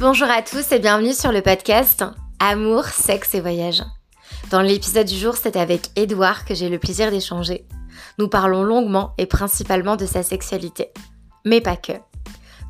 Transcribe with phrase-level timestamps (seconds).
[0.00, 2.06] Bonjour à tous et bienvenue sur le podcast
[2.38, 3.82] Amour, sexe et voyage.
[4.50, 7.66] Dans l'épisode du jour, c'est avec Edouard que j'ai le plaisir d'échanger.
[8.18, 10.90] Nous parlons longuement et principalement de sa sexualité.
[11.44, 11.92] Mais pas que.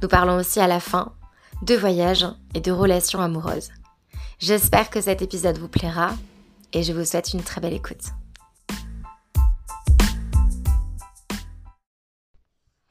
[0.03, 1.13] Nous parlons aussi à la fin
[1.63, 3.71] de voyage et de relations amoureuses.
[4.41, 6.11] J'espère que cet épisode vous plaira
[6.73, 8.07] et je vous souhaite une très belle écoute.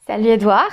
[0.08, 0.72] Salut Edouard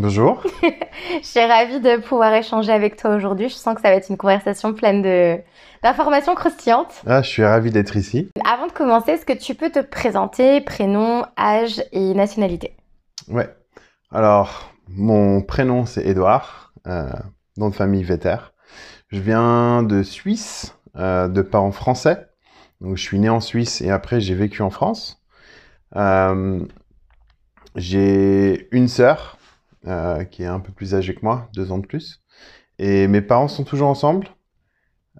[0.00, 0.44] Bonjour.
[0.62, 3.48] Je suis ravie de pouvoir échanger avec toi aujourd'hui.
[3.48, 5.38] Je sens que ça va être une conversation pleine de
[5.82, 7.02] d'informations croustillantes.
[7.04, 8.28] Ah, je suis ravi d'être ici.
[8.44, 12.76] Avant de commencer, est-ce que tu peux te présenter, prénom, âge et nationalité?
[13.26, 13.48] Ouais.
[14.12, 17.10] Alors, mon prénom c'est Edouard, euh,
[17.56, 18.36] nom de famille Vetter.
[19.08, 22.28] Je viens de Suisse, euh, de parents français.
[22.80, 25.20] Donc, je suis né en Suisse et après j'ai vécu en France.
[25.96, 26.60] Euh,
[27.74, 29.37] j'ai une sœur
[29.86, 32.22] euh, qui est un peu plus âgé que moi, deux ans de plus.
[32.78, 34.28] Et mes parents sont toujours ensemble.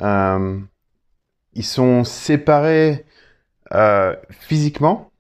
[0.03, 0.61] Euh,
[1.55, 3.07] ils sont séparés
[3.73, 5.11] euh, physiquement,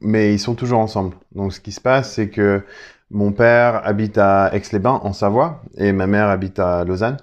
[0.00, 1.16] mais ils sont toujours ensemble.
[1.32, 2.64] Donc ce qui se passe, c'est que
[3.10, 7.18] mon père habite à Aix-les-Bains, en Savoie, et ma mère habite à Lausanne.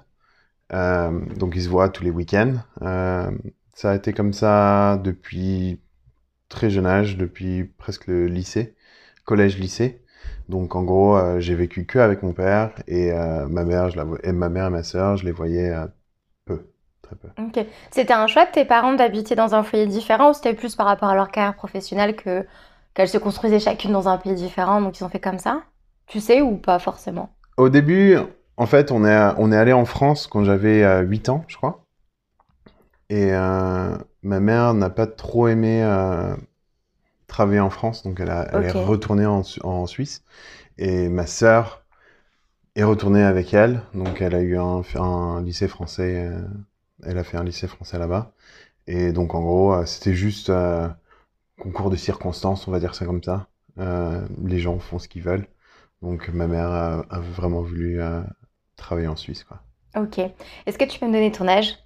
[0.70, 2.56] Donc ils se voient tous les week-ends.
[3.74, 5.80] Ça a été comme ça depuis
[6.48, 8.74] très jeune âge, depuis presque le lycée,
[9.24, 10.02] collège-lycée.
[10.48, 13.96] Donc en gros, euh, j'ai vécu que avec mon père et euh, ma mère, je
[13.96, 15.86] la vo- et ma mère et ma sœur, je les voyais euh,
[16.46, 16.70] peu,
[17.02, 17.28] très peu.
[17.38, 17.64] Ok.
[17.90, 20.86] C'était un choix de tes parents d'habiter dans un foyer différent ou c'était plus par
[20.86, 22.46] rapport à leur carrière professionnelle que
[22.94, 25.62] qu'elles se construisaient chacune dans un pays différent, donc ils ont fait comme ça?
[26.06, 27.30] Tu sais ou pas forcément?
[27.58, 28.16] Au début,
[28.56, 31.56] en fait, on est on est allé en France quand j'avais euh, 8 ans, je
[31.58, 31.84] crois.
[33.10, 35.82] Et ma mère n'a pas trop aimé
[37.28, 40.24] travailler en France, donc elle, a, elle est retournée en, Su- en Suisse.
[40.78, 41.84] Et ma sœur
[42.76, 46.26] est retournée avec elle, donc elle a eu un, un lycée français.
[46.28, 46.40] euh,
[47.04, 48.32] elle a fait un lycée français là-bas.
[48.88, 50.88] Et donc en gros, euh, c'était juste euh,
[51.60, 53.48] concours de circonstances, on va dire ça comme ça.
[53.78, 55.48] Euh, les gens font ce qu'ils veulent.
[56.02, 58.00] Donc ma mère a, a vraiment voulu
[58.76, 59.62] travailler en Suisse, quoi.
[59.96, 60.18] Ok.
[60.18, 61.76] Est-ce que tu peux me donner ton âge?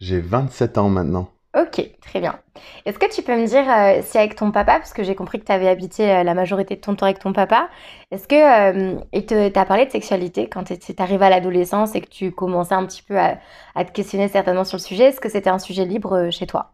[0.00, 1.32] J'ai 27 ans maintenant.
[1.54, 2.38] Ok, très bien.
[2.86, 5.38] Est-ce que tu peux me dire euh, si avec ton papa, parce que j'ai compris
[5.38, 7.68] que tu avais habité euh, la majorité de ton temps avec ton papa,
[8.10, 12.32] est-ce que euh, il parlé de sexualité quand tu arrivé à l'adolescence et que tu
[12.32, 13.36] commençais un petit peu à,
[13.84, 15.04] te questionner certainement sur le sujet?
[15.04, 16.72] Est-ce que c'était un sujet libre euh, chez toi?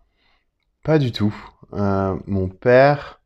[0.85, 1.35] Pas du tout.
[1.73, 3.21] Mon père...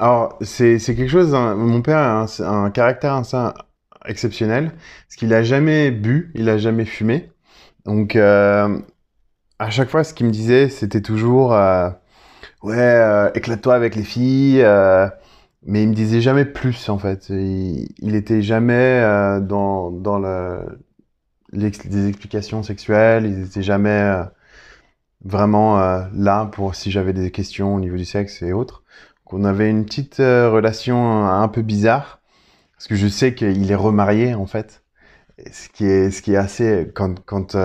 [0.00, 1.32] Alors, c'est quelque chose...
[1.32, 3.36] Mon père a un, caractère assez
[4.06, 4.72] exceptionnel,
[5.06, 7.30] parce qu'il a jamais bu, il a jamais fumé.
[7.84, 8.16] Donc,
[9.62, 11.54] à chaque fois, ce qu'il me disait, c'était toujours...
[11.54, 11.90] euh,
[12.62, 14.62] ouais, euh, éclate-toi avec les filles.
[14.62, 15.08] euh,
[15.64, 17.28] mais il me disait jamais plus, en fait.
[17.30, 19.00] Il, était jamais
[19.42, 20.80] dans, dans le,
[21.52, 23.26] l'ex- des explications sexuelles.
[23.26, 24.24] Il était jamais...
[25.24, 25.78] vraiment
[26.12, 28.82] là pour si j'avais des questions au niveau du sexe et autres.
[29.24, 32.20] Donc, on avait une petite relation un peu bizarre
[32.76, 34.82] parce que je sais qu'il est remarié en fait.
[35.52, 37.56] Ce qui est ce qui est assez quand quand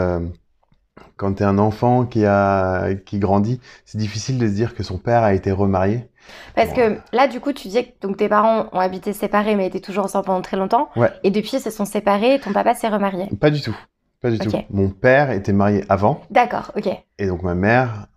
[1.16, 4.97] quand t'es un enfant qui a qui grandit, c'est difficile de se dire que son
[4.97, 6.08] père a été remarié.
[6.56, 9.68] Parce que là, du coup, tu disais que donc, tes parents ont habité séparés mais
[9.68, 10.90] étaient toujours ensemble pendant très longtemps.
[10.97, 11.09] Ouais.
[11.24, 13.28] Et depuis, ils se sont séparés et ton papa s'est remarié.
[13.40, 13.75] Pas du tout,
[14.22, 14.52] pas du tout.
[14.69, 16.90] Mon père était marié avant D'accord, ok.
[17.19, 18.08] et donc ma mère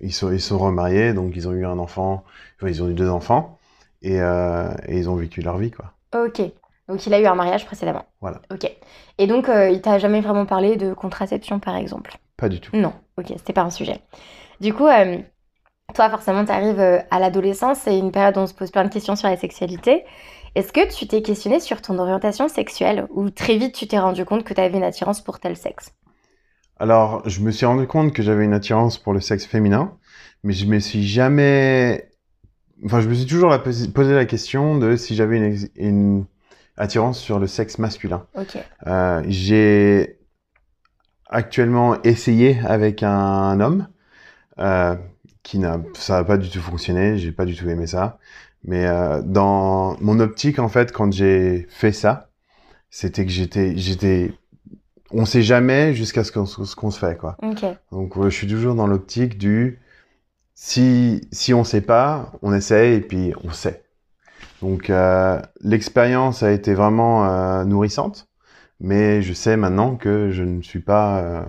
[0.00, 2.24] ils sont ils sont remariés donc ils ont eu un enfant,
[2.56, 3.58] enfin, ils ont eu deux enfants
[4.02, 5.92] et, euh, et ils ont vécu leur vie quoi.
[6.14, 6.42] Ok.
[6.90, 8.04] Donc il a eu un mariage précédemment.
[8.20, 8.42] Voilà.
[8.52, 8.70] Ok.
[9.18, 12.18] Et donc euh, il t'a jamais vraiment parlé de contraception par exemple?
[12.36, 12.76] Pas du tout.
[12.76, 12.92] Non.
[13.16, 14.00] Ok, c'était pas un sujet.
[14.60, 15.18] Du coup, euh,
[15.94, 16.80] toi forcément tu arrives
[17.10, 20.04] à l'adolescence, c'est une période où on se pose plein de questions sur la sexualité.
[20.56, 24.24] Est-ce que tu t'es questionné sur ton orientation sexuelle ou très vite tu t'es rendu
[24.24, 25.94] compte que tu avais une attirance pour tel sexe?
[26.80, 29.96] Alors, je me suis rendu compte que j'avais une attirance pour le sexe féminin,
[30.42, 32.08] mais je me suis jamais...
[32.84, 35.36] Enfin, je me suis toujours posé la question de si j'avais
[35.76, 36.24] une
[36.80, 38.26] attirance sur le sexe masculin.
[38.86, 40.18] Euh, j'ai
[41.28, 43.86] actuellement essayé avec un homme
[44.58, 44.96] euh,
[45.42, 47.18] qui n'a, ça n'a pas du tout fonctionné.
[47.18, 48.18] J'ai pas du tout aimé ça.
[48.64, 52.30] Mais euh, dans mon optique, en fait, quand j'ai fait ça,
[52.88, 54.32] c'était que j'étais, j'étais,
[55.10, 57.36] on sait jamais jusqu'à ce qu'on ce qu'on se fait, quoi.
[57.92, 59.80] Donc, je suis toujours dans l'optique du
[60.54, 63.82] si si on sait pas, on essaye et puis on sait.
[64.60, 68.28] Donc, euh, l'expérience a été vraiment euh, nourrissante,
[68.78, 71.44] mais je sais maintenant que je ne suis pas euh,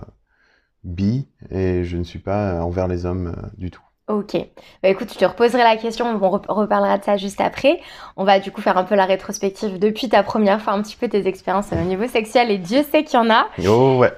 [0.84, 3.82] bi et je ne suis pas envers les hommes du tout.
[4.08, 4.36] Ok.
[4.84, 7.80] Bah écoute, je te reposerai la question, on reparlera de ça juste après.
[8.18, 10.98] On va du coup faire un peu la rétrospective depuis ta première fois, un petit
[10.98, 13.48] peu tes expériences au niveau sexuel, et Dieu sait qu'il y en a.
[13.66, 14.12] Oh ouais.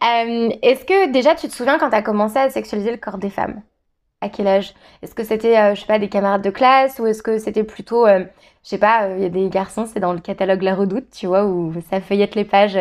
[0.62, 3.30] Est-ce que déjà tu te souviens quand tu as commencé à sexualiser le corps des
[3.30, 3.60] femmes?
[4.22, 4.74] À quel âge?
[5.02, 7.64] Est-ce que c'était, euh, je sais pas, des camarades de classe ou est-ce que c'était
[7.64, 8.20] plutôt, euh,
[8.64, 11.26] je sais pas, il y a des garçons, c'est dans le catalogue La Redoute, tu
[11.26, 12.78] vois, où ça feuillette les pages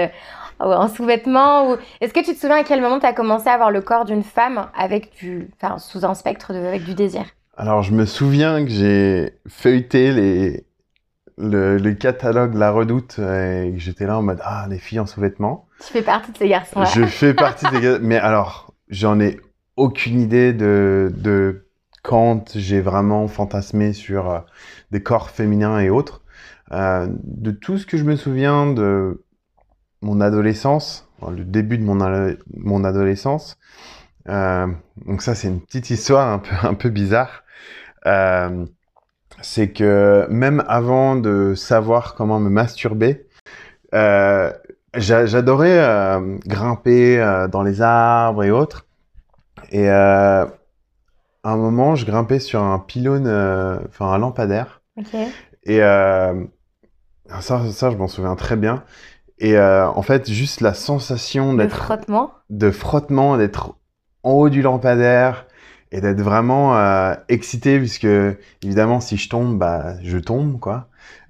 [0.59, 1.77] en sous-vêtements ou...
[1.99, 4.05] Est-ce que tu te souviens à quel moment tu as commencé à avoir le corps
[4.05, 5.49] d'une femme avec du...
[5.61, 6.59] enfin, sous un spectre de...
[6.59, 7.25] avec du désir?
[7.57, 10.65] Alors, je me souviens que j'ai feuilleté les...
[11.37, 15.05] Le, le, catalogue La Redoute et que j'étais là en mode Ah, les filles en
[15.05, 15.67] sous-vêtements.
[15.85, 16.85] Tu fais partie de ces garçons-là.
[16.85, 17.99] Je fais partie des garçons.
[18.03, 19.41] Mais alors, j'en ai
[19.77, 21.65] aucune idée de, de
[22.05, 24.39] quand j'ai vraiment fantasmé sur euh,
[24.91, 26.21] des corps féminins et autres.
[26.71, 29.23] Euh, de tout ce que je me souviens de
[30.01, 33.57] mon adolescence, le début de mon, adolescence.
[34.29, 34.67] Euh,
[35.05, 37.43] donc ça, c'est une petite histoire un peu, un peu bizarre.
[39.41, 43.27] C'est que même avant de savoir comment me masturber,
[44.93, 48.84] j'adorais grimper dans les arbres et autres.
[49.71, 50.47] Et à
[51.43, 53.27] un moment, je grimpais sur un pylône,
[53.87, 54.81] enfin un lampadaire.
[55.63, 55.79] Et
[57.41, 58.83] ça, ça, je m'en souviens très bien.
[59.39, 61.77] Et euh, en fait, juste la sensation d'être.
[61.77, 63.75] De frottement De frottement, d'être
[64.23, 65.45] en haut du lampadaire
[65.91, 68.07] et d'être vraiment euh, excité, puisque
[68.63, 70.87] évidemment, si je tombe, bah, je tombe, quoi.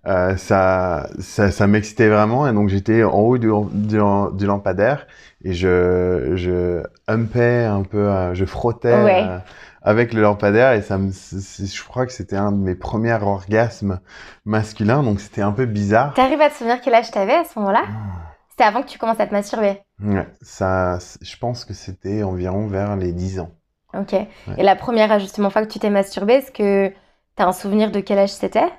[0.08, 3.98] Euh, ça, ça, ça m'excitait vraiment, et donc j'étais en haut du, du,
[4.34, 5.08] du, lampadaire
[5.44, 9.40] et je, je humpais un peu, euh, je frottais euh,
[9.82, 14.00] avec le lampadaire et ça me, je crois que c'était un de mes premiers orgasmes
[14.46, 16.14] masculins, donc c'était un peu bizarre.
[16.14, 17.86] T'arrives à te souvenir quel âge t'avais à ce moment-là?
[17.88, 18.36] Ah.
[18.50, 22.68] C'était avant que tu commences à te masturber Ouais, ça, je pense que c'était environ
[22.68, 23.50] vers les 10 ans.
[23.98, 24.14] Ok.
[24.14, 26.94] Et la première justement fois que tu t'es masturbé, est-ce que
[27.36, 28.72] t'as un souvenir de quel âge c'était?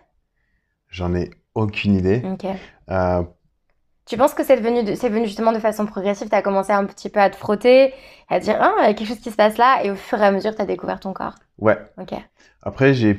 [0.90, 2.22] J'en ai aucune idée.
[2.24, 2.46] Ok.
[2.90, 3.22] Euh,
[4.06, 6.28] tu penses que c'est venu, venu justement de façon progressive?
[6.28, 7.92] Tu as commencé un petit peu à te frotter,
[8.28, 10.20] à dire Ah, il y a quelque chose qui se passe là, et au fur
[10.20, 11.34] et à mesure, tu as découvert ton corps?
[11.58, 11.76] Ouais.
[12.00, 12.14] Ok.
[12.62, 13.14] Après, j'ai,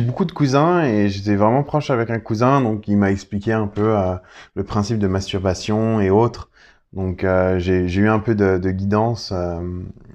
[0.00, 3.68] beaucoup de cousins et j'étais vraiment proche avec un cousin, donc il m'a expliqué un
[3.68, 4.16] peu euh,
[4.54, 6.50] le principe de masturbation et autres.
[6.92, 9.32] Donc euh, j'ai, eu un peu de, de guidance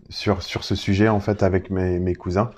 [0.10, 2.52] sur, sur ce sujet en fait avec mes, mes cousins.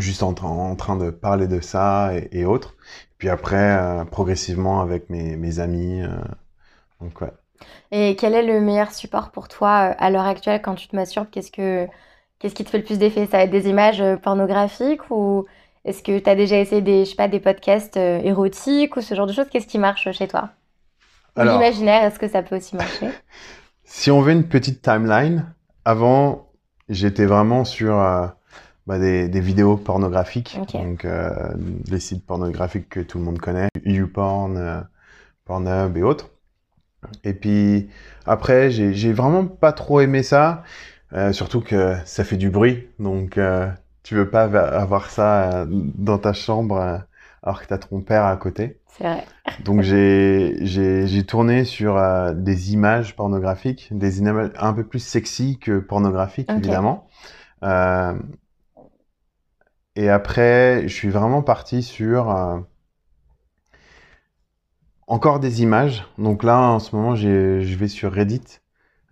[0.00, 2.74] Juste en, en, train de parler de ça et, et autres.
[3.18, 6.02] Puis après, euh, progressivement avec mes, mes amis.
[6.02, 6.08] Euh,
[7.00, 7.32] donc, ouais.
[7.90, 10.96] Et quel est le meilleur support pour toi euh, à l'heure actuelle quand tu te
[10.96, 11.28] masturbes?
[11.30, 11.86] Qu'est-ce que
[12.38, 13.26] qu'est-ce qui te fait le plus d'effet?
[13.26, 15.46] Ça va être des images pornographiques ou
[15.84, 19.14] est-ce que tu as déjà essayé des, je sais pas, des podcasts érotiques ou ce
[19.14, 19.46] genre de choses?
[19.50, 20.50] Qu'est-ce qui marche chez toi?
[21.36, 23.08] L'imaginaire, est-ce que ça peut aussi marcher?
[23.86, 25.54] Si on veut une petite timeline,
[25.84, 26.48] avant,
[26.88, 27.94] j'étais vraiment sur
[28.86, 31.30] bah, des, des, vidéos pornographiques, donc euh,
[31.88, 34.80] les sites pornographiques que tout le monde connaît, YouPorn, euh,
[35.44, 36.30] Pornhub et autres.
[37.22, 37.88] Et puis
[38.26, 40.62] après, j'ai vraiment pas trop aimé ça,
[41.12, 43.68] euh, surtout que ça fait du bruit, donc euh,
[44.02, 46.98] tu veux pas avoir ça euh, dans ta chambre euh,
[47.42, 48.80] alors que t'as ton père à côté.
[48.88, 49.24] C'est vrai.
[49.64, 52.00] Donc j'ai tourné sur
[52.34, 56.58] des images pornographiques, des images un peu plus sexy que pornographiques okay.
[56.58, 57.06] évidemment.
[59.96, 62.58] Et après, je suis vraiment parti sur euh,
[65.06, 66.04] encore des images.
[66.18, 68.60] Donc là, en ce moment, je vais sur Reddit.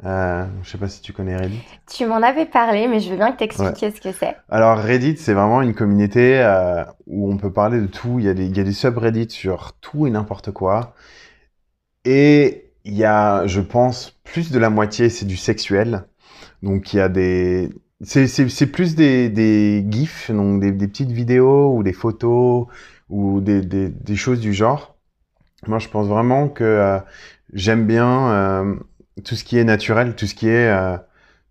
[0.05, 1.63] Euh, je sais pas si tu connais Reddit.
[1.87, 4.37] Tu m'en avais parlé, mais je veux bien que tu expliques ce que c'est.
[4.49, 8.19] Alors Reddit, c'est vraiment une communauté euh, où on peut parler de tout.
[8.19, 10.95] Il y a des, il y a des subreddits sur tout et n'importe quoi.
[12.05, 16.05] Et il y a, je pense, plus de la moitié, c'est du sexuel.
[16.63, 17.71] Donc il y a des,
[18.05, 22.67] c'est plus des, des GIFs, donc des, des, petites vidéos ou des photos
[23.09, 24.97] ou des, choses du genre.
[25.67, 26.99] Moi, je pense vraiment que euh,
[27.53, 28.75] j'aime bien euh,
[29.25, 30.97] tout ce qui est naturel, tout ce qui est euh,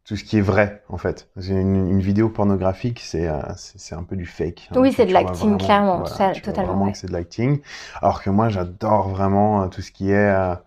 [0.03, 1.29] tout ce qui est vrai en fait.
[1.37, 4.69] Une, une vidéo pornographique, c'est c'est un peu du fake.
[4.71, 4.79] Hein.
[4.79, 6.85] Oui, c'est de l'acting clairement, voilà, ça, totalement.
[6.85, 6.91] Ouais.
[6.93, 7.61] C'est de l'acting.
[8.01, 10.57] Alors que moi, j'adore vraiment tout ce qui est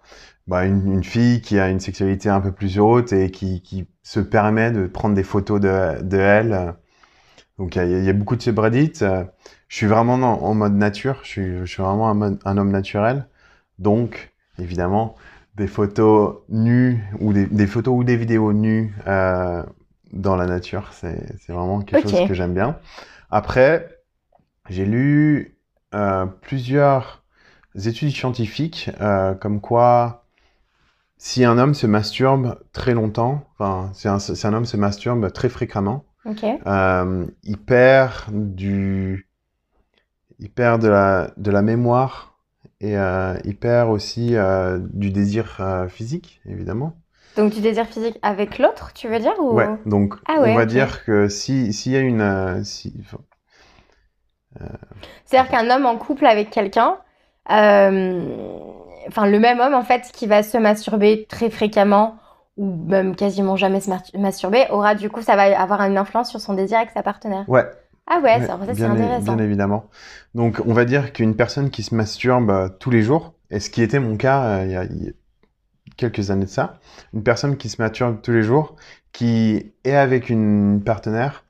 [0.46, 3.86] bah, une, une, fille qui a une sexualité un peu plus haute et qui, qui
[4.02, 6.74] se permet de prendre des photos de, de elle.
[7.58, 9.00] Donc il y, y, a beaucoup de subreddits.
[9.68, 11.20] Je suis vraiment en, en mode nature.
[11.22, 13.26] Je suis, je suis vraiment un, mode, un, homme naturel.
[13.78, 15.16] Donc évidemment
[15.56, 19.62] des photos nues ou des, des photos ou des vidéos nues euh,
[20.12, 22.16] dans la nature, c'est vraiment quelque okay.
[22.18, 22.78] chose que j'aime bien.
[23.30, 24.00] Après,
[24.68, 25.56] j'ai lu
[25.94, 27.24] euh, plusieurs
[27.74, 30.23] études scientifiques euh, comme quoi
[31.24, 35.32] si un homme se masturbe très longtemps, enfin, si un, si un homme se masturbe
[35.32, 36.04] très fréquemment.
[36.66, 39.26] Euh, il perd du,
[40.38, 42.38] il perd de la, de la mémoire
[42.82, 46.94] et euh, il perd aussi euh, du désir physique, évidemment.
[47.38, 49.54] Donc du désir physique avec l'autre, tu veux dire ou...
[49.54, 52.92] Ouais, donc Ah ouais, on va dire que si s'il y a une, si,
[55.24, 56.98] C'est-à-dire qu'un homme en couple avec quelqu'un,
[57.50, 62.16] euh, enfin le même homme en fait qui va se masturber très fréquemment
[62.56, 66.40] ou même quasiment jamais se masturber, aura du coup ça va avoir une influence sur
[66.40, 67.44] son désir avec sa partenaire.
[67.48, 67.64] ouais,
[68.06, 69.34] Ah ouais, ça, ça, c'est intéressant.
[69.34, 69.90] bien évidemment.
[70.34, 73.70] Donc, on va dire qu'une personne qui se masturbe euh, tous les jours, et ce
[73.70, 75.12] qui était mon cas euh, il y a, il y a
[75.96, 76.78] quelques années de ça,
[77.12, 78.76] une personne qui se masturbe tous les jours,
[79.12, 81.44] qui est avec une partenaire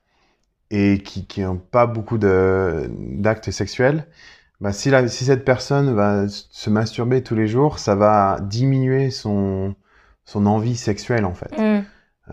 [0.71, 4.07] et qui qui n'a pas beaucoup d'actes sexuels,
[4.61, 9.11] bah, si, la, si cette personne va se masturber tous les jours, ça va diminuer
[9.11, 9.75] son,
[10.23, 11.51] son envie sexuelle en fait.
[11.57, 11.83] Mm.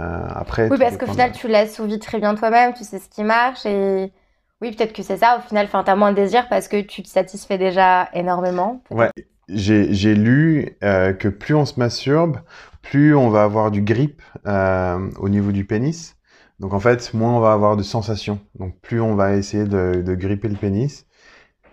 [0.00, 3.08] Euh, après, Oui, parce qu'au final, de- tu l'assouvis très bien toi-même, tu sais ce
[3.08, 4.12] qui marche et
[4.60, 5.38] oui, peut-être que c'est ça.
[5.38, 8.80] Au final, enfin, t'as moins de désir parce que tu te satisfais déjà énormément.
[8.90, 9.10] Ouais,
[9.48, 12.38] j'ai j'ai lu euh, que plus on se masturbe,
[12.80, 16.16] plus on va avoir du grip euh, au niveau du pénis.
[16.60, 18.38] Donc en fait, moins on va avoir de sensations.
[18.58, 21.06] Donc plus on va essayer de, de gripper le pénis.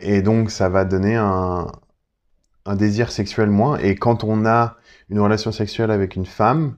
[0.01, 1.67] Et donc ça va donner un,
[2.65, 3.77] un désir sexuel moins.
[3.79, 4.77] Et quand on a
[5.09, 6.77] une relation sexuelle avec une femme,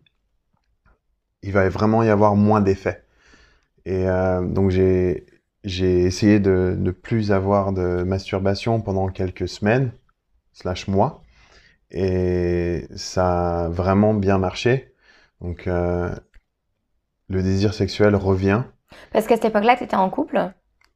[1.44, 3.04] il va vraiment y avoir moins d'effets.
[3.86, 5.26] Et euh, donc j'ai
[5.64, 9.92] j'ai essayé de ne plus avoir de masturbation pendant quelques semaines
[10.54, 11.24] slash mois.
[11.92, 14.94] Et ça a vraiment bien marché.
[15.42, 16.10] Donc, euh,
[17.30, 18.64] le désir sexuel revient.
[19.12, 20.52] Parce qu'à cette époque-là, t'étais en couple?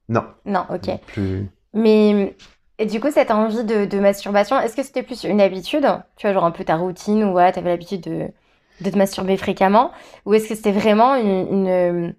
[0.10, 0.89] Non, Non, ok.
[1.08, 1.48] plus.
[1.75, 2.36] Mais
[2.77, 5.88] et du coup, cette envie de, masturbation, est-ce que c'était plus une habitude?
[6.17, 8.27] Tu vois, genre un peu ta routine où ouais, t'avais l'habitude de,
[8.82, 9.91] de te masturber fréquemment?
[10.25, 12.13] Ou est-ce que c'était vraiment une,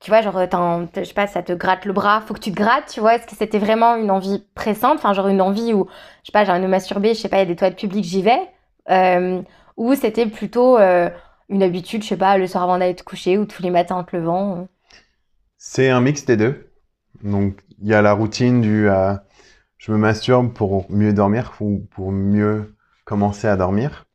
[0.00, 2.56] tu vois, genre, je sais pas, ça te gratte le bras, faut que tu te
[2.56, 3.16] grattes, tu vois?
[3.16, 4.96] Est-ce que c'était vraiment une envie pressante?
[4.98, 5.88] Enfin, genre une envie où,
[6.22, 7.78] je sais pas, j'ai envie de masturber, je sais pas, il y a des toilettes
[7.78, 8.40] publiques, j'y vais?
[8.90, 9.42] Euh,
[9.76, 11.10] ou c'était plutôt euh,
[11.50, 13.96] une habitude, je sais pas, le soir avant d'aller te coucher ou tous les matins
[13.96, 14.68] en te levant?
[15.58, 16.67] C'est un mix des deux.
[17.22, 19.14] Donc, il y a la routine du euh,
[19.78, 22.74] je me masturbe pour mieux dormir ou pour mieux
[23.04, 24.06] commencer à dormir.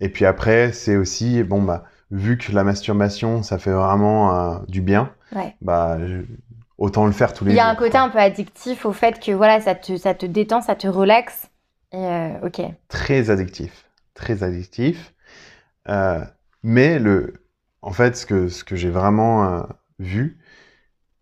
[0.00, 4.58] Et puis après, c'est aussi, bon, bah, vu que la masturbation, ça fait vraiment euh,
[4.68, 5.56] du bien, Ouais.
[5.62, 6.22] bah, je-
[6.78, 7.72] autant le faire tous les Il y a jours.
[7.72, 8.02] un côté quoi.
[8.02, 11.48] un peu addictif au fait que voilà, ça te, ça te détend, ça te relaxe.
[11.92, 12.60] Et euh, ok.
[12.88, 15.14] très addictif, très addictif.
[15.88, 16.24] Euh,
[16.62, 17.34] mais le,
[17.82, 19.66] en fait, ce que, ce que j'ai vraiment
[20.00, 20.38] vu,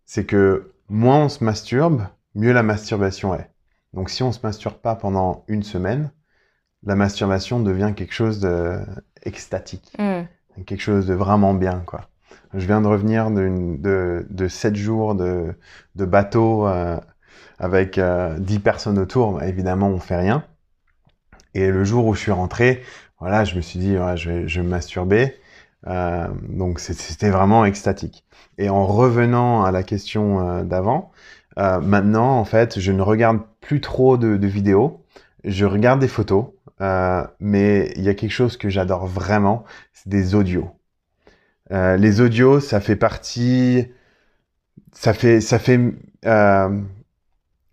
[0.07, 3.51] c'est que moins on se masturbe, mieux la masturbation est.
[3.93, 6.11] Donc si on se masturbe pas pendant une semaine,
[6.85, 8.81] la masturbation devient quelque chose de
[9.23, 10.25] extatique, Hmm.
[10.67, 12.03] quelque chose de vraiment bien, quoi.
[12.55, 15.55] Je viens de revenir de, de 7 jours de,
[15.97, 16.99] de bateau euh,
[17.59, 19.35] avec euh, 10 personnes autour.
[19.35, 20.45] Bah, évidemment, on fait rien.
[21.55, 22.83] Et le jour où je suis rentré,
[23.21, 25.37] voilà, je me suis dit, ouais, je, vais, je vais me masturber.
[25.87, 28.25] Euh, donc c'était vraiment extatique.
[28.59, 31.11] Et en revenant à la question euh, d'avant,
[31.59, 35.05] euh, maintenant, en fait, je ne regarde plus trop de, de vidéos.
[35.45, 36.47] Je regarde des photos.
[37.41, 40.71] mais il y a quelque chose que j'adore vraiment, c'est des audios.
[41.71, 43.89] Les audios, ça fait partie,
[44.93, 45.81] ça fait, ça fait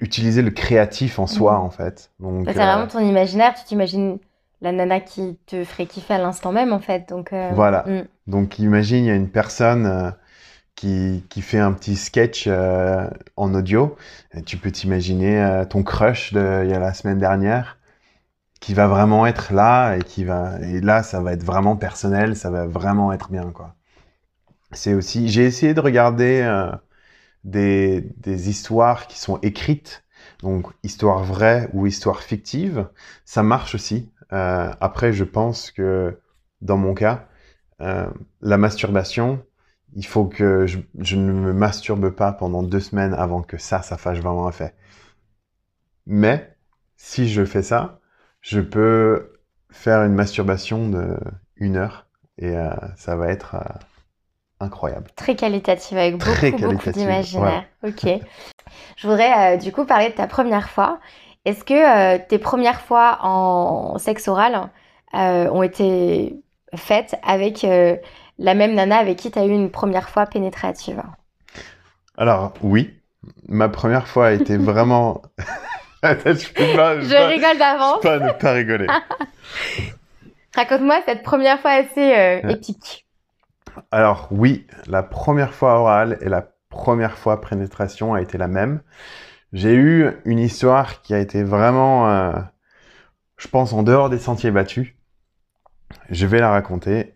[0.02, 1.62] utiliser le créatif en soi, Mhm.
[1.66, 2.12] en fait.
[2.20, 3.54] Donc, c'est euh, vraiment ton imaginaire.
[3.54, 4.18] Tu t'imagines
[4.62, 7.10] la nana qui te ferait kiffer à l'instant même, en fait.
[7.10, 7.84] Donc, euh, Voilà.
[7.88, 8.04] hmm.
[8.28, 10.12] Donc imagine, il y a une personne euh,
[10.76, 13.98] qui, qui fait un petit sketch euh, en audio.
[14.34, 17.78] Et tu peux t'imaginer ton crush de il y a la semaine dernière
[18.62, 22.36] qui va vraiment être là et qui va et là ça va être vraiment personnel,
[22.36, 23.76] ça va vraiment être bien quoi.
[24.74, 26.44] C'est aussi j'ai essayé de regarder
[27.44, 30.04] des, des histoires qui sont écrites,
[30.44, 32.88] donc histoire vraie ou histoire fictive,
[33.26, 34.12] ça marche aussi.
[34.34, 36.18] Euh, après je pense que
[36.62, 37.28] dans mon cas
[37.82, 38.10] euh,
[38.42, 39.44] la masturbation,
[39.94, 43.82] il faut que je, je ne me masturbe pas pendant deux semaines avant que ça,
[43.82, 44.74] ça fasse vraiment effet.
[46.06, 46.56] Mais
[46.96, 48.00] si je fais ça,
[48.40, 49.34] je peux
[49.70, 51.18] faire une masturbation de
[51.56, 52.08] une heure
[52.38, 53.56] et euh, ça va être
[54.60, 55.10] incroyable.
[55.16, 57.66] Très qualitative, avec beaucoup, Très beaucoup d'imaginaire.
[57.84, 58.08] Ok.
[58.98, 61.00] Je voudrais du coup parler de ta première fois.
[61.46, 64.70] Est-ce que euh, tes premières fois en sexe oral
[65.16, 66.36] euh, ont été
[66.76, 67.96] faites avec euh,
[68.38, 71.02] la même nana avec qui tu as eu une première fois pénétrative?
[72.18, 72.94] Alors oui,
[73.48, 75.22] ma première fois a été vraiment.
[76.04, 77.00] Attends, je peux pas.
[77.00, 77.96] Je peux pas- rigole je d'avance.
[78.02, 78.88] peux pas ne pas rigoler.
[80.56, 82.42] Raconte-moi cette première fois assez Ouais.
[82.50, 83.06] épique.
[83.92, 88.82] Alors oui, la première fois orale est la première fois pénétration a été la même.
[89.54, 92.34] J'ai eu une histoire qui a été vraiment, euh,
[93.38, 94.94] je pense, en dehors des sentiers battus.
[96.10, 97.14] Je vais la raconter.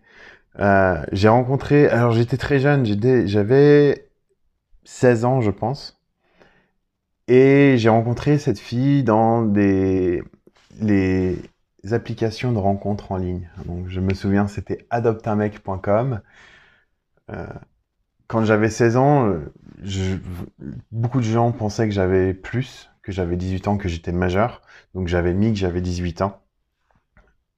[0.58, 2.84] Euh, j'ai rencontré, alors j'étais très jeune,
[3.26, 4.10] j'avais
[4.84, 6.00] 16 ans, je pense.
[7.28, 10.22] Et j'ai rencontré cette fille dans des,
[10.80, 11.36] les
[11.92, 13.50] applications de rencontres en ligne.
[13.66, 16.20] Donc, je me souviens, c'était adoptamec.com.
[17.30, 17.46] Euh,
[18.28, 19.52] quand j'avais 16 ans, euh,
[19.82, 20.16] je-
[20.92, 24.62] beaucoup de gens pensaient que j'avais plus, que j'avais 18 ans, que j'étais majeur.
[24.94, 26.40] Donc, j'avais mis que j'avais 18 ans.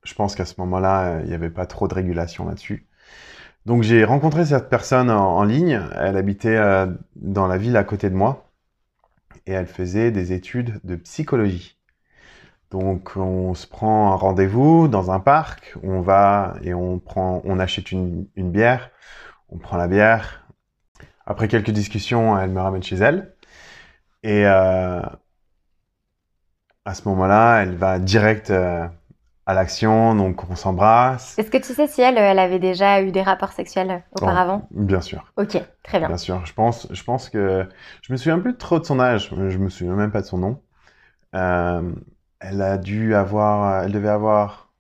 [0.05, 2.87] Je pense qu'à ce moment-là, euh, il n'y avait pas trop de régulation là-dessus.
[3.67, 5.81] Donc, j'ai rencontré cette personne en, ligne.
[5.97, 8.51] Elle habitait euh, dans la ville à côté de moi
[9.47, 11.79] et elle faisait des études de psychologie.
[12.71, 17.59] Donc on se prend un rendez-vous dans un parc, on va et on prend, on
[17.59, 18.91] achète une bière,
[19.49, 20.48] on prend la bière.
[21.29, 23.35] Après quelques discussions, elle me ramène chez elle
[24.23, 25.03] et euh,
[26.87, 28.89] à ce moment-là, elle va direct euh,
[29.45, 31.39] à l'action, donc on s'embrasse.
[31.39, 34.67] Est-ce que tu sais si elle, elle avait déjà eu des rapports sexuels auparavant?
[34.71, 35.35] Bien sûr.
[35.37, 36.09] Ok, très bien.
[36.09, 37.69] Bien sûr, je pense, je pense que
[38.01, 40.39] je me souviens plus trop de son âge, je me souviens même pas de son
[40.39, 40.63] nom.
[41.35, 41.93] Euh,
[42.41, 44.73] elle a dû avoir, elle devait avoir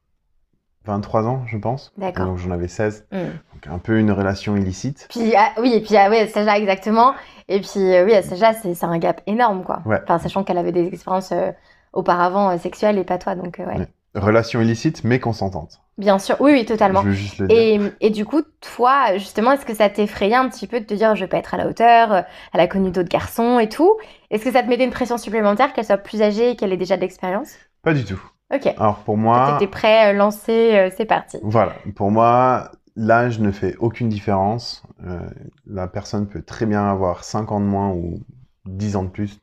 [0.86, 1.92] 23 ans, je pense.
[1.98, 2.24] D'accord.
[2.24, 3.36] Donc j'en avais 16, Hmm.
[3.58, 5.06] Donc un peu une relation illicite.
[5.10, 7.14] Puis, ah, oui, et puis, ah, cet âge-là, exactement.
[7.48, 9.82] Et puis, euh, oui, âge-là, c'est un gap énorme, quoi.
[9.84, 10.00] Ouais.
[10.04, 11.50] Enfin, sachant qu'elle avait des expériences euh,
[11.92, 13.78] auparavant euh, sexuelles et pas toi, donc, euh, ouais.
[13.78, 13.88] Ouais.
[14.14, 15.80] Relation illicite mais consentante.
[15.98, 17.02] Bien sûr, oui, oui, totalement.
[17.02, 17.56] Je veux juste le dire.
[17.58, 20.94] Et, et du coup, toi, justement, est-ce que ça t'effrayait un petit peu de te
[20.94, 22.24] dire je vais pas être à la hauteur,
[22.54, 23.96] elle a connu d'autres garçons et tout?
[24.30, 26.78] Est-ce que ça te mettait une pression supplémentaire qu'elle soit plus âgée et qu'elle ait
[26.78, 27.50] déjà de l'expérience?
[27.82, 28.20] Pas du tout.
[28.52, 28.66] Ok.
[28.78, 31.38] Alors pour moi, T'étais prêt, lancé, c'est parti.
[31.42, 34.82] Voilà, pour moi, l'âge ne fait aucune différence.
[35.06, 35.20] Euh,
[35.66, 38.20] la personne peut très bien avoir 5 ans de moins ou
[38.66, 39.40] 10 ans de plus,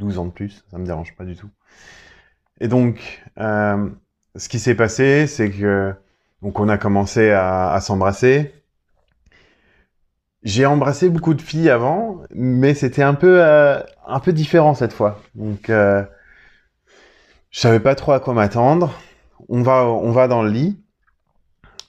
[0.00, 1.48] 12 ans de plus, ça me dérange pas du tout.
[2.60, 3.88] Et donc, euh,
[4.34, 5.94] ce qui s'est passé, c'est que
[6.42, 8.52] donc on a commencé à, s'embrasser.
[10.42, 14.92] J'ai embrassé beaucoup de filles avant, mais c'était un peu euh, un peu différent cette
[14.92, 15.20] fois.
[15.34, 16.06] Donc, je
[17.52, 18.92] savais pas trop à quoi m'attendre.
[19.48, 20.80] On va on va dans le lit.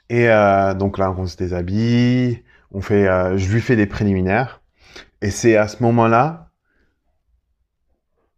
[0.09, 4.61] Et euh, donc là, on se déshabille, on fait, euh, je lui fais des préliminaires.
[5.21, 6.51] Et c'est à ce moment-là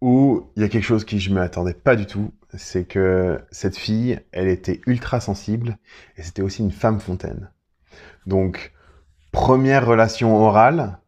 [0.02, 2.34] où il y a quelque chose qui je ne m'attendais pas du tout.
[2.56, 5.78] C'est que cette fille, elle était ultra sensible
[6.18, 7.52] et c'était aussi une femme fontaine.
[8.26, 8.74] Donc,
[9.32, 11.00] première relation orale,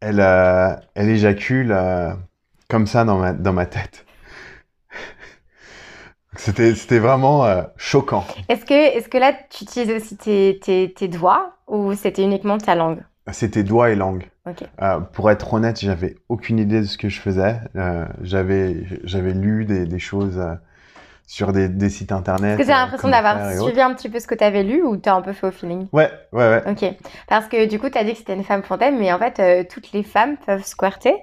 [0.00, 1.74] elle, euh, éjacule
[2.68, 4.05] comme ça dans ma tête.
[6.36, 8.24] C'était, c'était vraiment euh, choquant.
[8.48, 12.58] Est-ce que, est que là, tu utilises aussi tes, tes, tes doigts ou c'était uniquement
[12.58, 13.02] ta langue?
[13.32, 14.28] C'était doigt et langue.
[14.48, 14.62] Ok.
[14.80, 17.56] Euh, pour être honnête, j'avais aucune idée de ce que je faisais.
[17.74, 20.40] Euh, j'avais, j'avais lu des, des choses
[21.26, 22.52] sur des, des sites internet.
[22.52, 24.84] Est-ce que tu as l'impression d'avoir suivi un petit peu ce que tu avais lu
[24.84, 25.88] ou tu as un peu fait au feeling?
[25.92, 26.62] Ouais, ouais, ouais.
[26.70, 26.84] Ok.
[27.26, 29.66] Parce que du coup, tu as dit que c'était une femme fontaine, mais en fait,
[29.68, 31.16] toutes les femmes peuvent squirter.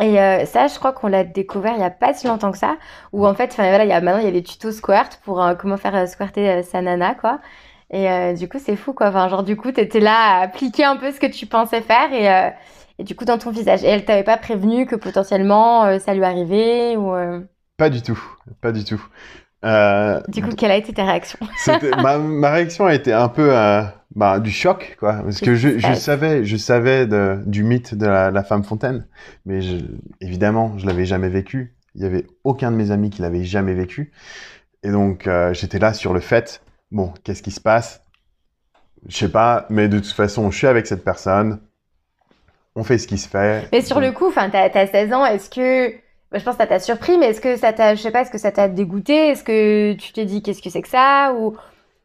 [0.00, 2.58] Et euh, ça, je crois qu'on l'a découvert il y a pas si longtemps que
[2.58, 2.76] ça.
[3.12, 5.42] Où en fait, voilà, il y a, maintenant, il y a des tutos squirt pour
[5.42, 7.40] euh, comment faire euh, squirter euh, sa nana, quoi.
[7.90, 9.08] Et du coup, c'est fou, quoi.
[9.08, 11.80] Enfin, genre, du coup, tu étais là à appliquer un peu ce que tu pensais
[11.80, 12.52] faire et,
[12.98, 13.82] et du coup, dans ton visage.
[13.82, 17.14] Et elle t'avait pas prévenu que potentiellement ça lui arrivait ou.
[17.78, 18.22] Pas du tout,
[18.60, 19.02] pas du tout.
[20.28, 21.38] Du coup, quelle a été ta réaction?
[22.02, 23.54] ma, ma réaction a été un peu
[24.18, 28.30] bah, du choc, quoi, parce que je, savais, je savais de- du mythe de la,
[28.30, 29.06] la femme fontaine,
[29.46, 29.76] mais je,
[30.20, 31.74] évidemment, je l'avais jamais vécu.
[31.94, 34.12] Il y avait aucun de mes amis qui l'avait jamais vécu,
[34.82, 36.62] et donc euh, j'étais là sur le fait.
[36.92, 38.02] Bon, qu'est-ce qui se passe?
[39.08, 41.60] Je sais pas, mais de toute façon, je suis avec cette personne.
[42.76, 43.68] On fait ce qui se fait.
[43.72, 45.90] Mais sur le coup, enfin, t'as, t'as 16 ans, est-ce que.
[46.30, 48.22] bah, je pense que ça t'a surpris, mais est-ce que ça t'a, je sais pas,
[48.22, 49.30] est-ce que ça t'a dégoûté?
[49.30, 51.34] Est-ce que tu t'es dit qu'est-ce que c'est que ça?
[51.38, 51.56] Ou,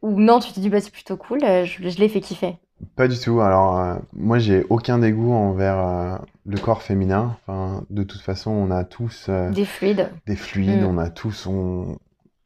[0.03, 2.57] ou non, tu t'es dit bah c'est plutôt cool, euh, je, je l'ai fait kiffer.
[2.95, 3.39] Pas du tout.
[3.41, 7.37] Alors, euh, moi, j'ai aucun dégoût envers euh, le corps féminin.
[7.41, 10.09] Enfin, de toute façon, on a tous euh, Des fluides.
[10.27, 10.85] des fluides, Mm.
[10.85, 11.97] on a tous, on...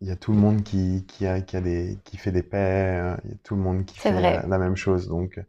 [0.01, 2.43] il y a tout le monde qui, qui, a, qui, a des, qui fait des
[2.43, 2.57] paix,
[3.01, 4.11] euh, il y a tout le monde qui fait
[4.47, 5.07] la même chose.
[5.07, 5.39] Donc,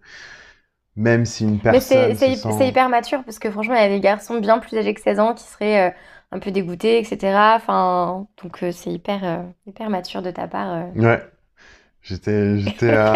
[0.96, 2.68] même si une personne c'est, se sent...
[2.68, 5.20] hyper mature parce que franchement, il y a des garçons bien plus âgés que 16
[5.20, 5.94] ans qui seraient euh,
[6.32, 7.36] un peu dégoûtés, etc.
[7.56, 10.88] Enfin, donc euh, c'est hyper, euh, hyper mature de ta part.
[10.94, 11.22] Ouais,
[12.02, 13.14] j'étais, j'étais euh,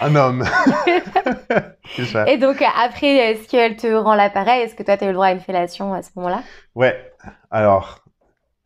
[0.00, 0.44] un homme.
[2.28, 4.62] Et donc après, est-ce qu'elle te rend l'appareil?
[4.62, 6.42] Est-ce que toi, t'as eu le droit à une fellation à ce moment-là?
[6.74, 7.12] Ouais,
[7.50, 8.04] alors,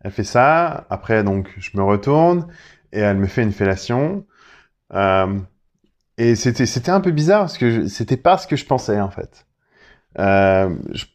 [0.05, 2.49] elle fait ça, après, donc, je me retourne,
[2.93, 4.27] et elle me fait une fellation.
[4.95, 5.39] Euh,
[6.19, 9.11] et c'était, c'était un peu bizarre parce que c'était pas ce que je pensais en
[9.11, 9.47] fait.
[10.19, 11.07] Euh, je-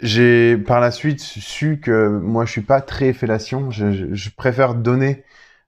[0.00, 3.70] j'ai par la suite su que moi je suis pas très fellation.
[3.70, 5.24] Je, je- je préfère donner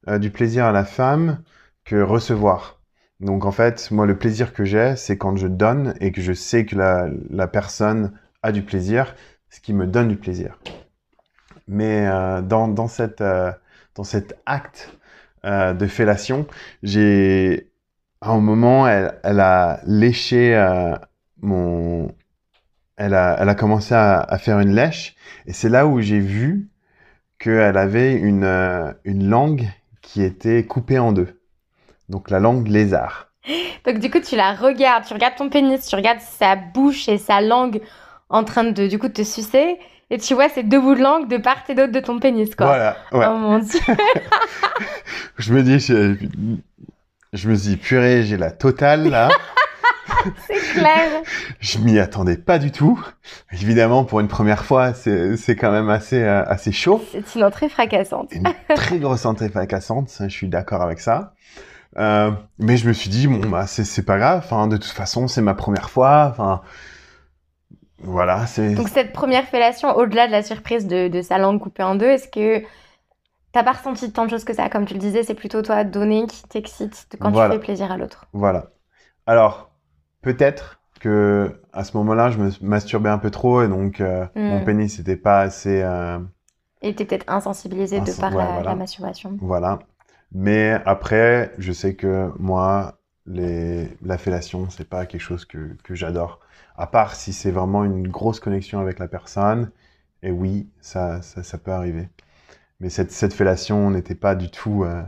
[0.08, 1.42] euh, du plaisir à la femme
[1.84, 2.80] que recevoir.
[3.20, 6.32] Donc en fait, moi le plaisir que j'ai, c'est quand je donne et que je
[6.32, 8.12] sais que la, la personne
[8.42, 9.14] a du plaisir,
[9.48, 10.58] ce qui me donne du plaisir.
[11.68, 13.52] Mais euh, dans, dans, cette, euh,
[13.94, 14.96] dans cet acte
[15.44, 16.46] de fellation,
[16.82, 17.70] j'ai
[18.22, 20.56] à un moment, elle, elle a léché
[21.42, 22.14] mon.
[22.96, 26.70] Elle a, elle a commencé à, faire une lèche, et c'est là où j'ai vu
[27.38, 29.68] qu'elle avait une, une langue
[30.04, 31.40] qui était coupée en deux.
[32.08, 33.30] Donc la langue lézard.
[33.84, 37.18] Donc du coup, tu la regardes, tu regardes ton pénis, tu regardes sa bouche et
[37.18, 37.80] sa langue
[38.28, 39.78] en train de du coup de te sucer,
[40.10, 42.54] et tu vois ces deux bouts de langue de part et d'autre de ton pénis,
[42.54, 42.66] quoi.
[42.66, 42.96] Voilà.
[43.12, 43.26] Ouais.
[43.28, 43.80] Oh mon dieu.
[45.38, 46.14] Je me dis, je,
[47.32, 49.28] je me dis, purée, j'ai la totale là.
[50.46, 51.22] C'est clair.
[51.60, 53.00] Je m'y attendais pas du tout.
[53.52, 57.02] Évidemment, pour une première fois, c'est quand même assez, euh, assez chaud.
[57.12, 58.32] C'est une entrée fracassante.
[58.32, 61.34] Une très grosse entrée fracassante, je suis d'accord avec ça.
[61.96, 64.40] Euh, mais je me suis dit, bon, bah, c'est pas grave.
[64.44, 66.28] Enfin, de toute façon, c'est ma première fois.
[66.30, 66.60] Enfin,
[67.98, 68.74] voilà, c'est.
[68.74, 72.06] Donc cette première fellation, au-delà de la surprise de, de sa langue coupée en deux,
[72.08, 72.62] est-ce que
[73.52, 74.68] t'as pas ressenti tant de choses que ça?
[74.68, 77.54] Comme tu le disais, c'est plutôt toi donner qui t'excite quand Voilà.
[77.54, 78.26] tu fais plaisir à l'autre.
[78.32, 78.66] Voilà.
[79.26, 79.70] Alors,
[80.24, 84.40] peut-être que à ce moment-là, je me masturbais un peu trop et donc euh, Mm.
[84.50, 85.82] mon pénis n'était pas assez.
[85.82, 86.18] euh,
[86.82, 88.70] Et t'es peut-être insensibilisé de par ouais, la, voilà.
[88.70, 89.36] la masturbation.
[89.40, 89.80] Voilà.
[90.32, 93.88] Mais après, je sais que moi, les...
[94.02, 96.40] la fellation, c'est pas quelque chose que, que j'adore.
[96.76, 99.70] À part si c'est vraiment une grosse connexion avec la personne.
[100.22, 102.08] Et oui, ça, ça, ça peut arriver.
[102.80, 104.84] Mais cette, cette fellation n'était pas du tout.
[104.84, 105.02] euh,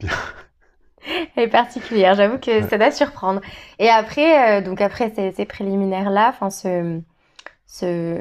[0.00, 0.08] Elle
[1.36, 2.68] est particulière, j'avoue que Ouais.
[2.68, 3.40] ça doit surprendre.
[3.78, 7.00] Et après, euh, donc après ces, ces préliminaires-là, enfin ce,
[7.66, 8.16] ce,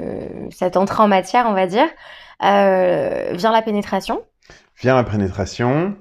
[0.52, 1.88] cette entrée en matière, on va dire,
[2.44, 4.24] euh, vient la pénétration.
[4.82, 5.96] vient la pénétration.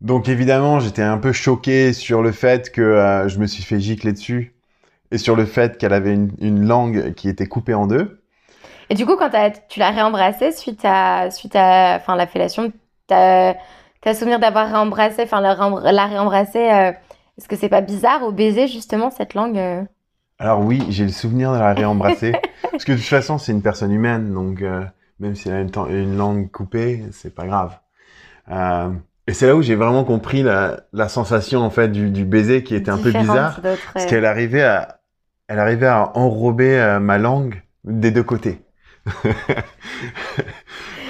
[0.00, 3.80] Donc évidemment, j'étais un peu choqué sur le fait que euh, je me suis fait
[3.80, 4.54] gicler dessus
[5.12, 8.22] et sur le fait qu'elle avait une, une langue qui était coupée en deux.
[8.90, 9.30] Et du coup, quand
[9.68, 12.72] tu l'as réembrassée suite à, suite à enfin, la fellation,
[13.06, 13.54] t'as
[14.06, 16.92] as souvenir d'avoir réembrassé, enfin la, réembr- la réembrasser, euh,
[17.36, 19.82] est-ce que c'est pas bizarre au baiser justement cette langue euh?
[20.38, 22.32] Alors oui, j'ai le souvenir de la réembrasser.
[22.70, 24.84] parce que de toute façon, c'est une personne humaine, donc euh,
[25.18, 27.76] même si elle a une, langue coupée, c'est pas grave.
[28.50, 28.90] Euh,
[29.26, 32.62] et c'est là où j'ai vraiment compris la, la sensation en fait du, du baiser
[32.62, 33.60] qui était un peu bizarre.
[33.92, 35.00] Parce qu'elle arrivait à,
[35.48, 38.62] elle arrivait à enrober ma langue des deux côtés.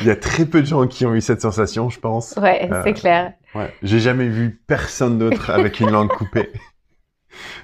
[0.00, 2.34] Il y a très peu de gens qui ont eu cette sensation, je pense.
[2.36, 3.32] Ouais, Euh, c'est clair.
[3.54, 3.72] Ouais.
[3.82, 6.50] J'ai jamais vu personne d'autre avec une langue coupée.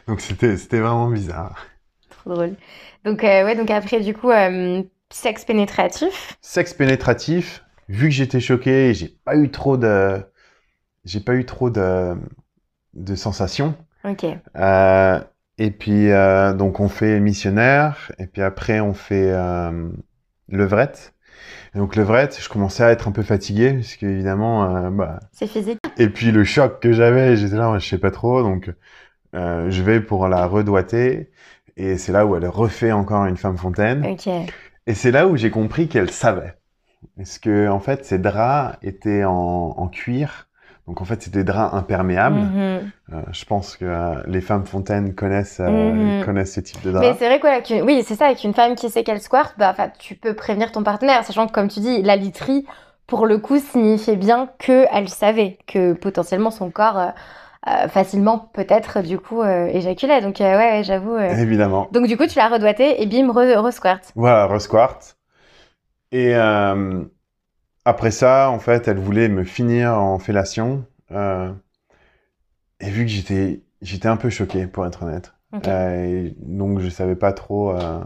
[0.07, 1.67] Donc c'était, c'était vraiment bizarre.
[2.11, 2.55] Trop drôle.
[3.05, 6.37] Donc, euh, ouais, donc après, du coup, euh, sexe pénétratif.
[6.41, 10.23] Sexe pénétratif, vu que j'étais choqué, j'ai pas eu trop de,
[11.05, 12.15] j'ai pas eu trop de,
[12.95, 13.75] de sensations.
[14.05, 14.25] Ok.
[14.57, 15.21] Euh,
[15.59, 16.09] et puis,
[16.57, 19.33] donc, on fait missionnaire, et puis après, on fait
[20.49, 21.14] levrette.
[21.75, 25.21] Et donc, levrette, je commençais à être un peu fatigué, parce qu'évidemment, euh, bah...
[25.33, 25.79] C'est physique.
[25.99, 28.71] Et puis, le choc que j'avais, j'étais là, je sais pas trop, donc
[29.35, 31.31] euh, je vais pour la redoiter,
[31.77, 34.07] et c'est là où elle refait encore une femme fontaine.
[34.07, 34.29] Ok.
[34.87, 36.55] Et c'est là où j'ai compris qu'elle savait.
[37.17, 39.33] Parce que, en fait, ces draps étaient en,
[39.77, 40.49] en cuir,
[40.87, 42.41] donc en fait, c'était des draps imperméables.
[42.41, 42.91] Mhm.
[43.13, 46.25] Euh, je pense que euh, les femmes fontaines connaissent, euh, Mhm.
[46.25, 47.17] connaissent ce type de Mais drap.
[47.19, 50.15] c'est vrai quoi, oui, c'est ça, avec une femme qui sait qu'elle squirte, bah, tu
[50.15, 52.67] peux prévenir ton partenaire, sachant que, comme tu dis, la literie,
[53.07, 56.99] pour le coup, signifiait bien qu'elle savait que potentiellement son corps
[57.67, 60.21] euh, facilement, peut-être, du coup, euh, éjaculait.
[60.21, 61.17] Donc, euh, ouais, ouais, j'avoue.
[61.19, 61.89] Évidemment.
[61.93, 64.13] Donc, du coup, tu l'as redoité et bim, re, re-squirt.
[64.17, 64.99] Voilà, resquart.
[66.13, 66.35] Et
[67.85, 70.85] après ça, en fait, elle voulait me finir en fellation.
[71.13, 71.53] euh,
[72.81, 75.33] et vu que j'étais, j'étais un peu choqué, pour être honnête.
[75.67, 77.71] Euh, et donc, je savais pas trop.
[77.71, 78.01] euh,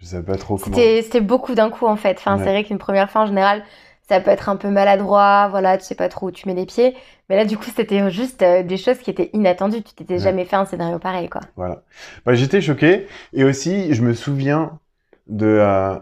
[0.00, 0.76] je savais pas trop comment.
[0.76, 2.16] C'était beaucoup d'un coup, en fait.
[2.18, 2.44] Enfin, Ouais.
[2.44, 3.62] c'est vrai qu'une première fois, en général,
[4.08, 6.66] ça peut être un peu maladroit, voilà, tu sais pas trop où tu mets les
[6.66, 6.94] pieds.
[7.28, 9.82] Mais là, du coup, c'était juste des choses qui étaient inattendues.
[9.82, 10.20] Tu t'étais Ouais.
[10.20, 11.40] jamais fait un scénario pareil, quoi.
[11.56, 11.82] Voilà.
[12.26, 13.06] Bah, j'étais choqué.
[13.32, 14.78] Et aussi, je me souviens
[15.26, 15.98] de,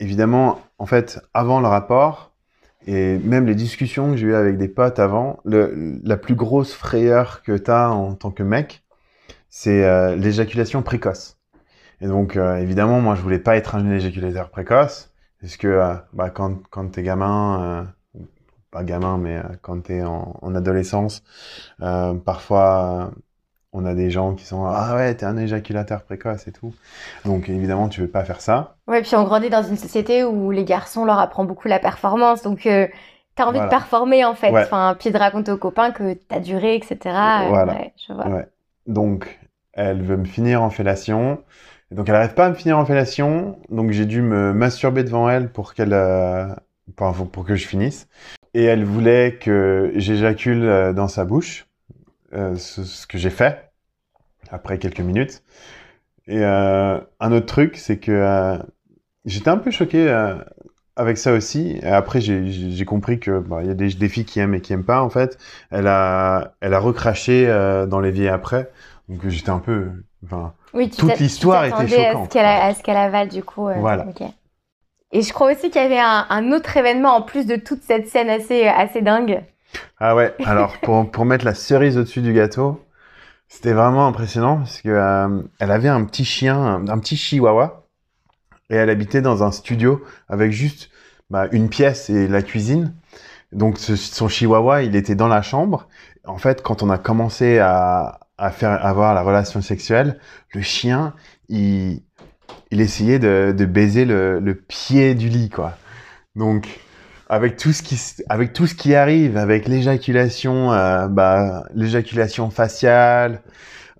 [0.00, 2.32] évidemment, en fait, avant le rapport,
[2.86, 6.72] et même les discussions que j'ai eues avec des potes avant, le, la plus grosse
[6.72, 8.84] frayeur que tu as en tant que mec,
[9.50, 11.38] c'est euh, l'éjaculation précoce.
[12.00, 15.94] Et donc, euh, évidemment, moi, je voulais pas être un éjaculateur précoce, parce que euh,
[16.12, 18.20] bah, quand, quand t'es gamin, euh,
[18.70, 21.22] pas gamin, mais euh, quand tu es en, en adolescence,
[21.78, 23.10] parfois
[23.72, 26.72] on a des gens qui sont ah ouais t'es un éjaculateur précoce et tout
[27.24, 28.76] donc évidemment tu veux pas faire ça.
[28.86, 32.42] Ouais puis on grandit dans une société où les garçons leur apprend beaucoup la performance.
[32.42, 32.86] Donc euh,
[33.34, 34.56] t'as envie de performer en fait.
[34.56, 36.98] Enfin puis de raconter aux copains que t'as duré etc
[37.48, 37.74] voilà.
[37.74, 38.28] Ouais, je vois.
[38.28, 38.46] Ouais.
[38.86, 39.38] donc
[39.74, 41.38] elle veut me finir en fellation.
[41.90, 43.58] Donc elle n'arrive pas à me finir en fellation.
[43.70, 46.48] Donc j'ai dû me masturber devant elle pour qu'elle euh,
[46.96, 48.08] pour, pour que je finisse.
[48.54, 51.67] Et elle voulait que j'éjacule euh, dans sa bouche
[52.34, 53.70] euh, ce, que j'ai fait
[54.50, 55.42] après quelques minutes.
[56.26, 58.58] Et euh, un autre truc, c'est que euh,
[59.24, 60.10] j'étais un peu choqué
[60.96, 61.78] avec ça aussi.
[61.82, 64.60] Et après, j'ai compris que bah, il y a des, des, filles qui aiment et
[64.60, 65.02] qui aiment pas.
[65.02, 65.38] En fait,
[65.70, 67.46] elle a, elle a recraché
[67.88, 68.70] dans l'évier après.
[69.08, 69.90] Donc j'étais un peu,
[70.22, 72.36] enfin, oui, toute l'histoire était choquante.
[72.36, 73.70] À ce qu'elle avale du coup.
[73.76, 74.06] voilà.
[75.12, 77.82] Et je crois aussi qu'il y avait un, un, autre événement en plus de toute
[77.82, 79.42] cette scène assez, assez dingue.
[80.00, 82.84] Ah ouais, alors pour, pour mettre la cerise au-dessus du gâteau,
[83.48, 87.86] c'était vraiment impressionnant parce que euh, elle avait un petit chien, un, petit chihuahua,
[88.70, 90.90] et elle habitait dans un studio avec juste
[91.30, 92.94] bah, une pièce et la cuisine.
[93.52, 95.88] Donc son chihuahua, il était dans la chambre.
[96.26, 100.20] En fait, quand on a commencé à, à faire avoir la relation sexuelle,
[100.52, 101.14] le chien,
[101.48, 102.02] il,
[102.70, 105.72] il essayait de, de baiser le, le pied du lit, quoi.
[106.36, 106.80] Donc
[107.28, 113.42] avec tout ce qui avec tout ce qui arrive, avec l'éjaculation, euh, bah, l'éjaculation faciale,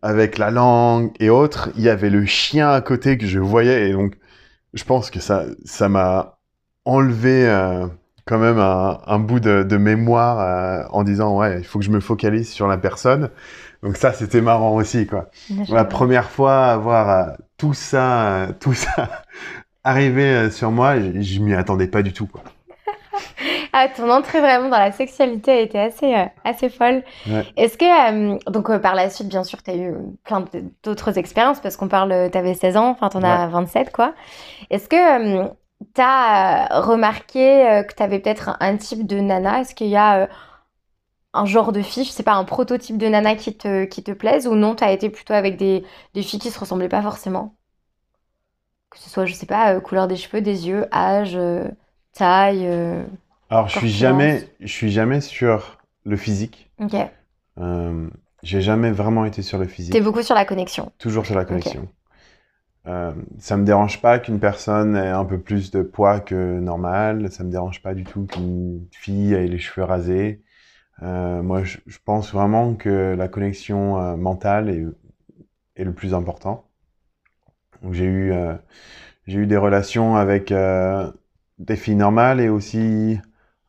[0.03, 3.91] avec la langue et autres, il y avait le chien à côté que je voyais
[3.91, 4.15] et donc
[4.75, 6.39] je pense que ça ça m'a
[6.85, 7.87] enlevé euh,
[8.27, 11.85] quand même un, un bout de, de mémoire euh, en disant ouais il faut que
[11.85, 13.31] je me focalise sur la personne.
[13.83, 15.31] Donc ça c'était marrant aussi quoi.
[15.69, 19.25] La première fois à voir euh, tout ça tout ça
[19.85, 22.45] arriver sur moi, je, je m'y attendais pas du tout quoi.
[23.73, 27.03] ah, ton entrée vraiment dans la sexualité a été assez, euh, assez folle.
[27.57, 30.45] Est-ce que, euh, donc euh, par la suite, bien sûr, tu as eu plein
[30.83, 34.15] d'autres expériences parce qu'on parle, tu avais 16 ans, enfin, tu en as 27, quoi.
[34.71, 35.45] Est-ce que
[35.95, 39.61] tu as remarqué que tu avais peut-être un, type de nana?
[39.61, 40.29] Est-ce qu'il y a
[41.35, 44.13] un genre de fille, je sais pas, un prototype de nana qui te, qui te
[44.13, 44.47] plaise?
[44.47, 47.55] Ou non, tu as été plutôt avec des, des filles qui se ressemblaient pas forcément?
[48.91, 51.39] Que ce soit, je sais pas, couleur des cheveux, des yeux, âge
[52.19, 53.05] taille euh,
[53.51, 56.71] Alors, je suis jamais, je suis jamais sur le physique.
[56.81, 56.95] Ok.
[57.59, 58.09] Euh,
[58.43, 59.93] j'ai jamais vraiment été sur le physique.
[59.93, 60.93] T'es beaucoup sur la connexion.
[60.99, 61.89] Toujours sur la connexion.
[62.87, 67.31] Euh, ça me dérange pas qu'une personne ait un peu plus de poids que normal.
[67.31, 70.43] Ça me dérange pas du tout qu'une fille ait les cheveux rasés.
[71.03, 74.85] Euh, moi, je, pense vraiment que la connexion euh, mentale est,
[75.77, 76.65] est, le plus important.
[77.93, 78.33] J'ai eu,
[79.29, 80.53] j'ai eu des relations avec
[81.59, 83.19] des filles normales et aussi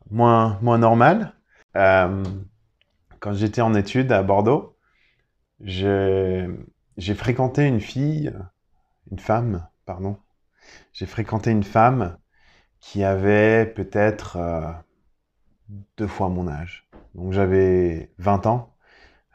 [0.09, 1.33] moins, moins normales.
[1.75, 2.23] Euh,
[3.19, 4.77] quand j'étais en études à Bordeaux,
[5.61, 6.47] j'ai
[7.15, 8.33] fréquenté une fille,
[9.11, 10.17] une femme, pardon.
[10.93, 12.17] J'ai fréquenté une femme
[12.79, 14.71] qui avait peut-être euh,
[15.97, 16.87] deux fois mon âge.
[17.15, 18.75] Donc j'avais 20 ans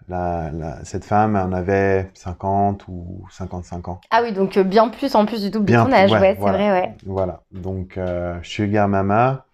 [0.08, 4.00] la, la, cette femme en avait 50 ou 55 ans.
[4.10, 6.40] Ah oui, donc euh, bien plus en plus du double de ton âge, ouais, c'est
[6.40, 6.94] vrai, ouais.
[7.06, 9.46] Voilà, donc euh, Sugar Mama,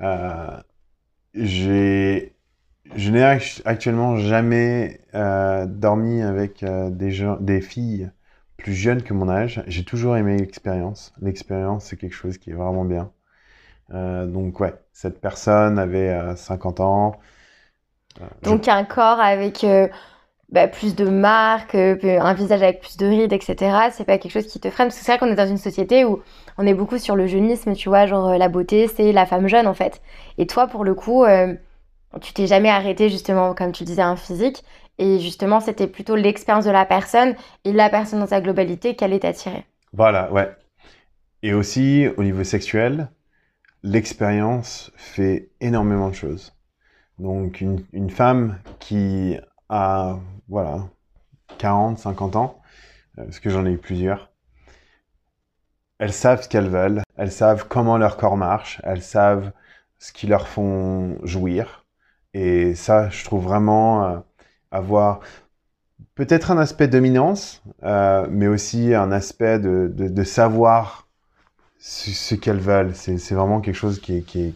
[0.00, 0.56] euh,
[1.34, 2.34] j'ai,
[2.96, 3.22] je n'ai
[3.64, 8.10] actuellement jamais euh, dormi avec euh, des, gens, des filles
[8.56, 9.62] plus jeunes que mon âge.
[9.66, 11.12] J'ai toujours aimé l'expérience.
[11.20, 13.10] L'expérience, c'est quelque chose qui est vraiment bien.
[13.90, 17.12] donc ouais, cette personne avait 50 ans.
[18.42, 19.88] Donc un corps avec euh,
[20.50, 23.90] bah, plus de marques, euh, un visage avec plus de rides, etc.
[23.92, 25.58] C'est pas quelque chose qui te freine parce que c'est vrai qu'on est dans une
[25.58, 26.22] société où
[26.58, 29.48] on est beaucoup sur le jeunisme, tu vois, genre euh, la beauté c'est la femme
[29.48, 30.02] jeune en fait.
[30.38, 31.24] Et toi pour le coup,
[32.20, 34.64] tu t'es jamais arrêté justement comme tu disais un physique
[34.98, 39.12] et justement c'était plutôt l'expérience de la personne et la personne dans sa globalité qu'elle
[39.12, 39.64] est attirée.
[39.92, 40.50] Voilà, ouais.
[41.42, 43.10] Et aussi au niveau sexuel,
[43.82, 46.52] l'expérience fait énormément de choses.
[47.20, 49.36] Donc une, une, femme qui
[49.68, 50.88] a voilà
[51.58, 52.62] 40, 50 ans,
[53.18, 54.30] euh, parce que j'en ai eu plusieurs,
[55.98, 59.52] elles savent ce qu'elles veulent, elles savent comment leur corps marche, elles savent
[59.98, 61.84] ce qui leur font jouir.
[62.32, 64.18] Et ça, je trouve vraiment euh,
[64.70, 65.20] avoir
[66.14, 71.06] peut-être un aspect dominance, euh, mais aussi un aspect de, de, savoir
[71.78, 72.94] ce, ce qu'elles veulent.
[72.94, 74.54] C'est vraiment quelque chose qui est, qui est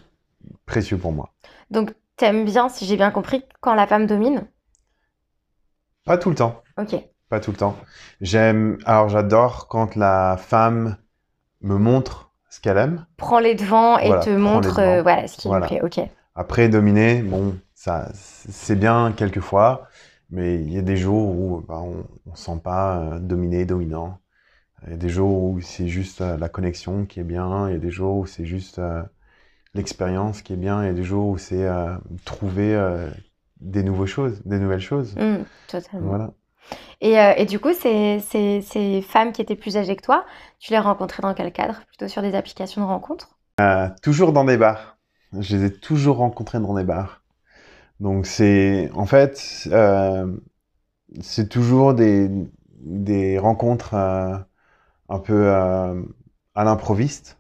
[0.65, 1.35] précieux pour moi.
[1.71, 4.47] Donc T'aimes bien, si j'ai bien compris, quand la femme domine?
[6.05, 6.63] Pas tout le temps.
[6.79, 6.95] Ok.
[7.29, 7.77] Pas tout le temps.
[8.21, 8.79] J'aime.
[8.85, 10.97] Alors, j'adore quand la femme
[11.63, 13.07] me montre ce qu'elle aime.
[13.17, 15.67] Prends les devants et te montre euh, voilà, ce qui voilà.
[15.67, 15.81] plaît.
[15.83, 16.01] Ok.
[16.37, 19.89] Après, dominer, bon, ça, c'est bien quelquefois,
[20.31, 23.65] mais il y a des jours où bah, on ne se sent pas euh, dominé,
[23.65, 24.19] dominant.
[24.85, 27.73] Il y a des jours où c'est juste euh, la connexion qui est bien, il
[27.73, 29.03] y a des jours où c'est juste euh,
[29.75, 31.67] l'expérience qui est bien, a des jours où c'est
[32.25, 32.77] trouver
[33.61, 35.15] des nouvelles choses, des nouvelles choses.
[35.17, 36.09] Mmh, totalement.
[36.09, 36.33] Voilà.
[37.01, 40.25] Et, et, du coup, ces, ces, ces, femmes qui étaient plus âgées que toi,
[40.59, 41.83] tu les rencontrées dans quel cadre?
[41.89, 43.37] Plutôt sur des applications de rencontres?
[44.03, 44.97] Toujours dans des bars.
[45.39, 47.23] Je les ai toujours rencontrées dans des bars.
[48.01, 50.37] Donc c'est, en fait, euh,
[51.21, 52.31] c'est toujours des,
[52.81, 54.37] des rencontres euh,
[55.09, 56.03] un peu euh,
[56.55, 57.39] à l'improviste.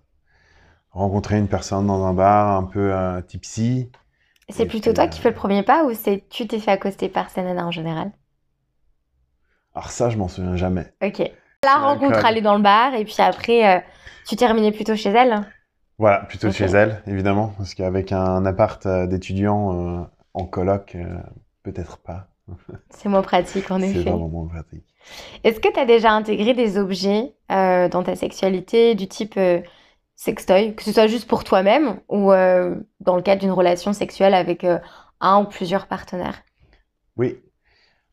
[0.94, 2.92] Rencontrer une personne dans un bar un peu
[3.26, 3.90] tipsy.
[4.48, 7.30] C'est plutôt toi qui fais le premier pas ou c'est tu t'es fait accoster par
[7.30, 8.12] ces nanas en général?
[9.74, 10.92] Alors ça, je m'en souviens jamais.
[11.02, 11.30] Ok.
[11.64, 13.84] La rencontre, aller dans le bar et puis après,
[14.26, 15.44] tu terminais plutôt chez elle?
[15.98, 21.16] Voilà, plutôt chez elle, évidemment, parce qu'avec un appart d'étudiants en coloc, euh,
[21.62, 22.28] peut-être pas.
[22.90, 24.02] C'est moins pratique, en effet.
[24.02, 24.84] C'est vraiment moins pratique.
[25.44, 29.60] Est-ce que tu as déjà intégré des objets euh, dans ta sexualité du type euh,
[30.16, 34.66] sextoy, que ce soit juste pour toi-même ou dans le cadre d'une relation sexuelle avec
[35.20, 36.42] un ou plusieurs partenaires
[37.16, 37.38] Oui.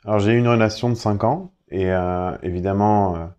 [0.03, 1.89] Alors j'ai eu une relation de 5 ans et
[2.43, 3.29] évidemment,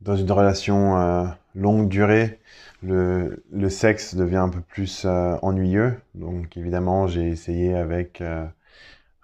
[0.00, 2.38] dans une relation longue durée,
[2.82, 6.00] le, le, sexe devient un peu plus euh, ennuyeux.
[6.14, 8.46] Donc évidemment, j'ai essayé avec euh,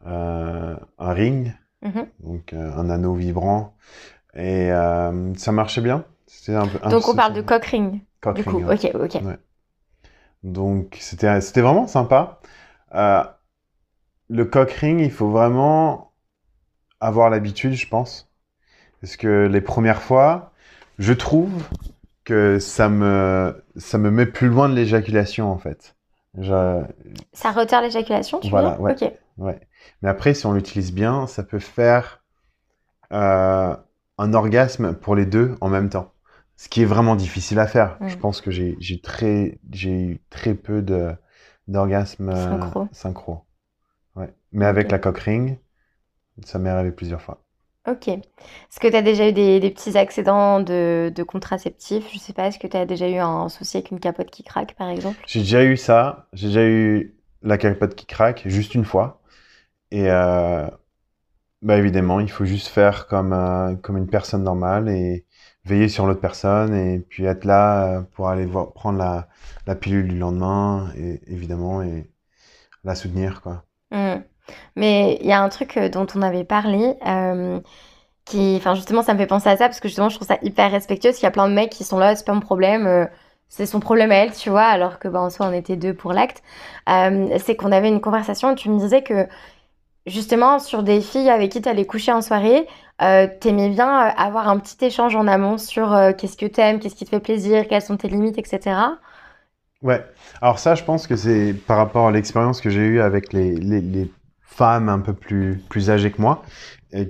[0.07, 1.53] euh, un ring,
[1.85, 2.07] mm-hmm.
[2.21, 3.77] donc un anneau vibrant,
[4.35, 4.71] et
[5.37, 6.05] ça marchait bien.
[6.49, 8.01] Un peu, donc on parle de cock ring.
[8.35, 8.63] Du coup.
[8.63, 9.23] ok, ok.
[10.43, 12.41] Donc c'était c'était vraiment sympa.
[12.93, 16.13] le cock ring, il faut vraiment
[17.01, 18.31] avoir l'habitude, je pense,
[19.01, 20.53] parce que les premières fois,
[20.99, 21.53] je trouve
[22.25, 25.97] que ça me, ça me met plus loin de l'éjaculation, en fait.
[27.33, 28.97] Ça retarde l'éjaculation, tu voilà, ouais,
[29.37, 29.61] ouais.
[30.01, 32.23] Mais après, si on l'utilise bien, ça peut faire
[33.13, 33.77] euh,
[34.19, 36.12] un orgasme pour les deux en même temps.
[36.63, 37.99] Ce qui est vraiment difficile à faire.
[38.07, 40.81] Je pense que j'ai très, eu très peu
[41.67, 42.89] d'orgasmes euh, synchro.
[42.93, 43.41] synchro.
[44.15, 44.33] Ouais.
[44.53, 45.59] Mais avec la cock ring,
[46.45, 47.43] ça m'est arrivé plusieurs fois.
[47.89, 48.07] Ok.
[48.07, 52.09] Est-ce que tu as déjà eu des, petits accidents de, de contraceptifs?
[52.13, 54.45] Je sais pas, est-ce que tu as déjà eu un souci avec une capote qui
[54.45, 55.19] craque, par exemple?
[55.27, 56.29] J'ai déjà eu ça.
[56.33, 59.21] J'ai déjà eu la capote qui craque, juste une fois.
[59.91, 60.69] Et euh,
[61.61, 65.27] bah évidemment, il faut juste faire comme, euh, comme une personne normale et
[65.65, 69.29] veiller sur l'autre personne et puis être là euh, pour aller voir, prendre la,
[69.67, 72.11] la pilule du lendemain, et, évidemment, et
[72.85, 73.65] la soutenir, quoi.
[73.91, 74.23] Mmh.
[74.77, 77.61] Mais il y a un truc euh, dont on avait parlé, euh,
[78.25, 80.39] qui, enfin justement, ça me fait penser à ça parce que justement, je trouve ça
[80.43, 81.11] hyper respectueux.
[81.11, 83.09] Parce qu'il y a plein de mecs qui sont là, c'est pas mon problème,
[83.49, 85.95] c'est son problème à elle, tu vois, alors que bah, en soi, on était deux
[85.95, 86.43] pour l'acte.
[86.87, 89.27] c'est qu'on avait une conversation et tu me disais que
[90.07, 92.67] justement, sur des filles avec qui tu allais coucher en soirée,
[92.99, 97.11] t'aimais bien avoir un petit échange en amont sur qu'est-ce que t'aimes, qu'est-ce qui te
[97.11, 98.77] fait plaisir, quelles sont tes limites, etc.
[99.83, 100.05] Ouais,
[100.41, 103.57] alors ça, je pense que c'est par rapport à l'expérience que j'ai eue avec les,
[103.57, 104.11] les
[104.53, 106.43] femmes un peu plus, plus âgées que moi,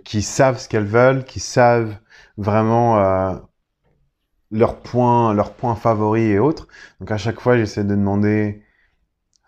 [0.05, 1.97] qui savent ce qu'elles veulent, qui savent
[2.37, 3.35] vraiment euh,
[4.51, 6.69] leurs points, leurs points favoris et autres.
[7.01, 8.63] Donc à chaque fois, j'essaie de demander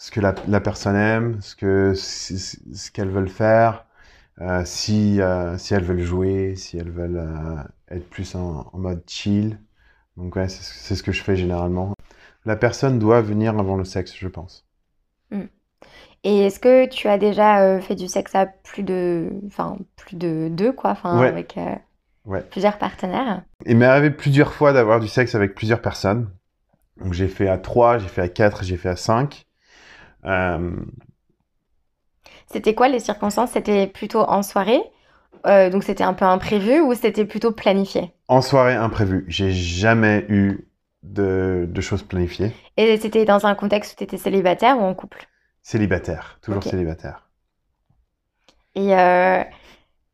[0.05, 3.87] ce que la, personne aime, ce que ce qu'elles veulent faire,
[4.43, 7.63] euh, si euh, si elles veulent jouer, si elles veulent euh,
[7.97, 9.59] être plus en, mode chill.
[10.19, 11.95] Donc ouais, c'est ce que je fais généralement.
[12.45, 14.67] La personne doit venir avant le sexe, je pense.
[15.31, 15.47] Hmm.
[16.23, 20.17] Et est-ce que tu as déjà euh, fait du sexe à plus de, enfin plus
[20.17, 23.43] de deux quoi, enfin avec euh, plusieurs partenaires?
[23.65, 26.29] Il m'est arrivé plusieurs fois d'avoir du sexe avec plusieurs personnes.
[26.99, 29.47] Donc j'ai fait à 3, j'ai fait à 4, j'ai fait à 5
[32.47, 33.51] c'était quoi les circonstances?
[33.53, 34.83] C'était plutôt en soirée?
[35.45, 38.15] Donc c'était un peu imprévu ou c'était plutôt planifié?
[38.29, 39.25] En soirée imprévu.
[39.29, 40.69] J'ai jamais eu
[41.03, 42.53] de, de choses planifiées.
[42.77, 45.29] Et c'était dans un contexte où tu étais célibataire ou en couple?
[45.63, 47.29] Célibataire, toujours célibataire.
[48.75, 49.43] Et euh,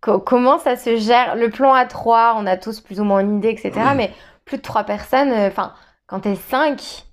[0.01, 1.37] comment ça se gère?
[1.37, 3.95] Le plan à trois, on a tous plus ou moins une idée, etc.
[3.97, 4.13] Mais
[4.45, 5.73] plus de trois personnes, euh, enfin,
[6.07, 7.05] quand t'es cinq,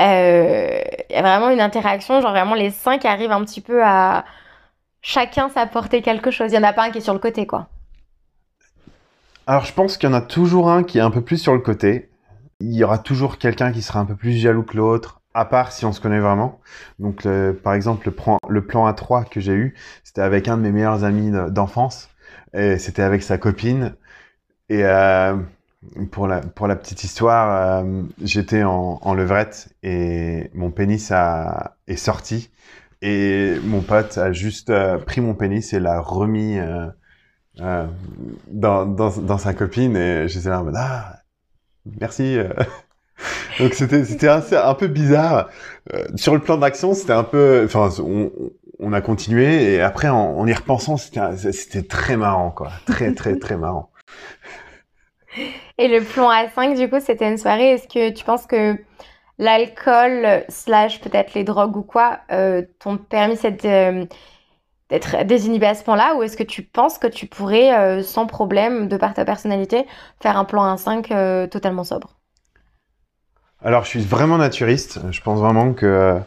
[0.00, 3.82] euh, il y a vraiment une interaction, genre vraiment les cinq arrivent un petit peu
[3.84, 4.24] à
[5.02, 6.52] chacun s'apporter quelque chose.
[6.52, 7.68] Il n'y en a pas un qui est sur le côté, quoi.
[9.46, 11.54] Alors je pense qu'il y en a toujours un qui est un peu plus sur
[11.54, 12.10] le côté.
[12.60, 15.72] Il y aura toujours quelqu'un qui sera un peu plus jaloux que l'autre, à part
[15.72, 16.60] si on se connaît vraiment.
[16.98, 17.26] Donc,
[17.62, 19.74] par exemple, le plan, le plan A3 que j'ai eu,
[20.04, 22.10] c'était avec un de mes meilleurs amis d'enfance.
[22.52, 23.94] Et c'était avec sa copine.
[24.68, 25.36] Et euh,
[26.10, 26.40] pour, la,
[26.76, 32.50] petite histoire, euh, j'étais en, levrette et mon pénis a, est sorti
[33.02, 37.86] Et mon pote a juste euh, pris mon pénis et l'a remis euh,
[38.48, 39.96] dans, dans, sa copine.
[39.96, 41.20] Et j'étais là en mode, ah,
[41.98, 42.36] merci.
[43.58, 45.50] Donc c'était c'était un peu bizarre.
[46.16, 48.30] sur le plan d'action, c'était un peu, enfin, on,
[48.78, 53.12] on, a continué et après en, en y repensant, c'était c'était très marrant quoi, très
[53.12, 53.90] très très marrant.
[55.80, 57.70] Et le plan A5, du coup, c'était une soirée.
[57.70, 58.76] Est-ce que tu penses que
[59.38, 64.04] l'alcool, slash peut-être les drogues ou quoi, euh, t'ont permis euh,
[64.90, 66.16] d'être désinhibé à ce point-là?
[66.16, 69.86] Ou est-ce que tu penses que tu pourrais, euh, sans problème, de par ta personnalité,
[70.20, 72.18] faire un plan A5 totalement sobre?
[73.62, 75.00] Alors, je suis vraiment naturiste.
[75.10, 76.20] Je pense vraiment que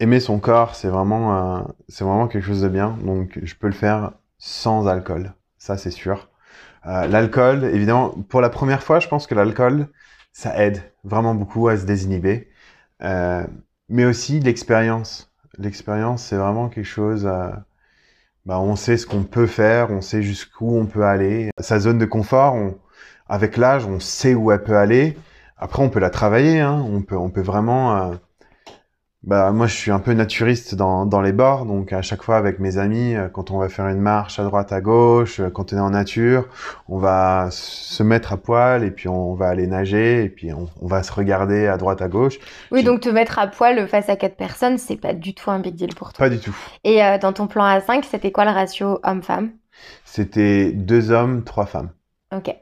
[0.00, 2.98] aimer son corps, c'est vraiment, c'est vraiment quelque chose de bien.
[3.04, 5.32] Donc, je peux le faire sans alcool.
[5.58, 6.28] Ça, c'est sûr.
[6.86, 9.88] Euh, l'alcool, évidemment, pour la première fois, je pense que l'alcool,
[10.32, 12.48] ça aide vraiment beaucoup à se désinhiber.
[13.02, 13.44] Euh,
[13.88, 15.32] mais aussi l'expérience.
[15.58, 17.26] L'expérience, c'est vraiment quelque chose...
[17.26, 17.50] Euh,
[18.46, 21.50] bah, on sait ce qu'on peut faire, on sait jusqu'où on peut aller.
[21.58, 22.76] Sa zone de confort, on,
[23.26, 25.16] avec l'âge, on sait où elle peut aller.
[25.56, 26.60] Après, on peut la travailler.
[26.60, 26.84] Hein.
[26.86, 28.12] On peut, on peut vraiment
[29.26, 32.36] bah, moi, je suis un peu naturiste dans, dans les bords, donc à chaque fois
[32.36, 35.48] avec mes amis, euh, quand on va faire une marche à droite, à gauche, euh,
[35.48, 36.46] quand on est en nature,
[36.88, 40.68] on va se mettre à poil et puis on va aller nager et puis on,
[40.82, 42.38] va se regarder à droite, à gauche.
[42.70, 45.58] Oui, donc te mettre à poil face à quatre personnes, c'est pas du tout un
[45.58, 46.26] big deal pour toi.
[46.26, 46.54] Pas du tout.
[46.84, 49.52] Et euh, dans ton plan A5, c'était quoi le ratio homme-femme?
[50.04, 51.90] C'était deux hommes, trois femmes.
[52.30, 52.54] Ok.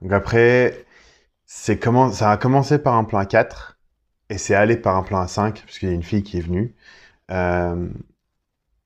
[0.00, 0.86] Donc après,
[1.44, 3.71] c'est comment ça a commencé par un plan A4
[4.32, 6.38] et c'est allé par un plan à 5, parce qu'il y a une fille qui
[6.38, 6.74] est venue.
[7.30, 7.86] Euh,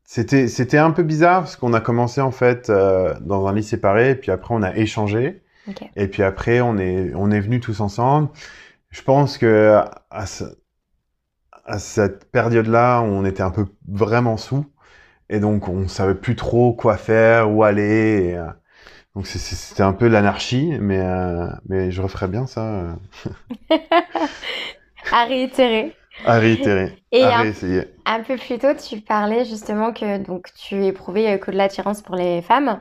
[0.04, 4.10] c'était, un peu bizarre, parce qu'on a commencé en fait euh, dans un lit séparé,
[4.10, 5.42] et puis après on a échangé.
[5.96, 8.28] Et puis après, on est, on est venus tous ensemble.
[8.90, 9.80] Je pense que
[10.10, 10.24] à,
[11.64, 14.66] à cette période-là, on était un peu vraiment sous.
[15.28, 18.30] Et donc, on savait plus trop quoi faire, où aller.
[18.30, 18.46] Et, euh,
[19.16, 21.02] donc, c'était un peu l'anarchie, mais,
[21.68, 22.96] mais je referais bien ça.
[25.12, 25.94] à réitérer.
[26.24, 26.96] À réitérer.
[27.12, 27.84] Et à réessayer.
[28.04, 32.02] Un, peu plus tôt, tu parlais justement que donc tu éprouvais euh, que de l'attirance
[32.02, 32.78] pour les femmes,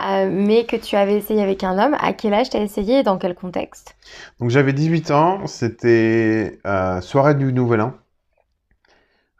[0.00, 1.96] euh, mais que tu avais essayé avec un homme.
[2.00, 3.96] À quel âge tu as essayé et dans quel contexte?
[4.40, 7.94] Donc j'avais 18 ans, c'était euh, soirée du Nouvel An.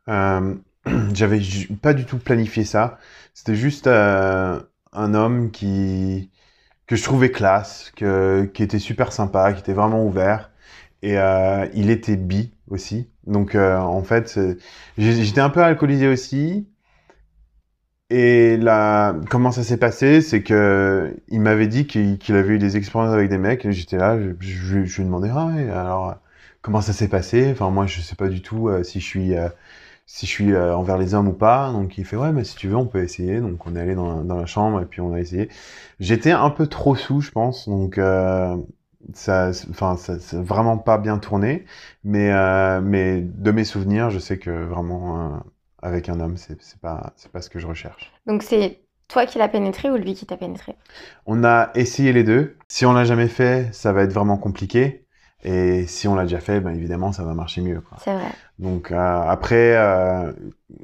[1.15, 1.41] j'avais
[1.81, 2.99] pas du tout planifié ça.
[3.35, 6.31] C'était juste un homme qui
[6.87, 10.52] que je trouvais classe, que, qui était super sympa, qui était vraiment ouvert.
[11.03, 13.09] Et euh, il était bi aussi.
[13.27, 14.39] Donc euh, en fait,
[14.99, 16.69] j'étais un peu alcoolisé aussi.
[18.11, 22.77] Et là, comment ça s'est passé, c'est que il m'avait dit qu'il avait eu des
[22.77, 23.65] expériences avec des mecs.
[23.65, 26.17] Et j'étais là, je, lui demandais ah ouais, alors
[26.63, 27.51] comment ça s'est passé?
[27.53, 29.33] Enfin moi, je sais pas du tout euh, si je suis
[30.07, 31.73] si je suis envers les hommes ou pas.
[31.73, 33.41] Donc il fait ouais, mais si tu veux, on peut essayer.
[33.41, 35.49] Donc on est allé dans, dans la chambre et puis on a essayé.
[36.01, 37.69] J'étais un peu trop sous, je pense.
[37.69, 37.99] Donc
[39.15, 41.65] ça, enfin, ça, vraiment pas bien tourné,
[42.05, 45.39] mais, euh, mais de mes souvenirs, je sais que vraiment, euh,
[45.83, 48.13] avec un homme, c'est pas, c'est pas ce que je recherche.
[48.27, 50.75] Donc c'est toi qui l'as pénétré ou lui qui t'a pénétré?
[51.27, 52.57] On a essayé les deux.
[52.69, 55.05] Si on l'a jamais fait, ça va être vraiment compliqué.
[55.45, 57.83] Et si on l'a déjà fait, ben évidemment, ça va marcher mieux.
[58.05, 58.31] C'est vrai.
[58.61, 60.33] Donc euh, après, euh,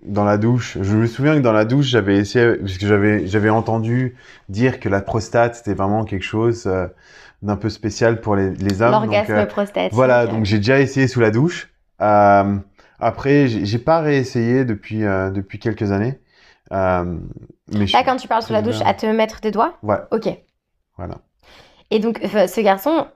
[0.03, 3.27] dans la douche, je me souviens que dans la douche, j'avais essayé, parce que j'avais
[3.29, 4.17] j'avais entendu
[4.49, 6.89] dire que la prostate c'était vraiment quelque chose euh,
[7.43, 8.93] d'un peu spécial pour les, les hommes.
[8.93, 9.93] L'orgasme euh, prostatique.
[9.93, 11.73] Voilà, donc j'ai déjà essayé sous la douche.
[12.01, 12.57] Euh,
[12.99, 16.19] après, j'ai pas réessayé depuis depuis quelques années.
[16.71, 19.75] mais Là, quand tu parles sous la douche, à te mettre des doigts?
[19.83, 19.99] Ouais.
[20.11, 20.29] Ok.
[20.97, 21.19] Voilà.
[21.91, 23.07] Et donc, ce garçon.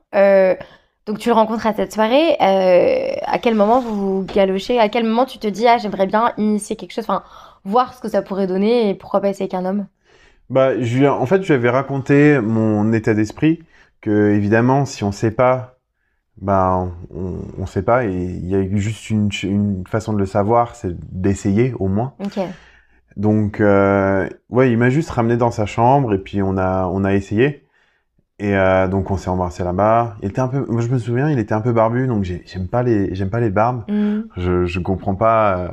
[1.07, 4.79] Donc tu le rencontres à cette soirée, euh, à quel moment vous vous galochez?
[4.79, 7.25] À quel moment tu te dis ah j'aimerais bien initier quelque chose, enfin
[7.65, 9.87] voir ce que ça pourrait donner et pourquoi pas essayer avec un homme?
[10.49, 13.65] Bah je, en fait je lui avais raconté mon état d'esprit
[14.03, 15.79] que évidemment si on sait pas,
[16.41, 20.27] bah on, on sait pas et il y a juste une, une façon de le
[20.27, 22.13] savoir, c'est d'essayer au moins.
[23.17, 27.05] Donc euh, ouais il m'a juste ramené dans sa chambre et puis on a on
[27.05, 27.65] a essayé.
[28.39, 30.17] Et euh, donc on s'est embrassé là-bas.
[30.21, 32.67] Il était un peu, moi je me souviens, il était un peu barbu, donc j'aime
[32.67, 33.85] pas les, j'aime pas les barbes.
[33.89, 34.23] Mm.
[34.37, 35.69] Je, je comprends pas euh,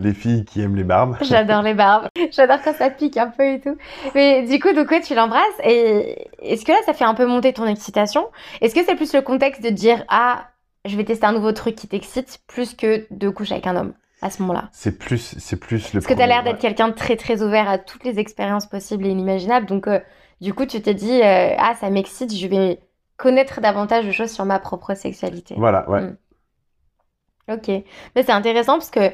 [0.00, 1.16] les filles qui aiment les barbes.
[1.22, 2.08] J'adore les barbes.
[2.32, 3.76] J'adore quand ça pique un peu et tout.
[4.14, 7.26] Mais du coup, donc ouais, tu l'embrasses et est-ce que là ça fait un peu
[7.26, 8.28] monter ton excitation?
[8.60, 10.48] Est-ce que c'est plus le contexte de dire ah
[10.84, 13.92] je vais tester un nouveau truc qui t'excite plus que de coucher avec un homme
[14.22, 14.70] à ce moment-là?
[14.72, 16.00] C'est plus, c'est plus le.
[16.00, 18.66] Parce que tu as l'air d'être quelqu'un de très très ouvert à toutes les expériences
[18.66, 19.86] possibles et inimaginables, donc.
[19.86, 20.00] Euh,
[20.40, 22.80] du coup, tu t'es dit, euh, ah, ça m'excite, je vais
[23.16, 25.54] connaître davantage de choses sur ma propre sexualité.
[25.58, 26.00] Voilà, ouais.
[26.00, 26.16] Hmm.
[27.48, 27.68] Ok.
[27.68, 29.12] Mais c'est intéressant parce que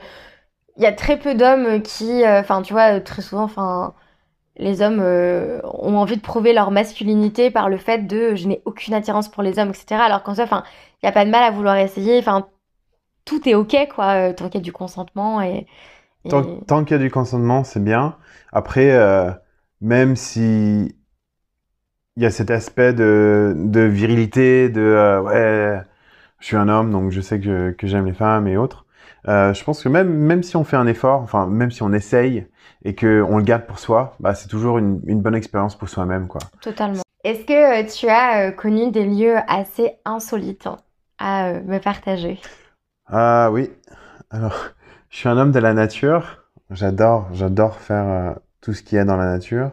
[0.76, 3.94] il y a très peu d'hommes qui, euh, enfin, tu vois, très souvent, enfin,
[4.56, 8.62] les hommes euh, ont envie de prouver leur masculinité par le fait de je n'ai
[8.64, 10.00] aucune attirance pour les hommes, etc.
[10.00, 12.18] Alors qu'en soi, il n'y a pas de mal à vouloir essayer.
[12.18, 12.46] Enfin,
[13.24, 15.66] tout est ok, quoi, tant qu'il y a du consentement et.
[16.28, 18.16] Tant, qu'il y a du consentement, c'est bien.
[18.52, 18.90] Après,
[19.80, 20.96] même si
[22.16, 25.80] il y a cet aspect de, virilité, de ouais,
[26.40, 28.85] je suis un homme, donc je sais que j'aime les femmes et autres.
[29.28, 31.92] Euh, je pense que même, même si on fait un effort, enfin, même si on
[31.92, 32.46] essaye
[32.84, 36.28] et qu'on le garde pour soi, bah, c'est toujours une, une, bonne expérience pour soi-même.
[36.28, 36.40] quoi.
[36.60, 37.02] Totalement.
[37.24, 40.68] Est-ce que euh, tu as euh, connu des lieux assez insolites
[41.18, 42.40] à me partager?
[43.08, 43.70] Ah oui.
[44.30, 44.70] Alors,
[45.10, 46.44] je suis un homme de la nature.
[46.70, 49.72] J'adore, j'adore faire tout ce qui est dans la nature.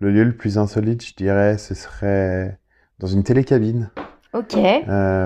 [0.00, 2.58] Le lieu le plus insolite, je dirais, ce serait
[2.98, 3.90] dans une télécabine.
[4.34, 4.58] Ok.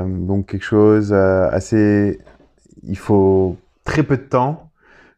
[0.06, 2.20] donc quelque chose assez
[2.82, 4.70] il faut très peu de temps.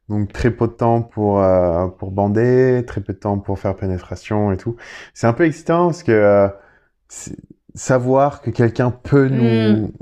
[0.09, 3.77] Donc très peu de temps pour, euh, pour bander, très peu de temps pour faire
[3.77, 4.77] pénétration et tout.
[5.15, 6.49] C'est un peu excitant parce que euh,
[7.75, 9.93] savoir que quelqu'un peut nous, mm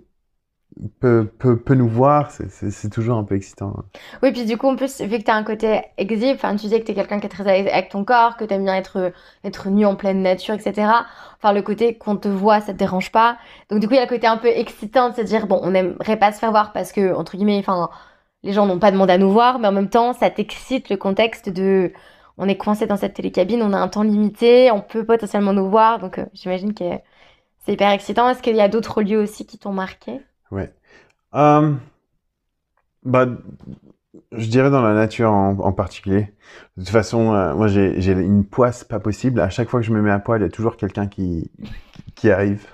[1.00, 3.74] peut, peut, peut nous voir, c'est toujours un peu excitant.
[4.22, 6.80] Oui, puis du coup, en plus, vu que tu as un côté exhibe, tu disais
[6.80, 9.12] que tu es quelqu'un qui est très avec ton corps, que tu aimes bien être,
[9.44, 10.90] être nu en pleine nature, etc.
[11.36, 13.38] Enfin, le côté qu'on te voit, ça te dérange pas.
[13.70, 15.60] Donc, du coup, il y a le côté un peu excitant de se dire, bon,
[15.62, 17.62] on n'aimerait pas se faire voir parce que, entre guillemets,
[18.42, 20.96] les gens n'ont pas demandé à nous voir, mais en même temps, ça t'excite le
[20.96, 21.92] contexte de.
[22.38, 25.68] On est coincé dans cette télécabine, on a un temps limité, on peut potentiellement nous
[25.68, 26.84] voir, donc euh, j'imagine que
[27.58, 28.28] c'est hyper excitant.
[28.30, 30.20] Est-ce qu'il y a d'autres lieux aussi qui t'ont marqué?
[30.50, 30.72] Ouais.
[31.34, 31.72] Euh,
[33.04, 33.26] bah,
[34.32, 36.32] je dirais dans la nature en, particulier.
[36.76, 39.40] De toute façon, euh, moi j'ai une poisse pas possible.
[39.40, 41.50] À chaque fois que je me mets à poil, il y a toujours quelqu'un qui,
[42.14, 42.66] qui arrive.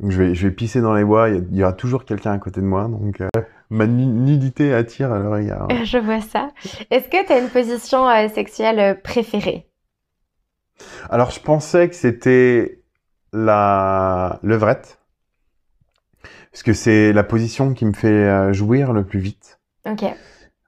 [0.00, 2.38] Donc je vais, je vais pisser dans les bois, il y, aura toujours quelqu'un à
[2.38, 2.88] côté de moi.
[2.88, 3.28] Donc euh,
[3.70, 5.68] ma nudité attire à leur égard.
[5.84, 6.50] Je vois ça.
[6.90, 9.66] Est-ce que tu as une position sexuelle préférée?
[11.10, 12.82] Alors je pensais que c'était
[13.32, 14.98] la levrette
[16.58, 19.60] parce que c'est la position qui me fait euh, jouir le plus vite.
[19.88, 20.04] Ok.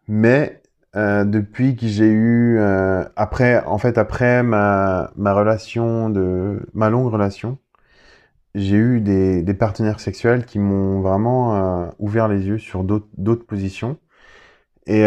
[0.06, 0.62] Mais
[0.94, 6.90] euh, depuis que j'ai eu euh, après en fait après ma, ma relation de ma
[6.90, 7.58] longue relation
[8.54, 13.46] j'ai eu des, des partenaires sexuels qui m'ont vraiment euh, ouvert les yeux sur d'autres
[13.46, 13.98] positions
[14.86, 15.04] et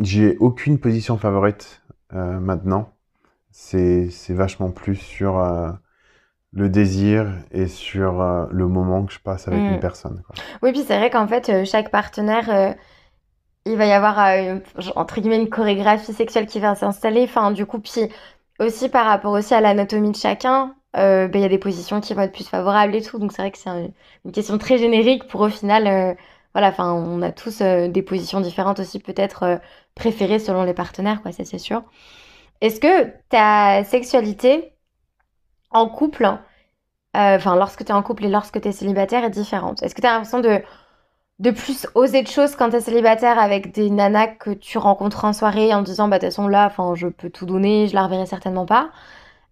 [0.00, 1.82] j'ai aucune position favorite
[2.12, 2.92] maintenant
[3.50, 5.38] c'est c'est vachement plus sur
[6.56, 9.80] le désir et sur euh, le moment que je passe avec une mm.
[9.80, 10.22] personne.
[10.62, 12.72] Oui, puis c'est vrai qu'en fait, euh, chaque partenaire, euh,
[13.66, 14.18] il va y avoir,
[14.94, 17.24] entre guillemets, une chorégraphie sexuelle qui va s'installer.
[17.24, 18.08] Enfin, du coup, puis
[18.58, 22.14] aussi par rapport aussi à l'anatomie de chacun, ben, il y a des positions qui
[22.14, 23.18] vont être plus favorables et tout.
[23.18, 23.92] Donc c'est vrai que c'est
[24.24, 26.16] une question très générique pour au final,
[26.54, 29.58] voilà, enfin, on a tous des positions différentes aussi peut-être
[29.96, 31.82] préférées selon les partenaires, quoi, ça c'est sûr.
[32.60, 34.76] Est-ce que ta sexualité
[35.70, 36.38] en couple,
[37.16, 39.82] enfin lorsque tu es en couple et lorsque tu es célibataire est différente.
[39.82, 40.60] Est-ce que tu as l'impression de,
[41.38, 45.24] de plus oser de choses quand tu es célibataire avec des nanas que tu rencontres
[45.24, 48.04] en soirée en disant bah de toute façon là je peux tout donner, je la
[48.04, 48.90] reverrai certainement pas.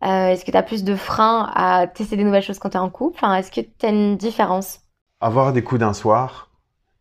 [0.04, 2.76] Euh, Est-ce que tu as plus de freins à tester des nouvelles choses quand tu
[2.76, 3.16] es en couple?
[3.16, 4.80] Enfin, Est-ce que tu as une différence?
[5.20, 6.50] Avoir des coups d'un soir,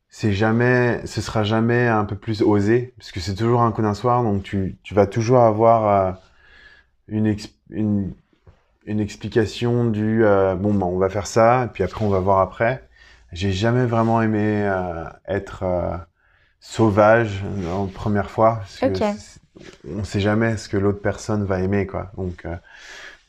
[0.10, 3.82] c'est jamais, ce sera jamais un peu plus osé, parce que c'est toujours un coup
[3.82, 6.14] d'un soir, donc tu, tu vas toujours avoir euh,
[7.08, 7.36] une,
[8.86, 12.20] une explication du euh, bon ben on va faire ça et puis après on va
[12.20, 12.88] voir après.
[13.32, 15.98] J'ai jamais vraiment aimé euh, être euh,
[16.60, 19.10] sauvage en première fois parce que
[19.88, 22.12] on sait jamais ce que l'autre personne va aimer quoi.
[22.18, 22.46] Donc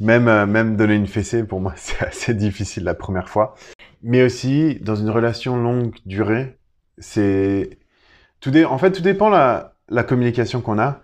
[0.00, 3.54] même même donner une fessée pour moi c'est assez difficile la première fois.
[4.02, 6.58] Mais aussi dans une relation longue durée,
[6.98, 7.78] c'est
[8.40, 8.64] tout dé...
[8.64, 11.00] en fait tout dépend la la communication qu'on a.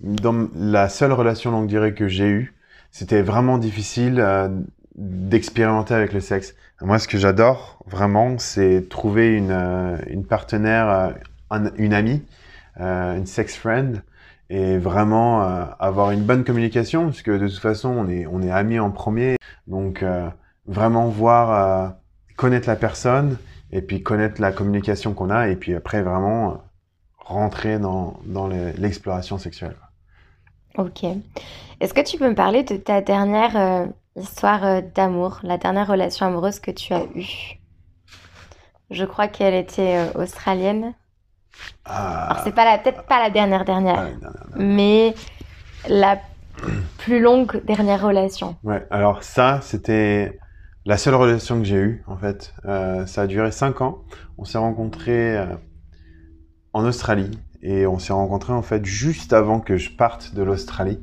[0.00, 2.54] Dans la seule relation longue durée que j'ai eue,
[2.94, 4.48] c'était vraiment difficile euh,
[4.94, 6.54] d'expérimenter avec le sexe.
[6.80, 10.88] Moi, ce que j'adore vraiment, c'est trouver une, euh, une partenaire,
[11.50, 12.22] euh, une amie,
[12.78, 14.02] une sex friend,
[14.48, 15.42] et vraiment
[15.78, 18.90] avoir une bonne communication, parce que de toute façon, on est, on est amis en
[18.90, 19.36] premier.
[19.68, 20.04] Donc,
[20.66, 21.94] vraiment voir,
[22.36, 23.38] connaître la personne,
[23.70, 26.64] et puis connaître la communication qu'on a, et puis après, vraiment
[27.18, 29.76] rentrer dans, dans l'exploration sexuelle.
[30.76, 31.04] Ok.
[31.80, 35.86] Est-ce que tu peux me parler de ta dernière euh, histoire euh, d'amour, la dernière
[35.86, 37.60] relation amoureuse que tu as eue?
[38.90, 40.94] Je crois qu'elle était euh, australienne.
[41.84, 42.30] Ah.
[42.30, 44.10] Alors c'est pas la, peut-être pas la dernière dernière,
[44.56, 45.14] mais
[45.88, 46.18] la
[46.98, 48.56] plus longue dernière relation.
[48.64, 48.84] Ouais.
[48.90, 50.40] Alors ça, c'était
[50.84, 52.52] la seule relation que j'ai eue en fait.
[53.06, 53.98] ça a duré cinq ans.
[54.36, 55.38] On s'est rencontrés
[56.72, 61.00] en Australie et on s'est rencontrés en fait juste avant que je parte de l'Australie.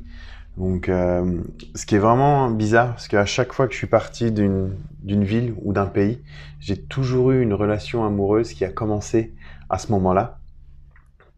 [0.56, 1.42] Donc, euh,
[1.74, 5.54] ce qui est vraiment bizarre, parce qu'à chaque fois que je suis parti d'une ville
[5.62, 6.22] ou d'un pays,
[6.60, 9.34] j'ai toujours eu une relation amoureuse qui a commencé
[9.70, 10.38] à ce moment-là.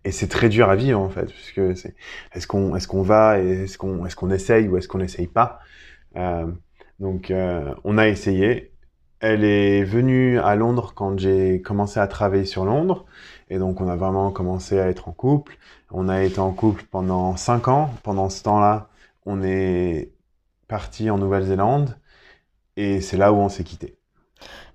[0.05, 1.73] Et c'est très dur à vivre en fait, parce que
[2.35, 5.61] est-ce qu'on est-ce qu'on va, est-ce qu'on est-ce qu'on essaye ou est-ce qu'on n'essaye pas?
[6.17, 6.47] Euh,
[7.01, 8.73] donc, euh, on a essayé.
[9.21, 13.07] Elle est venue à Londres quand j'ai commencé à travailler sur Londres.
[13.51, 15.57] Et donc, on a vraiment commencé à être en couple.
[15.91, 17.91] On a été en couple pendant cinq ans.
[18.03, 18.89] Pendant ce temps-là,
[19.27, 20.13] on est
[20.69, 21.99] parti en Nouvelle-Zélande.
[22.77, 23.99] Et c'est là où on s'est quitté.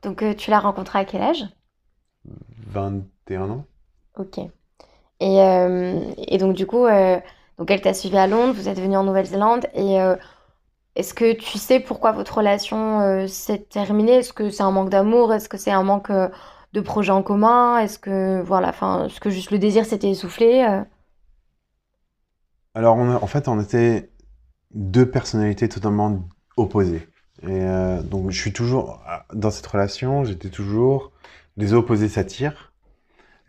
[0.03, 1.45] Donc, euh, tu l'as rencontrée à quel âge?
[2.73, 3.65] 21 ans.
[4.17, 4.37] Ok.
[5.19, 7.19] Et, euh, et donc, du coup, euh,
[7.57, 9.67] donc elle t'a suivi à Londres, vous êtes venu en Nouvelle-Zélande.
[9.73, 10.15] Et euh,
[10.95, 14.13] est-ce que tu sais pourquoi votre relation s'est terminée?
[14.17, 15.33] Est-ce que c'est un manque d'amour?
[15.33, 16.11] Est-ce que c'est un manque
[16.73, 17.79] de projet en commun?
[17.79, 20.63] Est-ce que, voilà, enfin, est-ce que juste le désir s'était essoufflé?
[20.67, 20.83] euh
[22.73, 24.11] Alors, on a- en fait, on était
[24.73, 27.07] deux personnalités totalement opposées.
[27.43, 29.01] Et euh, donc, je suis toujours
[29.33, 31.11] dans cette relation, j'étais toujours
[31.57, 32.73] les opposés s'attirent.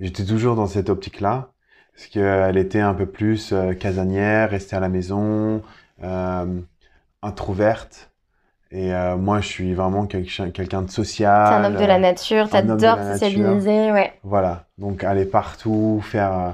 [0.01, 1.53] J'étais toujours dans cette optique-là,
[1.95, 5.63] parce qu'elle était un peu plus euh, casanière, rester à la maison,
[6.05, 6.61] euh,
[7.23, 8.10] introuverte.
[8.73, 11.55] Et euh, moi, je suis vraiment quelqu'un de T'es social.
[11.55, 14.13] un homme de la euh, nature, t'adores sociabiliser, ouais.
[14.23, 16.51] Voilà, donc aller partout, faire, euh,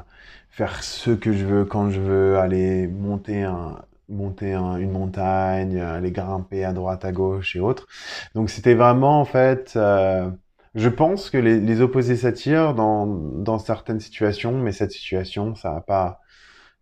[0.51, 5.77] faire ce que je veux quand je veux, aller monter, un, monter un- une montagne,
[5.79, 7.87] euh, aller grimper à droite, à gauche et autres.
[8.35, 10.31] Donc c'était vraiment en fait, euh,
[10.77, 15.73] je pense que les, les opposés s'attirent dans, dans certaines situations, mais cette situation, ça
[15.73, 16.21] n'a pas,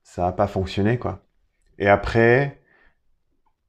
[0.02, 1.20] ça a pas fonctionné quoi.
[1.78, 2.60] Et après,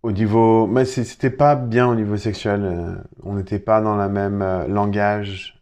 [0.06, 2.62] au niveau, mais c'était pas bien au niveau sexuel.
[2.64, 5.54] euh, on n'était pas dans la même euh, langage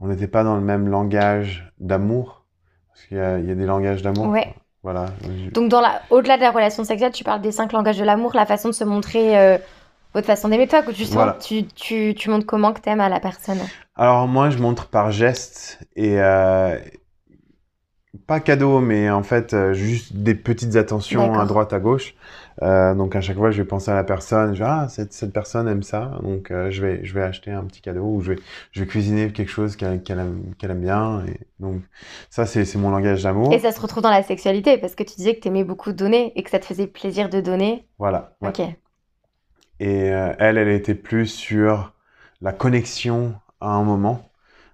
[0.00, 2.44] on n'était pas dans le même langage d'amour.
[2.88, 4.28] Parce qu'il y a, il y a des langages d'amour.
[4.28, 4.54] Ouais.
[4.82, 5.06] Voilà.
[5.52, 6.00] Donc, dans la...
[6.08, 8.74] au-delà de la relation sexuelle, tu parles des cinq langages de l'amour, la façon de
[8.74, 9.58] se montrer, euh,
[10.14, 11.36] votre façon d'aimer toi, que Voilà.
[11.38, 13.58] tu, tu, tu montres comment que t'aimes à la personne?
[13.94, 16.78] Alors moi, je montre par geste et euh,
[18.26, 22.14] pas cadeau, mais en fait juste des petites attentions à droite, à gauche.
[22.62, 24.54] Euh, donc à chaque fois, je vais penser à la personne.
[24.54, 27.50] Je vais ah cette, cette personne aime ça, donc euh, je vais je vais acheter
[27.50, 28.38] un petit cadeau ou je vais
[28.72, 31.24] je vais cuisiner quelque chose qu'elle qu'elle aime bien.
[31.26, 31.82] Et donc
[32.28, 33.52] ça c'est mon langage d'amour.
[33.52, 36.32] Et ça se retrouve dans la sexualité, parce que tu disais que t'aimais beaucoup donner
[36.36, 37.86] et que ça te faisait plaisir de donner.
[37.98, 38.36] Voilà.
[38.42, 38.48] ouais.
[38.50, 38.60] Ok.
[39.80, 41.94] Et euh, elle, elle était plus sur
[42.42, 44.30] la connexion à un moment.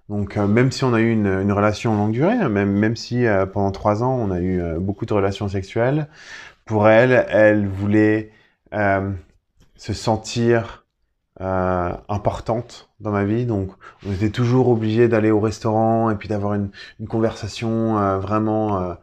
[0.09, 2.95] Donc, euh, même si on a eu une, une relation longue durée, hein, même, même
[2.95, 6.07] si euh, pendant trois ans, on a eu euh, beaucoup de relations sexuelles,
[6.67, 8.31] pour elle, elle voulait
[8.73, 9.11] euh,
[9.77, 10.85] se sentir
[11.41, 13.45] euh, importante dans ma vie.
[13.45, 13.71] Donc,
[14.07, 18.81] on était toujours obligé d'aller au restaurant et puis d'avoir une, une conversation euh, vraiment
[18.81, 18.95] euh,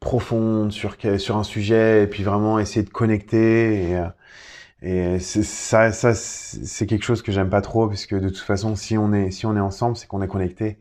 [0.00, 3.90] profonde sur, que- sur un sujet et puis vraiment essayer de connecter.
[3.90, 8.38] Et, euh, et ça, ça c'est quelque chose que j'aime pas trop puisque de toute
[8.38, 10.78] façon, si on est, si on est ensemble, c'est qu'on est connecté.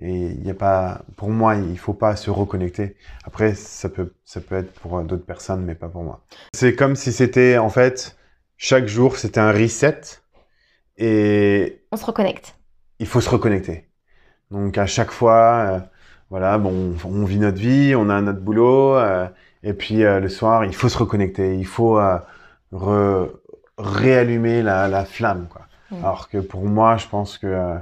[0.00, 2.96] Et il y a pas, pour moi, il faut pas se reconnecter.
[3.24, 6.24] Après, ça peut, ça peut être pour d'autres personnes, mais pas pour moi.
[6.54, 8.16] C'est comme si c'était, en fait,
[8.56, 10.00] chaque jour, c'était un reset
[10.96, 12.56] et On se reconnecte.
[12.98, 13.88] il faut se reconnecter.
[14.50, 15.80] Donc à chaque fois, euh,
[16.30, 19.26] voilà, bon, on, on vit notre vie, on a notre boulot, euh,
[19.62, 22.18] et puis euh, le soir, il faut se reconnecter, il faut euh,
[22.72, 23.30] re-
[23.78, 25.62] réallumer la, la flamme, quoi.
[26.02, 27.76] Alors que pour moi, je pense que euh,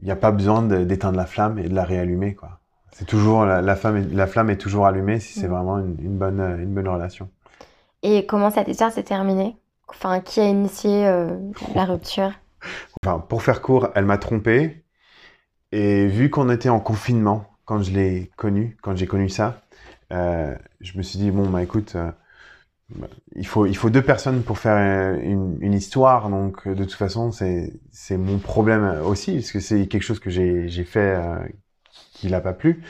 [0.00, 2.60] il n'y a pas besoin d'éteindre la flamme et de la réallumer, quoi.
[2.92, 5.48] C'est toujours la, la flamme, est, la flamme est toujours allumée si c'est Mm.
[5.48, 7.28] vraiment une, une bonne, une bonne relation.
[8.02, 9.56] Et comment cette histoire s'est terminée?
[9.88, 11.36] Enfin, qui a initié euh,
[11.74, 12.32] la rupture?
[13.04, 14.84] Enfin, pour faire court, elle m'a trompé.
[15.72, 19.62] Et vu qu'on était en confinement, quand je l'ai connu, quand j'ai connu ça,
[20.12, 22.10] euh, je me suis dit, bon, bah écoute, euh,
[23.34, 24.76] il, faut, il faut deux personnes pour faire
[25.20, 26.28] une, une histoire.
[26.30, 30.20] Donc, euh, de toute façon, c'est c'est mon problème aussi, parce que c'est quelque chose
[30.20, 31.36] que j'ai j'ai fait euh,
[32.14, 32.82] qui l'a pas plu.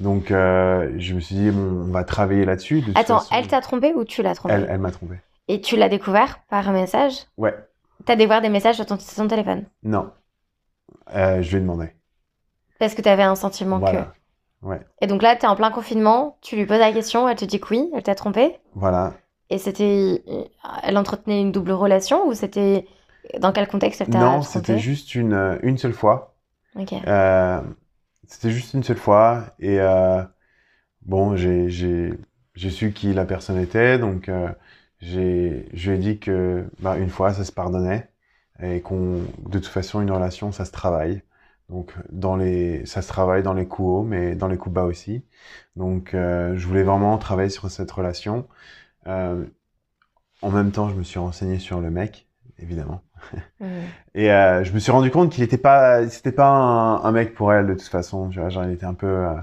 [0.00, 2.80] Donc, euh, je me suis dit, bon, on va travailler là-dessus.
[2.82, 4.54] De Attends, façon, elle t'a trompé ou tu l'as trompé?
[4.54, 5.16] elle, elle m'a trompé.
[5.48, 7.26] Et tu l'as découvert par un message?
[7.36, 7.54] Ouais,
[8.04, 9.64] T'as découvert des messages sur ton, sur ton téléphone?
[9.82, 10.10] non.
[11.14, 11.90] Euh, je lui ai demandé.
[12.78, 13.96] Parce que t'avais un sentiment que.
[14.62, 17.44] Ouais, Et donc là, t'es en plein confinement, tu lui poses la question, elle te
[17.44, 18.58] dit que oui, elle t'a trompé.
[18.74, 19.14] voilà.
[19.50, 20.22] Et c'était.
[20.82, 22.86] Elle entretenait une double relation ou c'était.
[23.40, 26.36] Dans quel contexte elle t'a Non, c'était juste une, euh, une seule fois.
[26.76, 26.94] Ok.
[27.06, 27.60] Euh,
[28.28, 29.54] c'était juste une seule fois.
[29.58, 30.22] Et euh,
[31.02, 31.68] bon, j'ai,
[32.56, 33.98] su qui la personne était.
[33.98, 34.48] Donc, euh,
[35.00, 38.08] je lui ai dit que bah, une fois, ça se pardonnait.
[38.62, 41.22] Et qu'on, de toute façon, une relation, ça se travaille.
[41.68, 44.84] Donc, dans les, ça se travaille dans les coups hauts, mais dans les coups bas
[44.84, 45.24] aussi.
[45.76, 48.46] Donc, euh, je voulais vraiment travailler sur cette relation.
[49.06, 49.44] Euh,
[50.42, 52.28] en même temps, je me suis renseigné sur le mec,
[52.58, 53.02] évidemment.
[53.60, 53.66] Mm.
[54.14, 57.34] Et euh, je me suis rendu compte qu'il n'était pas, c'était pas un, un mec
[57.34, 58.28] pour elle de toute façon.
[58.30, 59.34] Tu vois, genre, il était un peu euh,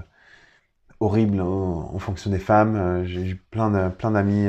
[1.00, 3.04] horrible en, en fonction des femmes.
[3.04, 4.46] J'ai eu plein de, plein d'amis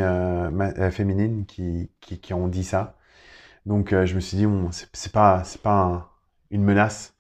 [0.91, 2.95] féminines qui, qui, qui ont dit ça.
[3.67, 6.07] Donc, je me suis dit, bon, c'est pas, c'est pas un-
[6.51, 7.15] une menace.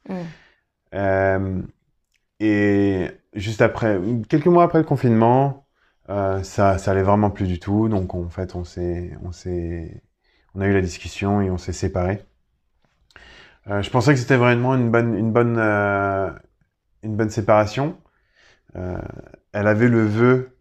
[2.39, 5.66] Et juste après, quelques mois après le confinement,
[6.09, 7.89] euh, ça, ça allait vraiment plus du tout.
[7.89, 10.01] Donc en fait, on s'est, on s'est,
[10.55, 12.23] on a eu la discussion et on s'est séparés.
[13.69, 16.31] Euh, je pensais que c'était vraiment une bonne, une bonne, euh,
[17.03, 17.97] une bonne séparation.
[19.53, 20.55] Elle avait le vœu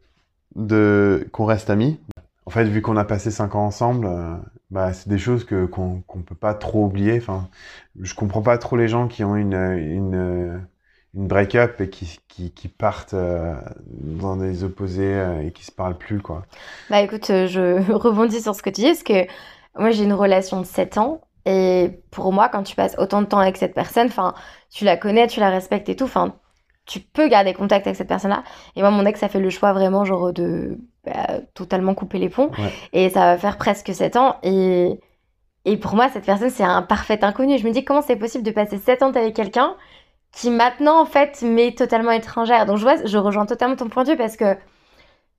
[0.55, 2.01] de qu'on reste amis.
[2.47, 4.09] En fait, vu qu'on a passé cinq ans ensemble,
[4.71, 7.19] bah, c'est des choses que qu'on qu'on peut pas trop oublier.
[7.19, 7.49] Enfin,
[8.01, 10.67] je comprends pas trop les gens qui ont une une
[11.17, 13.55] une break-up et qui qui, qui partent euh,
[13.87, 16.45] dans des opposés euh, et qui se parlent plus quoi.
[16.91, 19.27] Bah écoute, euh, je rebondis sur ce que tu dis, parce que
[19.79, 23.27] moi j'ai une relation de 7 ans, et pour moi, quand tu passes autant de
[23.27, 24.35] temps avec cette personne, enfin,
[24.71, 26.35] tu la connais, tu la respectes et tout, enfin,
[26.87, 28.43] tu peux garder contact avec cette personne-là.
[28.77, 32.29] Et moi, mon ex a fait le choix vraiment, genre, de bah, totalement couper les
[32.29, 32.73] ponts, Ouais.
[32.93, 35.01] et ça va faire presque 7 ans, et,
[35.65, 37.59] et pour moi, cette personne, c'est un parfait inconnu.
[37.59, 39.77] Je me dis, comment c'est possible de passer 7 ans avec quelqu'un
[40.33, 42.67] qui maintenant, en fait, m'est totalement étrangère.
[42.67, 44.57] Donc, je vois, je rejoins totalement ton point de vue, parce que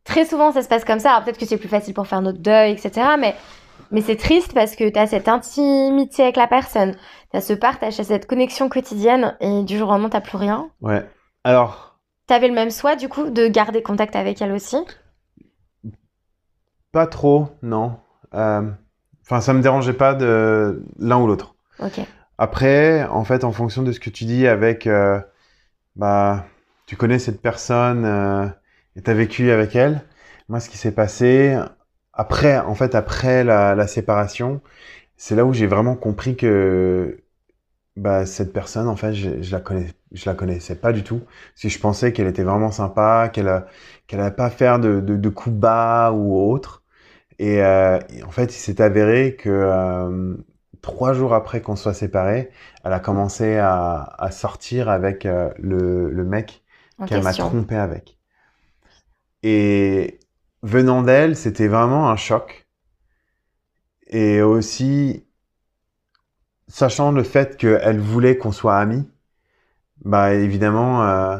[0.03, 1.11] très souvent ça se passe comme ça.
[1.11, 3.05] Alors peut-être que c'est plus facile pour faire notre deuil, etc.
[3.19, 3.35] Mais,
[3.91, 6.95] mais c'est triste parce que tu as cette intimité avec la personne,
[7.31, 10.37] tu as ce partage, t'as cette connexion quotidienne et du jour au lendemain, t'as plus
[10.37, 10.69] rien.
[10.81, 11.05] Ouais.
[11.43, 14.75] Alors, T'avais le même souhait du coup de garder contact avec elle aussi?
[16.91, 17.99] Pas trop, non.
[18.33, 18.69] Euh,
[19.29, 21.55] Enfin, ça me dérangeait pas de l'un ou l'autre.
[21.79, 21.99] Ok.
[22.37, 25.19] Après, en fait, en fonction de ce que tu dis avec, euh,
[25.95, 26.45] bah,
[26.87, 28.47] tu connais cette personne euh,
[28.95, 30.03] et t'as vécu avec elle.
[30.49, 31.57] Moi, ce qui s'est passé
[32.13, 34.61] après, en fait, après la, la séparation,
[35.17, 37.23] c'est là où j'ai vraiment compris que,
[37.95, 41.21] bah, cette personne, en fait, je, je la connais, je la connaissais pas du tout.
[41.55, 43.65] Si je pensais qu'elle était vraiment sympa, qu'elle
[44.07, 46.83] qu'elle allait pas faire de, de, de coups bas ou autre.
[47.39, 50.35] Et, euh, en fait, il s'est avéré que euh,
[50.87, 52.49] trois jours après qu'on soit séparés,
[52.85, 56.63] elle a commencé à, à sortir avec euh, le, le mec
[57.05, 58.17] qu'elle m'a trompé avec.
[59.43, 60.17] Et
[60.63, 62.67] venant d'elle, c'était vraiment un choc.
[64.07, 65.25] Et aussi,
[66.69, 69.09] sachant le fait qu'elle voulait qu'on soit amis,
[70.05, 71.37] bah évidemment, euh,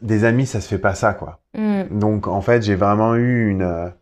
[0.00, 1.40] des amis, ça se fait pas ça, quoi.
[1.52, 1.82] Hmm.
[1.90, 3.92] Donc en fait, j'ai vraiment eu une,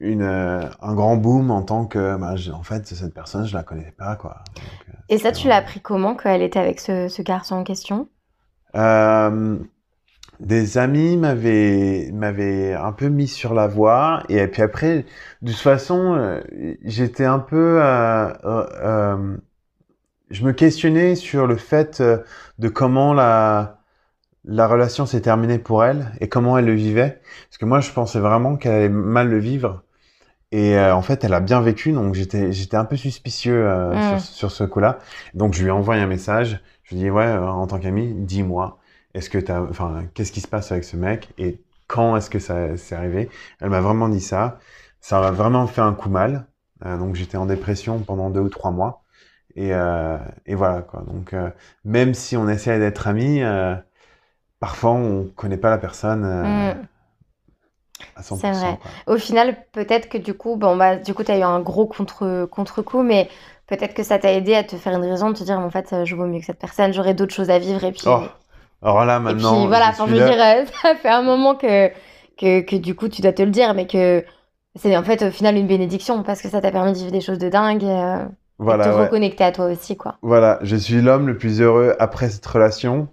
[0.00, 3.62] une, euh, un grand boom en tant que, bah, en fait, cette personne, je la
[3.62, 4.42] connaissais pas, quoi.
[4.56, 7.64] Donc, euh, Et ça, tu l'as appris comment qu'elle était avec ce, ce garçon en
[7.64, 8.08] question?
[8.74, 9.58] Euh,
[10.40, 15.06] des amis m'avaient m'avaient un peu mis sur la voie et puis après
[15.42, 16.40] de toute façon
[16.84, 19.36] j'étais un peu euh, euh, euh,
[20.30, 22.02] je me questionnais sur le fait
[22.58, 23.80] de comment la
[24.44, 27.20] la relation s'est terminée pour elle et comment elle le vivait.
[27.48, 29.84] Parce que moi je pensais vraiment qu'elle allait mal le vivre
[30.52, 33.94] et euh, en fait elle a bien vécu donc j'étais j'étais un peu suspicieux euh,
[34.14, 34.18] Mm.
[34.18, 34.98] sur, sur ce coup-là
[35.34, 37.78] donc je lui ai envoyé un message je lui ai dit ouais euh, en tant
[37.78, 38.78] qu'ami dis-moi
[39.14, 42.38] est-ce que t'as, enfin, qu'est-ce qui se passe avec ce mec et quand est-ce que
[42.38, 43.30] ça s'est arrivé?
[43.60, 44.58] Elle m'a vraiment dit ça.
[45.00, 46.44] Ça m'a vraiment fait un coup mal.
[46.84, 49.04] Euh, donc j'étais en dépression pendant deux ou trois mois.
[49.54, 51.02] Et, euh, et voilà quoi.
[51.06, 51.48] Donc euh,
[51.86, 53.74] même si on essaie d'être amis, euh,
[54.60, 56.76] parfois on connaît pas la personne 100%.
[58.20, 58.78] C'est vrai.
[59.06, 61.86] Au final, peut-être que du coup, bon, bah, du coup, tu as eu un gros
[61.86, 63.28] contre, contre-coup, mais
[63.66, 65.92] peut-être que ça t'a aidé à te faire une raison de te dire, en fait,
[65.92, 68.22] euh, je vaux mieux que cette personne, j'aurais d'autres choses à vivre, et puis, Oh,
[68.82, 71.22] alors là et maintenant, puis voilà, je enfin, je veux dire, euh, ça fait un
[71.22, 71.88] moment que,
[72.38, 74.24] que, que du coup, tu dois te le dire, mais que
[74.74, 77.20] c'est en fait au final une bénédiction, parce que ça t'a permis de vivre des
[77.20, 78.24] choses de dingue, et, euh,
[78.66, 79.04] et de voilà, te ouais.
[79.04, 80.16] reconnecter à toi aussi, quoi.
[80.22, 83.08] Voilà, je suis l'homme le plus heureux après cette relation.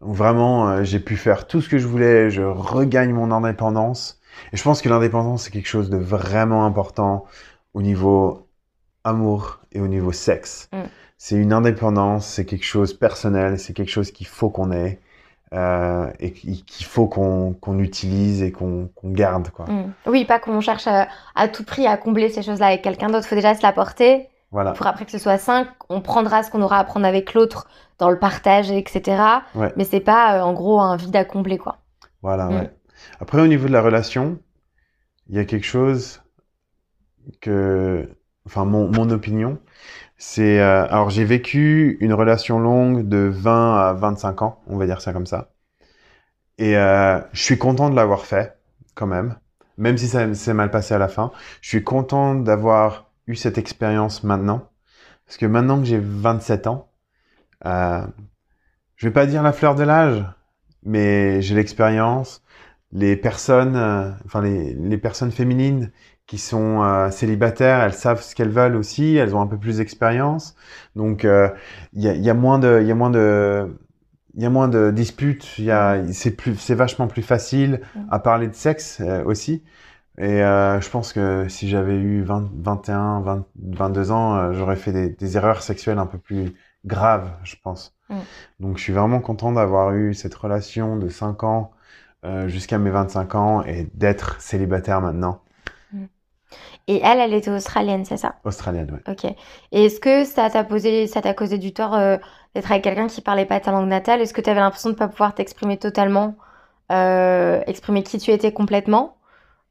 [0.00, 4.15] Vraiment, euh, j'ai pu faire tout ce que je voulais, je regagne mon indépendance.
[4.52, 7.24] Et je pense que l'indépendance, c'est quelque chose de vraiment important
[7.74, 8.46] au niveau
[9.04, 10.68] amour et au niveau sexe.
[10.72, 10.78] Mm.
[11.18, 15.00] C'est une indépendance, c'est quelque chose personnel, c'est quelque chose qu'il faut qu'on ait
[15.54, 19.50] euh, et qu'il faut qu'on qu'on utilise et qu'on garde.
[19.50, 19.66] Quoi.
[19.66, 19.92] Mm.
[20.06, 23.26] Oui, pas qu'on cherche à, à tout prix à combler ces choses-là avec quelqu'un d'autre,
[23.26, 24.28] faut déjà se l'apporter.
[24.52, 24.72] Voilà.
[24.72, 27.66] pour après que ce soit 5, on prendra ce qu'on aura à prendre avec l'autre
[27.98, 29.20] dans le partage, etc.
[29.56, 29.72] Ouais.
[29.76, 31.78] Mais c'est pas euh, en gros un vide à combler, quoi.
[32.22, 32.54] Voilà, Mm.
[32.54, 32.70] ouais.
[33.20, 34.38] Après, au niveau de la relation,
[35.28, 36.22] il y a quelque chose
[37.40, 38.08] que,
[38.46, 39.58] enfin, mon, mon opinion,
[40.18, 44.86] C'est euh, alors j'ai vécu une relation longue de 20 à 25 ans, on va
[44.86, 45.52] dire ça comme ça.
[46.58, 48.58] Et euh, je suis content de l'avoir fait
[48.94, 49.36] quand même,
[49.78, 51.32] même si ça s'est mal passé à la fin.
[51.60, 54.70] Je suis content d'avoir eu cette expérience maintenant,
[55.26, 56.90] parce que maintenant que j'ai 27 ans,
[57.66, 58.06] euh,
[58.96, 60.24] je vais pas dire la fleur de l'âge,
[60.84, 62.42] mais j'ai l'expérience.
[62.92, 65.90] Les personnes, euh, enfin les, les personnes féminines
[66.26, 69.78] qui sont euh, célibataires, elles savent ce qu'elles veulent aussi, elles ont un peu plus
[69.78, 70.54] d'expérience.
[70.94, 71.48] Donc euh,
[71.92, 73.76] il y, a, y, a, moins de il y a moins de
[74.34, 77.80] il y a moins de disputes, il y a c'est plus c'est vachement plus facile
[78.10, 79.64] à parler de sexe aussi.
[80.18, 85.10] Et je pense que si j'avais eu 20, 21, 20, 22 ans, j'aurais fait des,
[85.10, 86.54] des, erreurs sexuelles un peu plus
[86.86, 87.96] graves, je pense.
[88.08, 88.18] Mm.
[88.60, 91.72] Donc je suis vraiment content d'avoir eu cette relation de 5 ans
[92.46, 95.42] jusqu'à mes 25 ans et d'être célibataire maintenant.
[96.88, 98.36] Et elle, elle était australienne, c'est ça?
[98.44, 99.12] Australienne, oui.
[99.12, 99.24] Ok.
[99.72, 102.16] Et est-ce que ça t'a posé, ça t'a causé du tort euh,
[102.54, 104.20] d'être avec quelqu'un qui parlait pas ta langue natale?
[104.20, 106.36] Est-ce que tu avais l'impression de pas pouvoir t'exprimer totalement,
[106.92, 109.16] euh, exprimer qui tu étais complètement?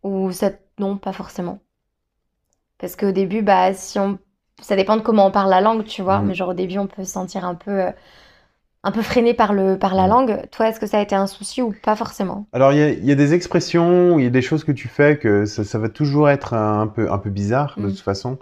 [0.04, 1.60] Ou ça, non, pas forcément
[2.80, 4.20] Parce qu'au début, bah, si on,
[4.62, 6.20] ça dépend de comment on parle la langue, tu vois.
[6.20, 6.26] Mmh.
[6.28, 7.86] Mais genre au début, on peut se sentir un peu.
[8.86, 10.42] Euh, un peu freiné par, le, par la langue.
[10.52, 12.48] Toi, est-ce que ça a été un souci ou pas forcément?
[12.54, 15.18] Alors, il y, y a, des expressions, il y a des choses que tu fais
[15.18, 17.90] que ça, ça va toujours être un peu, un peu bizarre de mm.
[17.90, 18.38] toute façon.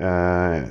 [0.00, 0.64] Euh,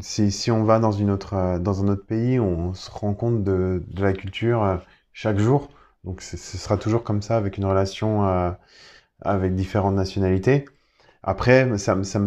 [0.00, 3.42] si, si, on va dans, une autre, dans un autre pays, on se rend compte
[3.44, 4.76] de, de la culture euh,
[5.12, 5.68] chaque jour.
[6.04, 8.50] Donc, ce sera toujours comme ça avec une relation euh,
[9.20, 10.64] avec différentes nationalités.
[11.22, 12.20] Après, ça, ça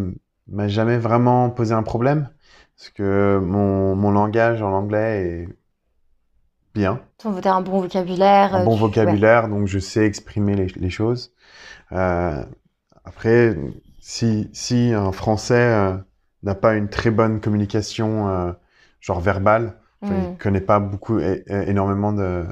[0.48, 2.30] m'a jamais vraiment posé un problème
[2.78, 5.63] parce que mon, mon langage en anglais est
[6.74, 7.00] bien.
[7.20, 8.56] Tu as un bon vocabulaire.
[8.56, 11.34] Un euh, bon vocabulaire, donc je sais exprimer les, les choses.
[11.92, 12.44] Euh,
[13.06, 13.56] après,
[14.00, 15.94] si, si un Français euh,
[16.42, 18.52] n'a pas une très bonne communication, euh,
[19.00, 20.12] genre verbale, mm.
[20.32, 22.46] il connaît pas beaucoup, énormément de,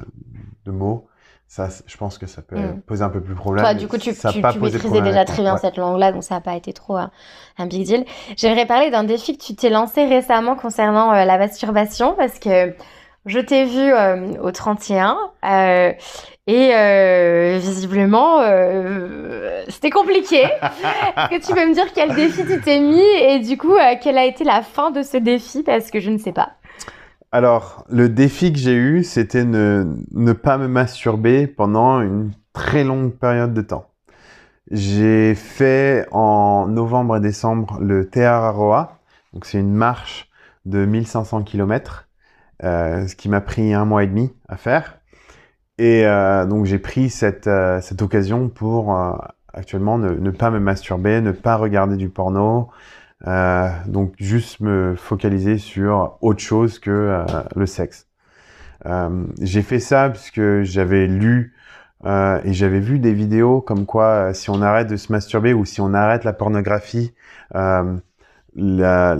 [0.66, 1.08] de, mots,
[1.48, 2.82] ça, je pense que ça peut mm.
[2.82, 3.64] poser un peu plus de problème.
[3.64, 5.60] Toi, du coup, tu, tu, tu maîtrisais déjà très bien ouais.
[5.60, 7.10] cette langue-là, donc ça n'a pas été trop un,
[7.58, 8.04] un big deal.
[8.36, 12.74] J'aimerais parler d'un défi que tu t'es lancé récemment concernant la masturbation, parce que
[13.26, 15.92] je t'ai vu euh, au 31 euh,
[16.46, 20.42] et euh, visiblement euh, c'était compliqué.
[20.42, 23.94] Est-ce que tu peux me dire quel défi tu t'es mis et du coup euh,
[24.02, 25.62] quelle a été la fin de ce défi?
[25.62, 26.54] Parce que je ne sais pas.
[27.30, 32.82] Alors le défi que j'ai eu c'était ne, ne pas me masturber pendant une très
[32.82, 33.86] longue période de temps.
[34.70, 38.98] J'ai fait en novembre et décembre le Te Araroa,
[39.32, 40.28] donc c'est une marche
[40.64, 42.08] de 1500 km
[42.62, 45.02] ce qui m'a pris un mois et demi à faire.
[45.78, 49.12] Et euh, donc j'ai pris cette, euh, cette occasion pour euh,
[49.52, 52.70] actuellement ne, ne, pas me masturber, ne pas regarder du porno,
[53.26, 57.24] euh, donc juste me focaliser sur autre chose que
[57.56, 58.06] le sexe.
[59.40, 61.54] j'ai fait ça puisque j'avais lu
[62.04, 65.80] et j'avais vu des vidéos comme quoi si on arrête de se masturber ou si
[65.80, 67.14] on arrête la pornographie,
[67.52, 69.16] la,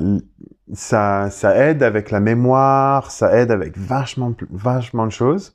[0.72, 5.54] ça, ça aide avec la mémoire, ça aide avec vachement, vachement de choses.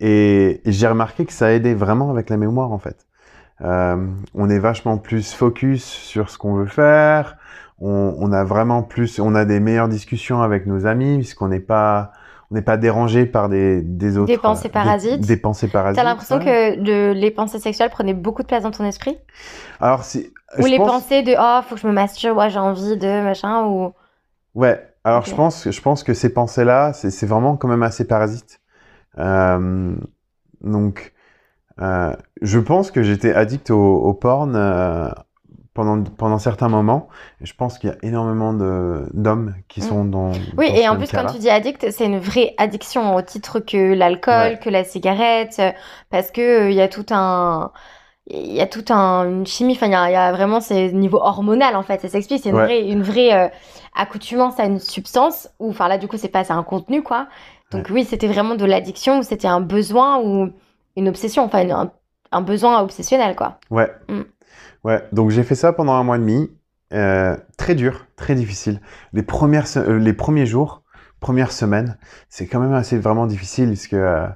[0.00, 3.06] Et, j'ai remarqué que ça aidait vraiment avec la mémoire en fait.
[3.60, 3.96] Euh,
[4.34, 7.36] on est vachement plus focus sur ce qu'on veut faire.
[7.80, 11.60] On, on, a vraiment plus, on a des meilleures discussions avec nos amis puisqu'on n'est
[11.60, 12.12] pas,
[12.50, 14.26] on n'est pas dérangé par des, des autres.
[14.26, 15.20] Des pensées parasites.
[15.20, 15.96] Des, des pensées parasites.
[15.96, 19.16] T'as l'impression que de, les pensées sexuelles prenaient beaucoup de place dans ton esprit?
[19.80, 20.32] Alors si.
[20.58, 20.90] Ou les pense...
[20.90, 23.92] pensées de oh faut que je me masturbe, ouais, j'ai envie de machin ou.
[24.54, 25.30] Ouais, alors okay.
[25.30, 28.60] je pense, je pense que ces pensées-là, c'est vraiment quand même assez parasite.
[29.18, 29.94] Euh,
[30.60, 31.12] donc,
[31.80, 35.08] euh, je pense que j'étais addict au, au porn euh,
[35.74, 37.08] pendant, pendant certains moments.
[37.40, 39.84] Je pense qu'il y a énormément d'hommes qui mmh.
[39.84, 40.32] sont dans.
[40.56, 43.58] Oui, dans et en plus, quand tu dis addict, c'est une vraie addiction au titre
[43.60, 44.60] que l'alcool, ouais.
[44.62, 45.60] que la cigarette,
[46.10, 47.72] parce que il y a tout un
[48.26, 50.60] il y a toute un, une chimie, enfin, il y, a, il y a vraiment,
[50.60, 52.64] c'est niveau hormonal, en fait, ça s'explique, c'est une, ouais.
[52.64, 53.48] vraie, une vraie euh,
[53.94, 57.26] accoutumance à une substance, ou, enfin, là, du coup, c'est pas, c'est un contenu, quoi.
[57.72, 57.92] Donc, ouais.
[57.92, 60.50] oui, c'était vraiment de l'addiction, ou c'était un besoin, ou
[60.96, 61.92] une obsession, enfin, une, un,
[62.30, 63.58] un, besoin obsessionnel, quoi.
[63.70, 63.90] Ouais.
[64.08, 64.22] Mm.
[64.84, 66.50] Ouais, donc j'ai fait ça pendant un mois et demi,
[66.92, 68.80] euh, très dur, très difficile.
[69.12, 70.82] Les, premières, euh, les premiers jours,
[71.18, 71.98] premières semaines,
[72.28, 74.26] c'est quand même assez vraiment difficile, parce que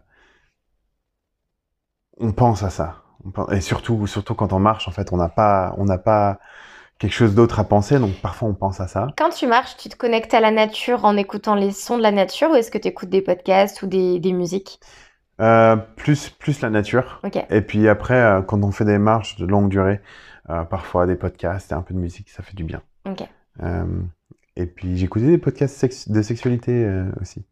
[2.18, 3.05] on pense à ça
[3.52, 6.38] et surtout, surtout quand on marche, en fait, on n'a pas, on n'a pas
[6.98, 9.08] quelque chose d'autre à penser, donc parfois on pense à ça.
[9.18, 12.12] Quand tu marches, tu te connectes à la nature en écoutant les sons de la
[12.12, 14.80] nature ou est-ce que tu écoutes des podcasts ou des, des musiques?
[15.40, 17.20] Euh, plus, plus la nature.
[17.22, 17.44] Okay.
[17.50, 20.00] Et puis après, euh, quand on fait des marches de longue durée,
[20.48, 22.80] euh, parfois des podcasts et un peu de musique, ça fait du bien.
[23.04, 23.26] Okay.
[24.58, 26.88] Et puis j'écoutais des podcasts sex- de sexualité
[27.20, 27.44] aussi,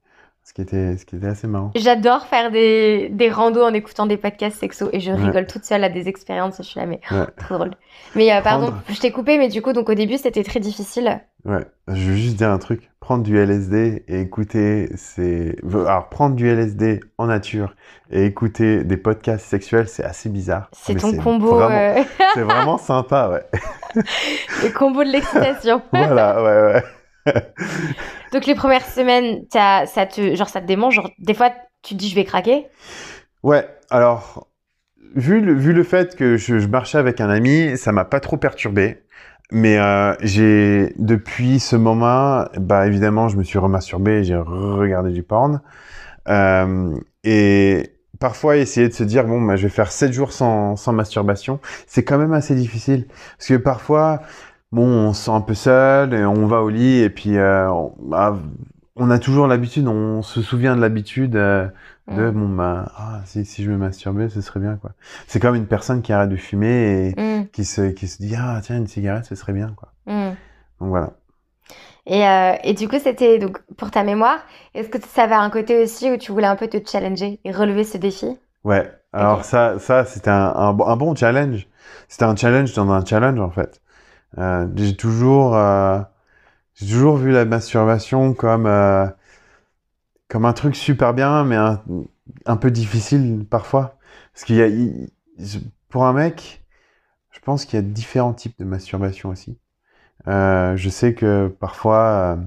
[0.45, 1.71] ce qui était, ce qui était assez marrant.
[1.75, 5.25] J'adore faire des, des randos en écoutant des podcasts sexo et je Ouais.
[5.25, 6.57] rigole toute seule à des expériences.
[6.59, 7.27] Je suis là, mais Ouais.
[7.39, 7.71] trop drôle.
[8.15, 11.21] Mais euh, pardon, je t'ai coupé, mais du coup, donc au début, c'était très difficile.
[11.47, 12.91] Ouais, je veux juste dire un truc.
[13.01, 15.57] Prendre du LSD et écouter, c'est...
[15.73, 17.75] Alors, prendre du LSD en nature
[18.11, 20.69] et écouter des podcasts sexuels, c'est assez bizarre.
[20.73, 21.99] C'est ton combo, Vraiment...
[21.99, 22.03] euh,
[22.35, 23.45] C'est vraiment sympa, ouais.
[24.63, 25.83] le combo de l'excitation.
[25.93, 26.83] voilà, ouais,
[27.27, 27.33] ouais.
[28.35, 31.51] Donc les premières semaines, ça te, genre ça te des fois
[31.83, 32.67] tu te dis je vais craquer?
[33.45, 34.49] Ouais, alors,
[35.15, 38.19] vu le, vu le fait que je, je marchais avec un ami, ça m'a pas
[38.19, 39.03] trop perturbé.
[39.53, 45.23] Mais euh, j'ai, depuis ce moment, bah évidemment, je me suis remasturbé, j'ai regardé du
[45.23, 45.61] porn.
[46.29, 50.75] Euh, et parfois, essayer de se dire, bon, bah, je vais faire 7 jours sans,
[50.75, 53.07] sans masturbation, c'est quand même assez difficile.
[53.39, 54.23] Parce que parfois,
[54.75, 57.71] bon, on se sent un peu seul, et on va au lit, et puis euh,
[57.71, 58.37] on, bah,
[58.97, 61.37] on a toujours l'habitude, on se souvient de l'habitude.
[61.37, 61.69] euh,
[62.11, 62.31] de Mm.
[62.31, 64.91] bon bah ah, si, si je me masturbais ce serait bien quoi
[65.27, 68.35] c'est comme une personne qui arrête de fumer et Mm, qui se qui se dit
[68.39, 70.37] ah tiens une cigarette ce serait bien quoi mm.
[70.81, 71.13] donc voilà
[72.07, 74.39] Et, euh, et du coup, c'était donc pour ta mémoire.
[74.75, 77.53] Est-ce que ça avait un côté aussi où tu voulais un peu te challenger et
[77.53, 78.37] relever ce défi?
[78.65, 81.69] ouais alors ça ça c'était un, un bon challenge
[82.09, 83.81] c'était un challenge dans un challenge en fait
[84.39, 86.01] Euh, j'ai toujours euh,
[86.79, 89.07] toujours vu la masturbation comme euh,
[90.29, 93.99] comme un truc super bien mais un, peu difficile parfois.
[94.33, 94.69] Parce qu'il y a
[95.89, 96.65] pour un mec
[97.31, 99.59] je pense qu'il y a différents types de masturbation aussi.
[100.27, 102.39] Je sais que parfois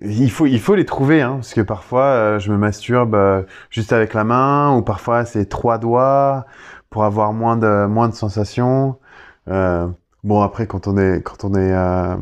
[0.00, 4.14] il faut il faut les trouver hein, parce que parfois je me masturbe juste avec
[4.14, 6.46] la main ou parfois c'est trois doigts
[6.90, 8.98] pour avoir moins de moins de sensations
[10.24, 12.16] bon après quand on est quand on est euh,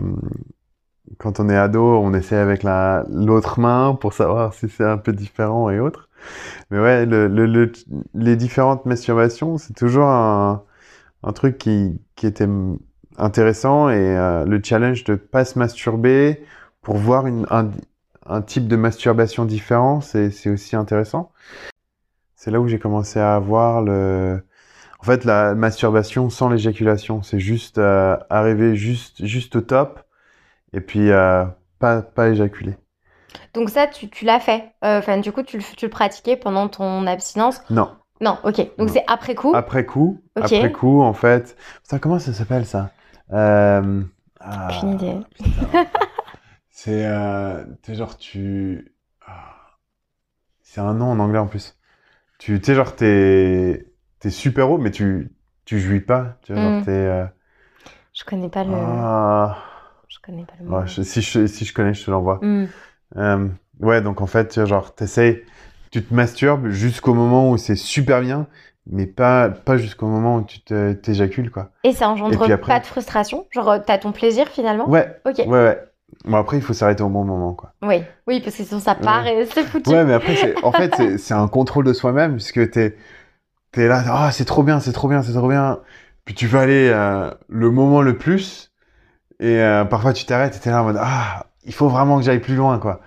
[1.18, 4.98] quand on est ado on essaie avec la l'autre main pour savoir si c'est un
[4.98, 6.08] peu différent et autres
[6.70, 7.72] mais ouais le, le, le-
[8.14, 10.64] les différentes masturbations c'est toujours un,
[11.24, 12.48] un truc qui qui était
[13.18, 16.42] intéressant et euh, le challenge de pas se masturber
[16.82, 17.70] pour voir une, un,
[18.26, 21.32] un type de masturbation différent, c'est c'est aussi intéressant.
[22.36, 24.42] C'est là où j'ai commencé à avoir le...
[24.98, 30.00] En fait, la masturbation sans l'éjaculation, c'est juste euh, arriver juste, juste au top
[30.72, 31.44] et puis euh,
[31.78, 32.76] pas, pas éjaculer.
[33.54, 34.72] Donc ça, tu, tu l'as fait.
[34.84, 37.60] Euh, Enfin, du coup, tu le, tu le pratiquais pendant ton abstinence?
[37.70, 38.76] Non, Non, ok.
[38.78, 39.54] Donc c'est après coup?
[39.54, 40.44] après coup, Ok.
[40.44, 41.56] après coup, en fait...
[41.82, 42.90] Putain, comment ça s'appelle ça?
[43.32, 44.02] Euh...
[44.40, 45.16] ah, Aucune idée.
[45.34, 45.68] putain.
[46.70, 48.94] C'est euh, t'es genre tu.
[49.26, 49.56] ah.
[50.62, 51.76] C'est un nom en anglais en plus.
[52.38, 53.87] Tu sais genre t'es
[54.20, 55.30] t'es super haut mais tu
[55.64, 56.38] tu jouis pas.
[56.42, 56.84] Tu vois, genre Mm.
[56.84, 56.90] t'es.
[56.90, 57.24] euh,
[58.14, 58.72] Je connais pas le.
[58.74, 59.58] ah.
[60.08, 60.78] Je connais pas le mot.
[60.78, 62.38] Ouais, je- si je si je connais je te l'envoie.
[62.42, 62.66] Mm.
[63.16, 63.48] Euh,
[63.80, 65.42] ouais donc en fait tu vois, genre t'essayes
[65.90, 68.46] tu te masturbes jusqu'au moment où c'est super bien
[68.90, 71.70] mais pas pas jusqu'au moment où tu t'éjacules quoi.
[71.84, 73.46] Et ça engendre Et puis après- pas de frustration?
[73.50, 74.88] Genre, euh, t'as ton plaisir finalement?
[74.88, 75.38] Ouais Ok.
[75.38, 75.78] ouais ouais.
[76.24, 77.72] Bon après il faut s'arrêter au bon moment quoi.
[77.82, 79.90] Oui, oui, parce que sinon ça part et c'est foutu.
[79.90, 82.96] Ouais, mais après, c'est, en fait, c'est un contrôle de soi-même, puisque t'es,
[83.72, 85.80] t'es là, ah, c'est trop bien, c'est trop bien, c'est trop bien.
[86.24, 88.72] Puis tu vas aller euh, le moment le plus,
[89.40, 92.24] et euh, parfois tu t'arrêtes et t'es là en mode, ah, il faut vraiment que
[92.24, 93.00] j'aille plus loin, quoi.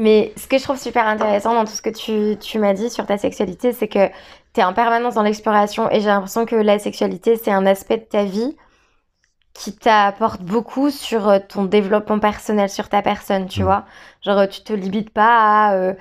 [0.00, 2.88] Mais ce que je trouve super intéressant dans tout ce que tu, tu m'as dit
[2.88, 4.08] sur ta sexualité, c'est que
[4.54, 7.98] tu es en permanence dans l'exploration et j'ai l'impression que la sexualité, c'est un aspect
[7.98, 8.56] de ta vie
[9.52, 13.64] qui t'apporte beaucoup sur euh, ton développement personnel, sur ta personne, tu Mm.
[13.64, 13.84] vois.
[14.24, 15.94] Genre, tu te limites pas à, euh,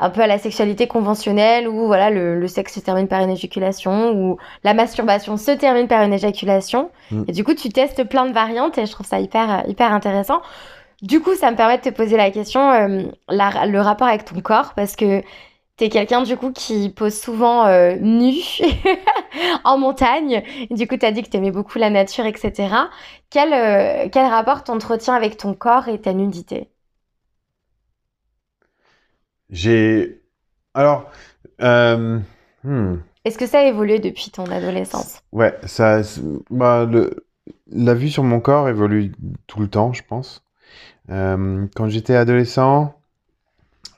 [0.00, 3.30] un peu à la sexualité conventionnelle où voilà, le, le sexe se termine par une
[3.30, 6.90] éjaculation ou la masturbation se termine par une éjaculation.
[7.10, 7.24] Mm.
[7.28, 10.40] Et du coup, tu testes plein de variantes et je trouve ça hyper, hyper intéressant.
[11.02, 14.24] Du coup, ça me permet de te poser la question, euh, la- le rapport avec
[14.24, 15.22] ton corps, parce que
[15.76, 18.34] t'es quelqu'un du coup qui pose souvent euh, nu
[19.64, 20.42] en montagne.
[20.70, 22.90] Du coup, t'as dit que t'aimais beaucoup la nature, etc.
[23.30, 26.68] Quel, euh, quel rapport t'entretiens avec ton corps et ta nudité?
[29.50, 30.22] J'ai,
[30.74, 31.10] alors,
[31.60, 32.20] euh,
[32.64, 35.22] hmm, Est-ce que ça a évolué depuis ton adolescence?
[35.32, 36.02] Ouais, ça,
[36.50, 37.26] bah, le,
[37.70, 39.12] la vue sur mon corps évolue
[39.46, 40.44] tout le temps, je pense.
[41.10, 42.94] Euh, quand j'étais adolescent,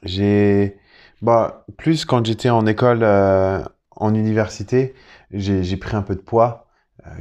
[0.03, 0.78] j'ai,
[1.22, 4.94] bah, plus quand j'étais en école, euh, en université,
[5.30, 6.66] j'ai, pris un peu de poids,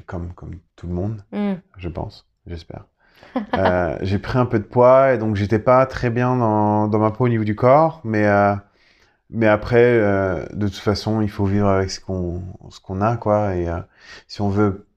[0.05, 1.55] comme, comme tout le monde, Hmm.
[1.77, 2.85] je pense, j'espère.
[3.57, 6.99] Euh, j'ai pris un peu de poids et donc j'étais pas très bien dans, dans
[6.99, 8.55] ma peau au niveau du corps, mais, euh,
[9.31, 13.17] mais après, euh, de toute façon, il faut vivre avec ce qu'on, ce qu'on a,
[13.17, 13.55] quoi.
[13.55, 13.67] Et
[14.27, 14.87] si on veut,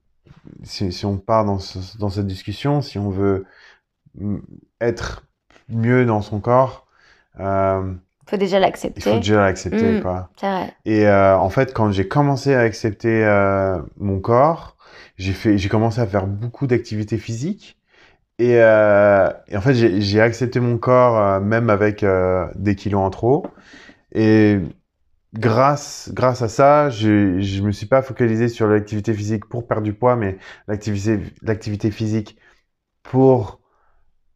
[0.63, 3.45] si, si on part dans, ce- dans cette discussion, si on veut
[4.19, 4.41] m-
[4.81, 5.25] être
[5.69, 6.87] mieux dans son corps,
[7.39, 7.93] euh,
[8.27, 9.11] Faut déjà il l'accepter.
[9.11, 10.01] faut déjà l'accepter, Mm.
[10.01, 10.29] quoi.
[10.41, 10.75] Vrai.
[10.85, 14.77] Et euh, en fait, quand j'ai commencé à accepter euh, mon corps,
[15.17, 17.77] j'ai fait, j'ai commencé à faire beaucoup d'activités physiques.
[18.39, 23.01] Et, euh, et en fait, j'ai accepté mon corps euh, même avec euh, des kilos
[23.01, 23.45] en trop.
[24.13, 24.59] Et
[25.35, 29.83] grâce, grâce à ça, je je me suis pas focalisé sur l'activité physique pour perdre
[29.83, 32.37] du poids, mais l'activité, physique
[33.03, 33.59] pour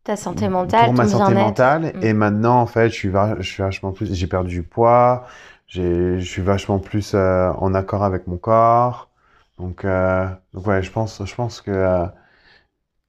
[0.03, 1.93] Ta santé mentale, pour ma santé mentale.
[1.95, 2.01] Mm.
[2.03, 5.25] Et maintenant, en fait, je suis, va- je suis vachement plus, j'ai perdu du poids,
[5.67, 9.09] je suis vachement plus euh, en accord avec mon corps.
[9.57, 12.05] Donc, euh, donc ouais, je pense, je pense que euh,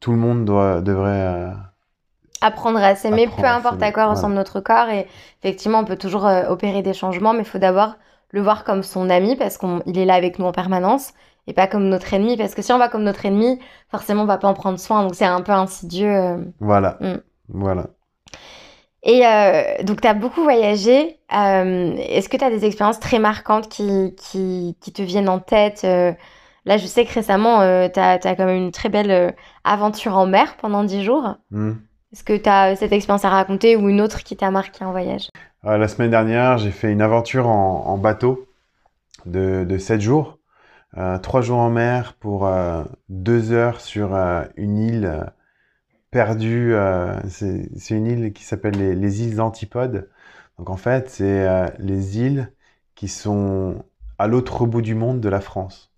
[0.01, 1.11] tout le monde doit, devrait.
[1.11, 1.53] euh,
[2.43, 4.89] Apprendre à s'aimer, peu importe à quoi ressemble notre corps.
[4.89, 5.07] Et
[5.43, 7.97] effectivement, on peut toujours euh, opérer des changements, mais il faut d'abord
[8.31, 11.13] le voir comme son ami parce qu'il est là avec nous en permanence
[11.47, 12.37] et pas comme notre ennemi.
[12.39, 13.59] Parce que si on va comme notre ennemi,
[13.91, 15.03] forcément, on va pas en prendre soin.
[15.03, 16.09] Donc c'est un peu insidieux.
[16.17, 16.39] euh.
[16.61, 17.17] voilà, Mm.
[17.49, 17.87] voilà.
[19.03, 21.19] Et euh, donc, tu as beaucoup voyagé.
[21.35, 25.39] Euh, Est-ce que tu as des expériences très marquantes qui, qui, qui te viennent en
[25.39, 25.87] tête
[26.67, 29.31] Là, je sais que récemment, tu as, quand même une très belle euh,
[29.65, 31.37] aventure en mer pendant 10 jours.
[31.51, 31.73] Mm.
[32.13, 34.91] Est-ce que tu as cette expérience à raconter ou une autre qui t'a marqué en
[34.91, 35.29] voyage?
[35.65, 38.47] Euh, la semaine dernière, j'ai fait une aventure en, en bateau
[39.27, 40.39] de, de 7 jours.
[40.99, 42.51] Euh, 3 jours en mer pour
[43.09, 45.25] 2 heures sur euh, une île euh,
[46.11, 46.75] perdue.
[46.75, 50.09] euh, c'est une île qui s'appelle les, les îles Antipodes.
[50.59, 52.53] Donc en fait, c'est euh, les îles
[52.95, 53.85] qui sont
[54.19, 55.90] à l'autre bout du monde de la France.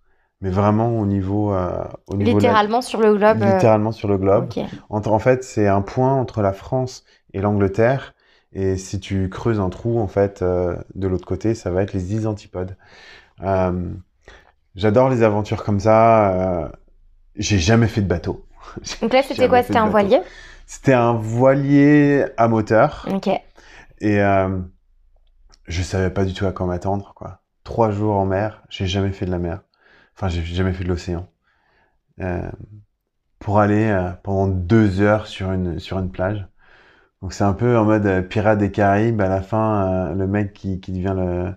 [0.42, 1.52] Mais vraiment au niveau...
[1.54, 4.48] euh, au niveau la- Littéralement sur le globe euh, littéralement sur le globe.
[4.48, 4.64] ok.
[4.90, 8.14] Entre, en fait, c'est un point entre la France et l'Angleterre.
[8.52, 11.94] Et si tu creuses un trou, en fait, euh, de l'autre côté, ça va être
[11.94, 12.76] les îles Antipodes.
[13.42, 13.90] Euh,
[14.74, 16.64] J'adore les aventures comme ça.
[16.64, 16.68] Euh,
[17.36, 18.46] J'ai jamais fait de bateau.
[19.02, 19.62] Donc là, c'était quoi?
[19.62, 20.20] C'était un voilier?
[20.66, 23.08] C'était un voilier à moteur.
[23.12, 23.28] Ok.
[24.00, 24.58] Et euh,
[25.66, 27.40] je savais pas du tout à quoi m'attendre, quoi.
[27.64, 29.62] Trois jours en mer, j'ai jamais fait de la mer.
[30.22, 31.28] Enfin, j'ai jamais fait de l'océan.
[32.20, 32.48] Euh,
[33.40, 36.46] pour aller euh, pendant deux heures sur une, sur une plage.
[37.22, 39.20] Donc c'est un peu en mode euh, pirate des Caraïbes.
[39.20, 41.54] À la fin, le mec qui, qui devient le,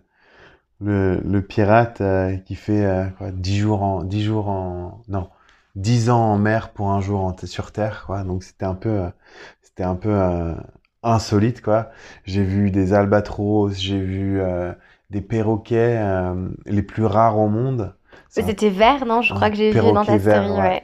[0.82, 2.02] le, le pirate
[2.46, 5.30] qui fait quoi, 10 jours en, 10 jours en, non,
[5.76, 8.24] 10 ans en mer pour un jour en- sur terre, quoi.
[8.24, 9.04] Donc c'était un peu,
[9.64, 10.16] c'était un peu
[11.04, 11.92] insolite, quoi.
[12.26, 14.42] J'ai vu des albatros, j'ai vu
[15.12, 16.02] des perroquets
[16.66, 17.96] les plus rares au monde.
[18.42, 19.22] Un- C'était vert, non?
[19.22, 20.60] Je un crois que j'ai vu dans ta vert, story.
[20.60, 20.68] ouais.
[20.68, 20.84] ouais.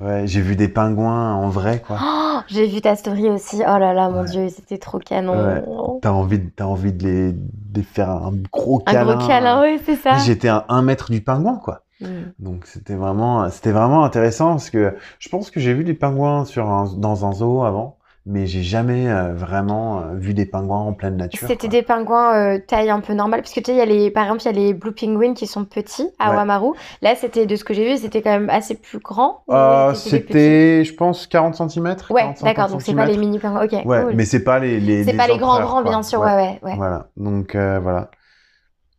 [0.00, 1.98] Ouais, j'ai vu des pingouins en vrai, quoi.
[2.02, 3.56] Oh, j'ai vu ta story aussi.
[3.60, 4.28] Oh là là, mon Ouais.
[4.30, 5.98] Dieu, c'était trop canon.
[6.02, 9.16] T'as envie, de- t'as envie de les, de faire un gros Un câlin.
[9.16, 10.16] gros câlin, oui, c'est ça.
[10.18, 11.82] J'étais à un mètre du pingouin, quoi.
[12.00, 12.06] Mm.
[12.38, 16.46] Donc c'était vraiment, c'était vraiment intéressant parce que je pense que j'ai vu des pingouins
[16.46, 17.98] sur un- dans un zoo avant,
[18.30, 21.48] mais j'ai jamais euh, vraiment euh, vu des pingouins en pleine nature.
[21.48, 24.10] C'était des pingouins euh, taille un peu normale, parce que tu sais, y a les,
[24.12, 26.36] par exemple, il y a les Blue Penguins qui sont petits à Ouais.
[26.36, 26.74] Oamaru.
[27.02, 29.42] Là, c'était de ce que j'ai vu, c'était quand même assez plus grand.
[29.50, 31.96] Euh, c'était je pense, 40 cm.
[32.10, 33.64] Ouais, d'accord, donc c'est pas les mini pingouins.
[33.64, 34.14] Ok, Ouais, cool.
[34.14, 36.76] mais c'est pas les, les C'est pas les grands grands, bien sûr, ouais, ouais, ouais.
[36.76, 38.10] Voilà, donc voilà.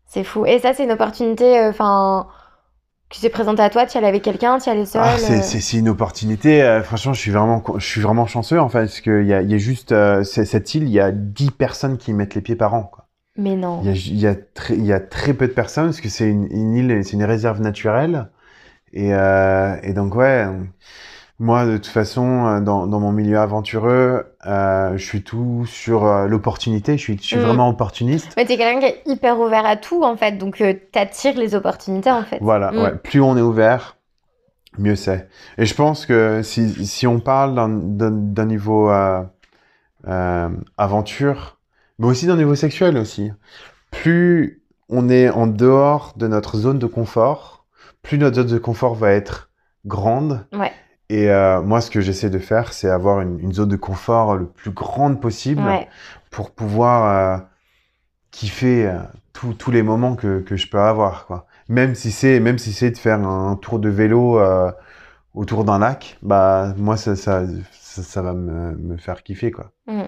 [0.05, 0.45] C'est fou.
[0.45, 2.27] Et ça, c'est une opportunité, enfin,
[3.11, 5.01] qui s'est présentée à toi, tu y allais avec quelqu'un, tu y allais seul.
[5.03, 6.63] Ah, c'est, euh, une opportunité.
[6.63, 9.41] euh, franchement, je suis vraiment, je suis vraiment chanceux en fait, parce qu'il y a,
[9.41, 12.41] y a juste euh, cette île, il y a 10 personnes qui y mettent les
[12.41, 12.83] pieds par an.
[12.83, 13.07] Quoi.
[13.37, 13.81] Mais non.
[13.83, 16.29] Il y a, y très, il y a très peu de personnes parce que c'est
[16.29, 18.29] une, une île, c'est une réserve naturelle.
[18.93, 20.45] Et, et donc ouais,
[21.41, 26.05] moi de toute façon, euh, dans, dans mon milieu aventureux, euh, je suis tout sur
[26.05, 26.97] euh, l'opportunité.
[26.97, 27.41] Je suis, je suis Mm.
[27.41, 28.33] vraiment opportuniste.
[28.37, 31.55] Mais t'es quelqu'un qui est hyper ouvert à tout, en fait, donc euh, t'attires les
[31.55, 32.37] opportunités, en fait.
[32.41, 32.77] Voilà, Mm.
[32.77, 32.95] ouais.
[32.95, 33.97] Plus on est ouvert,
[34.77, 35.27] mieux c'est.
[35.57, 38.91] Et je pense que si, si on parle d'un- niveau
[40.77, 41.57] aventure,
[41.99, 43.31] mais aussi d'un niveau sexuel aussi,
[43.91, 47.65] plus on est en dehors de notre zone de confort,
[48.01, 49.49] plus notre zone de confort va être
[49.85, 50.45] grande.
[50.53, 50.71] Ouais.
[51.13, 54.35] Et euh, moi, ce que j'essaie de faire, c'est avoir une, une zone de confort
[54.37, 55.87] le plus grande possible Ouais.
[56.29, 57.43] pour pouvoir euh,
[58.31, 58.99] kiffer euh,
[59.33, 61.45] tous tous les moments que, que je peux avoir quoi.
[61.67, 64.39] Même si c'est même si c'est de faire un tour de vélo
[65.33, 69.71] autour d'un lac, bah moi ça ça, ça, ça va me, me faire kiffer quoi.
[69.87, 70.03] Mm.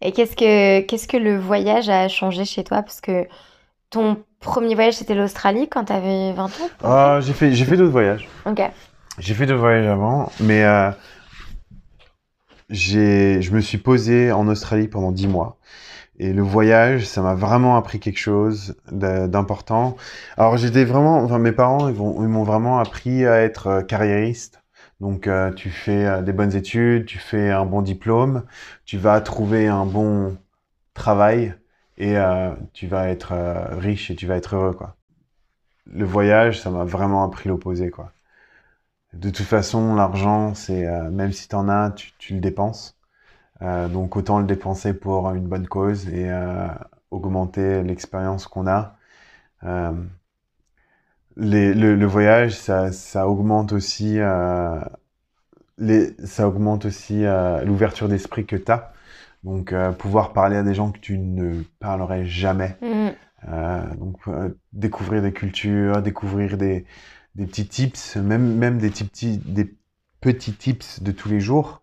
[0.00, 2.82] Et qu'est-ce que qu'est-ce que le voyage a changé chez toi?
[2.82, 3.26] Parce que
[3.90, 7.92] ton premier voyage, c'était l'Australie quand t'avais 20 ans Ah, j'ai fait j'ai fait d'autres
[7.92, 8.28] voyages.
[8.46, 8.60] Ok.
[9.18, 10.90] J'ai fait d'autres voyages avant, mais euh,
[12.70, 15.58] je me suis posé en Australie pendant dix mois.
[16.18, 19.96] Et le voyage, ça m'a vraiment appris quelque chose d'important.
[20.36, 24.62] Alors j'étais vraiment, enfin mes parents, ils m'ont vraiment appris à être euh, carriériste.
[25.00, 28.44] Donc euh, tu fais euh, des bonnes études, tu fais un bon diplôme,
[28.84, 30.38] tu vas trouver un bon
[30.94, 31.54] travail
[31.98, 32.16] et
[32.72, 33.32] tu vas être
[33.78, 34.96] riche et tu vas être heureux quoi.
[35.86, 38.12] Le voyage, ça m'a vraiment appris l'opposé quoi.
[39.14, 42.98] De toute façon, l'argent, c'est euh, même si t'en as, tu, tu le dépenses.
[43.62, 46.68] Euh, donc autant le dépenser pour une bonne cause et euh,
[47.10, 48.96] augmenter l'expérience qu'on a.
[51.36, 54.18] Les- le, le voyage, ça, ça augmente aussi,
[55.78, 57.22] les, ça augmente aussi
[57.64, 58.92] l'ouverture d'esprit que tu as.
[59.44, 62.76] Donc, pouvoir parler à des gens que tu ne parlerais jamais.
[62.80, 63.10] Mm.
[63.48, 64.18] Euh, donc,
[64.72, 66.86] découvrir des cultures, découvrir des,
[67.34, 69.74] des petits tips, même, même des, petits, des
[70.20, 71.82] petits tips de tous les jours,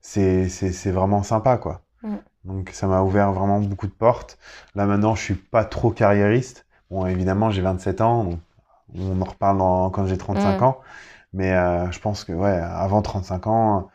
[0.00, 1.82] c'est, c'est, c'est vraiment sympa, quoi.
[2.02, 2.16] Mm.
[2.44, 4.38] Donc, ça m'a ouvert vraiment beaucoup de portes.
[4.74, 6.66] Là, maintenant, je suis pas trop carriériste.
[6.90, 8.40] Bon, évidemment, j'ai 27 ans, donc
[8.94, 10.64] on en reparle dans- quand j'ai 35 Mm.
[10.64, 10.80] ans.
[11.32, 13.88] Mais euh, je pense que, ouais, avant 35 ans,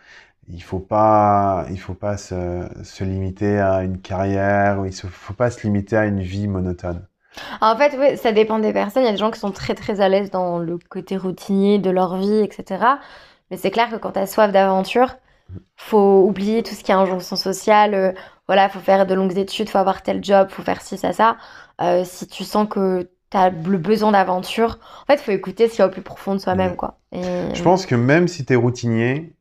[0.48, 5.34] il faut pas, il faut pas se, se limiter à une carrière, ou il faut
[5.34, 7.06] pas se limiter à une vie monotone.
[7.62, 9.04] En fait, oui, ça dépend des personnes.
[9.04, 11.80] Il y a des gens qui sont très très à l'aise dans le côté routinier
[11.80, 12.84] de leur vie, etc.
[13.52, 15.16] Mais c'est clair que quand tu as soif d'aventure,
[15.78, 17.94] faut oublier tout ce qui est injonction sociale.
[17.94, 18.12] euh,
[18.48, 21.38] voilà, faut faire de longues études, faut avoir tel job, faut faire ci, ça, ça.
[21.82, 25.72] Euh, si tu sens que tu as le besoin d'aventure, en fait, faut écouter ce
[25.74, 26.78] qu'il y a au plus profond de soi-même, Ouais.
[26.78, 26.98] quoi.
[27.12, 27.22] Et...
[27.54, 29.34] Je pense que même si tu es routinier,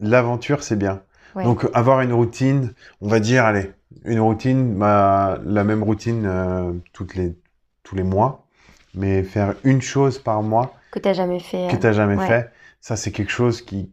[0.00, 1.02] l'aventure, c'est bien.
[1.34, 1.44] Ouais.
[1.44, 3.72] Donc, avoir une routine, on va dire, allez,
[4.04, 7.36] une routine, bah, la même routine euh, toutes les,
[7.82, 8.46] tous les mois,
[8.94, 11.68] mais faire une chose par mois que tu jamais fait.
[11.70, 12.26] que euh, tu n'as jamais ouais.
[12.26, 12.50] fait,
[12.80, 13.90] ça, c'est quelque chose qui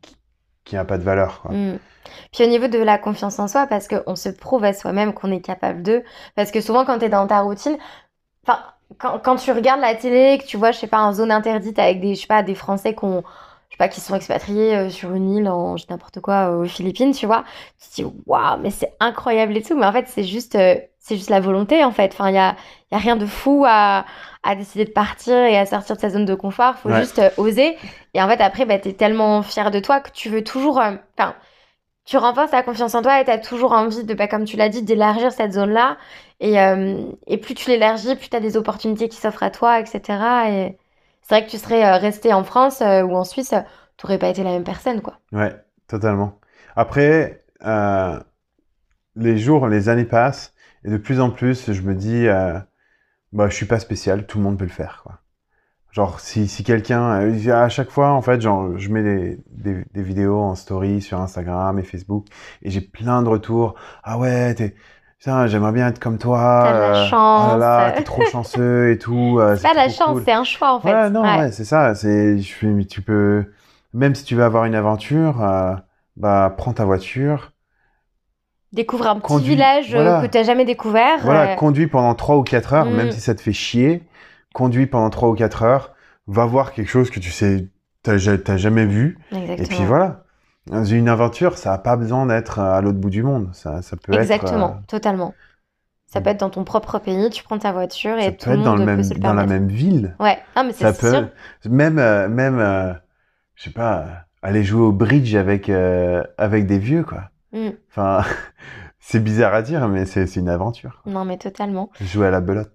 [0.00, 0.16] qui,
[0.64, 1.42] qui a pas de valeur.
[1.42, 1.52] Quoi.
[1.52, 1.78] Mm.
[2.32, 5.30] Puis au niveau de la confiance en soi, parce qu'on se prouve à soi-même qu'on
[5.30, 6.02] est capable de.
[6.34, 7.76] Parce que souvent, quand tu es dans ta routine,
[8.98, 11.78] quand, quand tu regardes la télé, que tu vois, je sais pas, en zone interdite
[11.78, 13.22] avec des, je sais pas, des Français qui ont-
[13.80, 17.26] pas, qui sont expatriés euh, sur une île en, n'importe quoi, euh, aux Philippines, tu
[17.26, 17.44] vois,
[17.82, 19.76] tu te dis, waouh, mais c'est incroyable et tout.
[19.76, 22.12] Mais en fait, c'est juste, euh, c'est juste la volonté, en fait.
[22.14, 22.56] Enfin, il y a,
[22.92, 24.04] y a rien de fou à,
[24.44, 26.76] à décider de partir et à sortir de sa zone de confort.
[26.78, 27.00] Faut Ouais.
[27.00, 27.76] juste oser.
[28.14, 30.78] Et en fait, après, bah, t'es tellement fier de toi que tu veux toujours.
[30.78, 31.34] Enfin,
[32.04, 34.68] tu renforces ta confiance en toi et t'as toujours envie de, bah, comme tu l'as
[34.68, 35.96] dit, d'élargir cette zone-là.
[36.40, 40.50] Et, euh, et plus tu l'élargis, plus t'as des opportunités qui s'offrent à toi, etc.
[40.50, 40.78] Et
[41.30, 43.60] c'est vrai que tu serais euh, resté en France euh, ou en Suisse, euh,
[43.96, 45.20] t'aurais pas été la même personne, quoi.
[45.30, 45.54] Ouais,
[45.86, 46.40] totalement.
[46.74, 47.44] Après,
[49.14, 50.54] les jours, les années passent,
[50.84, 52.58] et de plus en plus, je me dis, euh,
[53.32, 55.20] bah, je suis pas spécial, tout le monde peut le faire, quoi.
[55.92, 60.56] Genre, si, si quelqu'un, à chaque fois, en fait, genre, je mets des vidéos en
[60.56, 62.26] story sur Instagram et Facebook,
[62.62, 63.76] et j'ai plein de retours.
[64.02, 64.74] Ah ouais, t'es,
[65.20, 66.62] putain, j'aimerais bien être comme toi.
[66.64, 67.52] T'as de la euh, chance.
[67.54, 69.36] Oh là là, t'es trop chanceux et tout.
[69.38, 70.22] euh, C'est pas la chance, cool.
[70.24, 70.92] c'est un choix, en fait.
[70.92, 71.38] Ouais, non, Ouais.
[71.38, 71.94] ouais, c'est ça.
[71.94, 73.44] C'est, je tu peux,
[73.92, 75.74] même si tu veux avoir une aventure, euh,
[76.16, 77.52] bah, prends ta voiture.
[78.72, 80.22] Découvre un petit Conduis- village voilà.
[80.22, 81.18] que t'as jamais découvert.
[81.22, 82.94] Voilà, euh, conduis pendant 3 ou 4 heures, Mm.
[82.96, 84.02] même si ça te fait chier.
[84.54, 85.92] Conduis pendant 3 ou 4 heures.
[86.28, 87.66] Va voir quelque chose que tu sais,
[88.04, 89.18] t'as, ja- t'as jamais vu.
[89.32, 89.66] Et Exactement.
[89.76, 90.22] puis voilà.
[90.72, 93.48] Une aventure, ça n'a pas besoin d'être à l'autre bout du monde.
[93.52, 95.34] Ça, ça peut Exactement, être, totalement.
[96.06, 96.22] Ça Mm.
[96.22, 98.50] peut être dans ton propre pays, tu prends ta voiture euh, et ça tout peut
[98.52, 100.14] le être dans, le même, dans la même ville.
[100.20, 101.28] Ouais, non, mais c'est peut, sûr.
[101.68, 102.92] même, euh, même, euh,
[103.54, 104.06] je sais pas,
[104.42, 107.30] aller jouer au bridge avec, euh, avec des vieux, quoi.
[107.52, 107.70] Mm.
[107.90, 108.22] Enfin,
[109.00, 111.02] c'est bizarre à dire, mais c'est une aventure.
[111.06, 111.90] Non, mais totalement.
[112.00, 112.72] Jouer à la belote.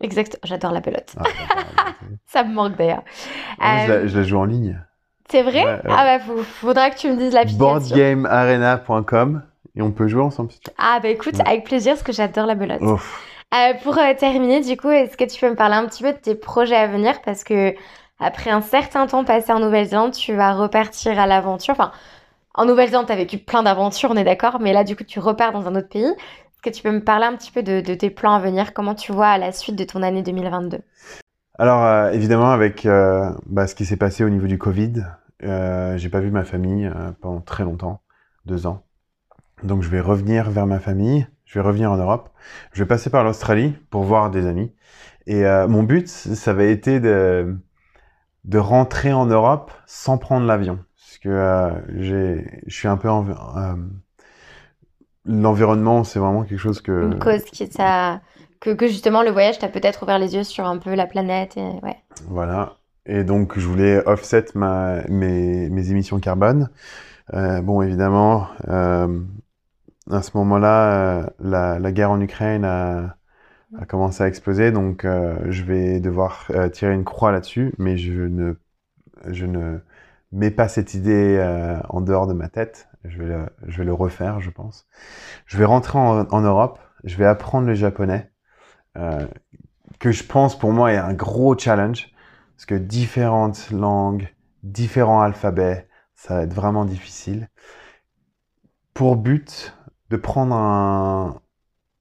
[0.00, 0.38] Exact.
[0.42, 1.14] J'adore la pelote.
[1.18, 1.22] Ah.
[2.26, 3.04] Ça me manque d'ailleurs.
[3.60, 4.82] Moi, je, Euh, la, je la joue en ligne.
[5.34, 5.80] C'est vrai Ouais.
[5.88, 7.58] Ah bah faut- faudra que tu me dises l'application.
[7.58, 9.42] Boardgamearena.com
[9.76, 11.48] et on peut jouer ensemble si tu Ah bah écoute, Ouais.
[11.48, 12.80] avec plaisir parce que j'adore la belote.
[12.82, 16.12] Euh, pour euh, terminer, du coup, est-ce que tu peux me parler un petit peu
[16.12, 17.20] de tes projets à venir?
[17.24, 17.74] Parce que
[18.20, 21.72] après un certain temps passé en Nouvelle-Zélande, tu vas repartir à l'aventure.
[21.76, 21.90] Enfin,
[22.54, 25.18] en Nouvelle-Zélande, tu as vécu plein d'aventures, on est d'accord, mais là, du coup, tu
[25.18, 26.04] repars dans un autre pays.
[26.04, 28.72] Est-ce que tu peux me parler un petit peu de, de tes plans à venir?
[28.72, 30.78] Comment tu vois à la suite de ton année 2022
[31.58, 35.02] Alors, euh, évidemment, avec euh, bah, ce qui s'est passé au niveau du Covid,
[35.44, 38.02] euh, j'ai pas vu ma famille euh, pendant très longtemps,
[38.46, 38.84] deux ans.
[39.62, 42.30] Donc, je vais revenir vers ma famille, je vais revenir en Europe.
[42.72, 44.72] Je vais passer par l'Australie pour voir des amis.
[45.26, 47.56] Et euh, mon but, ça va été de,
[48.44, 50.78] de rentrer en Europe sans prendre l'avion.
[50.96, 53.08] Parce que je suis un peu...
[53.08, 53.24] en-
[55.26, 56.92] L'environnement, c'est vraiment quelque chose que...
[56.92, 58.20] Une cause qui t'a...
[58.60, 61.56] Que, que justement, le voyage t'a peut-être ouvert les yeux sur un peu la planète.
[61.56, 61.80] Et...
[61.82, 61.96] Ouais.
[62.28, 62.74] Voilà.
[63.06, 66.70] Et donc, je voulais offset ma, mes, mes émissions carbone.
[67.34, 69.20] Euh, bon, évidemment, euh,
[70.10, 73.16] à ce moment-là, euh, la, la guerre en Ukraine a,
[73.78, 74.72] a commencé à exploser.
[74.72, 77.74] Donc, euh, je vais devoir euh, tirer une croix là-dessus.
[77.78, 78.54] Mais je ne,
[79.26, 79.78] je ne
[80.32, 81.38] mets pas cette idée
[81.88, 82.88] en dehors de ma tête.
[83.04, 84.86] Je vais, le, je vais le refaire, je pense.
[85.46, 86.78] Je vais rentrer en, en Europe.
[87.04, 88.30] Je vais apprendre le japonais,
[88.94, 92.13] que je pense pour moi est un gros challenge,
[92.56, 94.28] parce que différentes langues,
[94.62, 97.48] différents alphabets, ça va être vraiment difficile.
[98.92, 99.76] Pour but
[100.10, 101.40] de prendre un,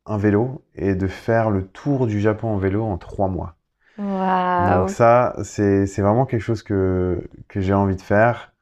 [0.06, 3.56] un vélo et de faire le tour du Japon en vélo en trois mois.
[3.98, 4.80] Waouh.
[4.80, 8.54] Donc ça, c'est vraiment quelque chose que, que j'ai envie de faire.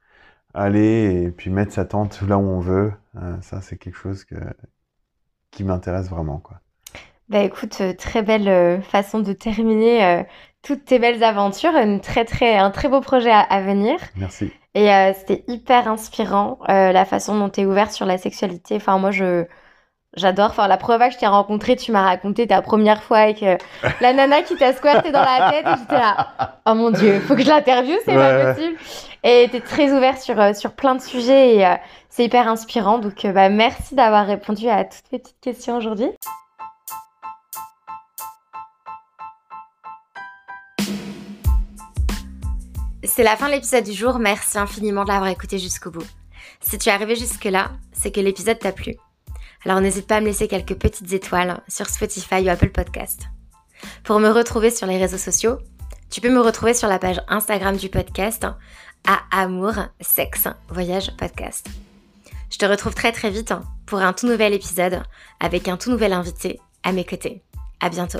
[0.54, 4.26] Aller et puis mettre sa tente là où on veut, euh, ça c'est quelque chose
[4.26, 4.36] que,
[5.50, 6.60] qui m'intéresse vraiment, quoi.
[7.30, 10.24] Bah écoute, euh, très belle euh, façon de terminer euh,
[10.64, 13.98] toutes tes belles aventures, une très très un très beau projet à, à venir.
[14.16, 14.52] Merci.
[14.74, 18.76] Et euh, c'était hyper inspirant euh, la façon dont tu es ouverte sur la sexualité.
[18.78, 19.46] Enfin moi je
[20.16, 20.52] j'adore.
[20.52, 23.44] Enfin la première fois que je t'ai rencontré, tu m'as raconté ta première fois avec
[23.44, 23.58] euh,
[24.00, 26.60] la nana qui t'a squirté dans la tête et j'étais là.
[26.66, 28.78] Oh mon dieu, faut que je l'interviewe, c'est Ouais, pas possible.
[29.24, 31.76] Et t'es très ouverte sur sur plein de sujets et euh,
[32.10, 32.98] c'est hyper inspirant.
[33.00, 36.10] Donc euh, bah merci d'avoir répondu à toutes mes petites questions aujourd'hui.
[43.04, 46.06] C'est la fin de l'épisode du jour, merci infiniment de l'avoir écouté jusqu'au bout.
[46.60, 48.96] Si tu es arrivé jusque-là, c'est que l'épisode t'a plu.
[49.66, 53.24] Alors n'hésite pas à me laisser quelques petites étoiles sur Spotify ou Apple Podcast.
[54.04, 55.58] Pour me retrouver sur les réseaux sociaux,
[56.12, 58.46] tu peux me retrouver sur la page Instagram du podcast
[59.08, 61.68] à Amour, Sexe, Voyage Podcast.
[62.52, 63.54] Je te retrouve très très vite
[63.88, 65.02] pour un tout nouvel épisode
[65.40, 67.42] avec un tout nouvel invité à mes côtés.
[67.80, 68.20] À bientôt.